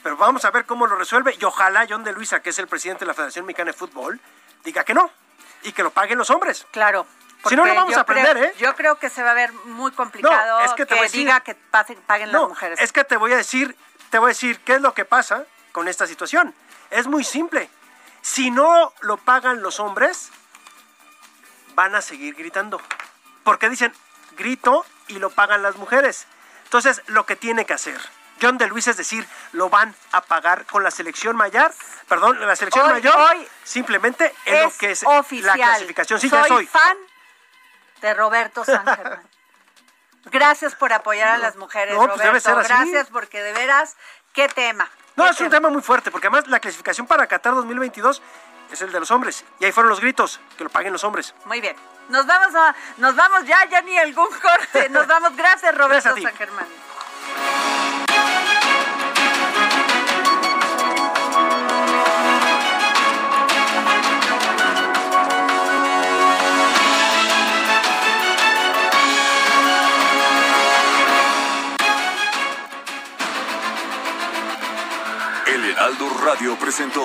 Pero 0.02 0.18
vamos 0.18 0.46
a 0.46 0.52
ver 0.52 0.66
cómo 0.66 0.88
lo 0.88 0.96
resuelve 0.96 1.36
y 1.40 1.44
ojalá 1.46 1.86
John 1.88 2.04
de 2.04 2.12
Luisa, 2.12 2.42
que 2.42 2.50
es 2.50 2.58
el 2.58 2.68
presidente 2.68 3.02
de 3.02 3.08
la 3.08 3.14
Federación 3.14 3.46
Mexicana 3.46 3.72
de 3.72 3.78
Fútbol, 3.78 4.20
diga 4.64 4.84
que 4.84 4.96
no 4.96 5.12
y 5.64 5.72
que 5.72 5.84
lo 5.84 5.92
paguen 5.92 6.18
los 6.18 6.30
hombres. 6.30 6.66
Claro. 6.72 7.06
Si 7.48 7.56
no, 7.56 7.66
no 7.66 7.74
vamos 7.74 7.98
a 7.98 8.02
aprender, 8.02 8.38
¿eh? 8.38 8.54
Yo 8.60 8.76
creo 8.76 9.00
que 9.00 9.10
se 9.10 9.24
va 9.24 9.32
a 9.32 9.34
ver 9.34 9.52
muy 9.66 9.92
complicado 9.92 10.60
es 10.60 10.74
que, 10.74 10.86
te 10.86 10.96
diga 11.10 11.40
que 11.40 11.56
paguen 11.56 12.32
las 12.32 12.42
mujeres. 12.48 12.80
Es 12.80 12.92
que 12.92 13.04
te 13.04 13.18
voy 13.18 13.34
a 13.34 13.38
decir, 13.38 13.76
te 14.12 14.20
voy 14.20 14.28
a 14.28 14.34
decir 14.34 14.60
qué 14.60 14.74
es 14.74 14.82
lo 14.82 14.94
que 14.94 15.06
pasa 15.06 15.46
con 15.72 15.88
esta 15.88 16.06
situación. 16.06 16.54
Es 16.92 17.08
muy 17.08 17.24
simple. 17.24 17.70
Si 18.22 18.52
no 18.52 18.94
lo 19.02 19.18
pagan 19.18 19.64
los 19.64 19.80
hombres, 19.80 20.30
van 21.74 21.96
a 21.96 22.02
seguir 22.02 22.36
gritando. 22.36 22.80
Porque 23.44 23.70
dicen, 23.70 23.92
grito 24.38 24.86
y 25.08 25.18
lo 25.18 25.32
pagan 25.32 25.64
las 25.64 25.78
mujeres. 25.78 26.28
Entonces, 26.66 27.02
lo 27.08 27.26
que 27.26 27.36
tiene 27.36 27.66
que 27.66 27.74
hacer 27.74 28.00
John 28.42 28.58
de 28.58 28.68
Luis, 28.68 28.88
es 28.88 28.98
decir, 28.98 29.28
lo 29.54 29.70
van 29.70 29.94
a 30.12 30.22
pagar 30.22 30.66
con 30.66 30.84
la 30.84 30.92
selección 30.92 31.36
mayor, 31.36 31.74
perdón, 32.08 32.46
la 32.46 32.56
selección 32.56 32.90
mayor, 32.90 33.38
simplemente 33.64 34.34
en 34.46 34.64
lo 34.64 34.72
que 34.78 34.92
es 34.92 35.04
la 35.04 35.54
clasificación. 35.54 36.20
Sí, 36.20 36.30
soy, 36.30 36.48
soy 36.48 36.68
fan 36.68 36.98
de 38.02 38.14
Roberto 38.14 38.66
San 38.66 38.86
Germán. 38.86 39.22
Gracias 40.26 40.76
por 40.76 40.94
apoyar 40.94 41.30
a 41.30 41.38
las 41.38 41.56
mujeres, 41.56 41.96
no, 41.96 42.08
pues 42.08 42.20
Roberto. 42.20 42.56
Gracias 42.56 43.08
porque 43.10 43.42
de 43.42 43.54
veras, 43.54 43.96
qué 44.34 44.48
tema. 44.48 44.90
No, 45.16 45.28
es 45.28 45.40
un 45.42 45.50
tema 45.50 45.70
muy 45.70 45.82
fuerte, 45.82 46.12
porque 46.12 46.28
además 46.28 46.48
la 46.48 46.60
clasificación 46.60 47.08
para 47.08 47.28
Qatar 47.28 47.54
2022 47.56 48.22
es 48.72 48.82
el 48.82 48.92
de 48.92 49.00
los 49.00 49.12
hombres. 49.12 49.44
Y 49.60 49.66
ahí 49.66 49.72
fueron 49.72 49.90
los 49.90 50.00
gritos, 50.00 50.40
que 50.58 50.64
lo 50.64 50.70
paguen 50.70 50.94
los 50.94 51.04
hombres. 51.04 51.34
Muy 51.46 51.60
bien. 51.60 51.76
Nos 52.10 52.26
vamos 52.26 52.56
a, 52.56 52.76
nos 52.98 53.16
vamos 53.16 53.46
ya, 53.46 53.66
ya 53.70 53.82
ni 53.82 53.98
algún 53.98 54.30
corte. 54.40 54.90
Nos 54.90 55.08
vamos. 55.08 55.36
Gracias, 55.36 55.76
Roberto 55.78 56.16
San 56.16 56.36
Germán. 56.36 56.66
Heraldo 75.92 76.10
Radio 76.24 76.58
presentó 76.58 77.04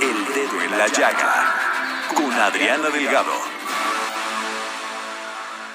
El 0.00 0.34
Dedo 0.34 0.62
en 0.62 0.78
la 0.78 0.86
Llaga 0.86 1.54
con 2.14 2.32
Adriana 2.32 2.88
Delgado. 2.88 3.32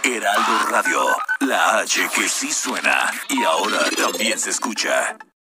Heraldo 0.01 0.65
Radio, 0.69 1.05
la 1.41 1.77
H 1.77 2.09
que 2.15 2.27
sí 2.27 2.51
suena 2.51 3.11
y 3.29 3.43
ahora 3.43 3.77
también 3.95 4.39
se 4.39 4.49
escucha. 4.49 5.17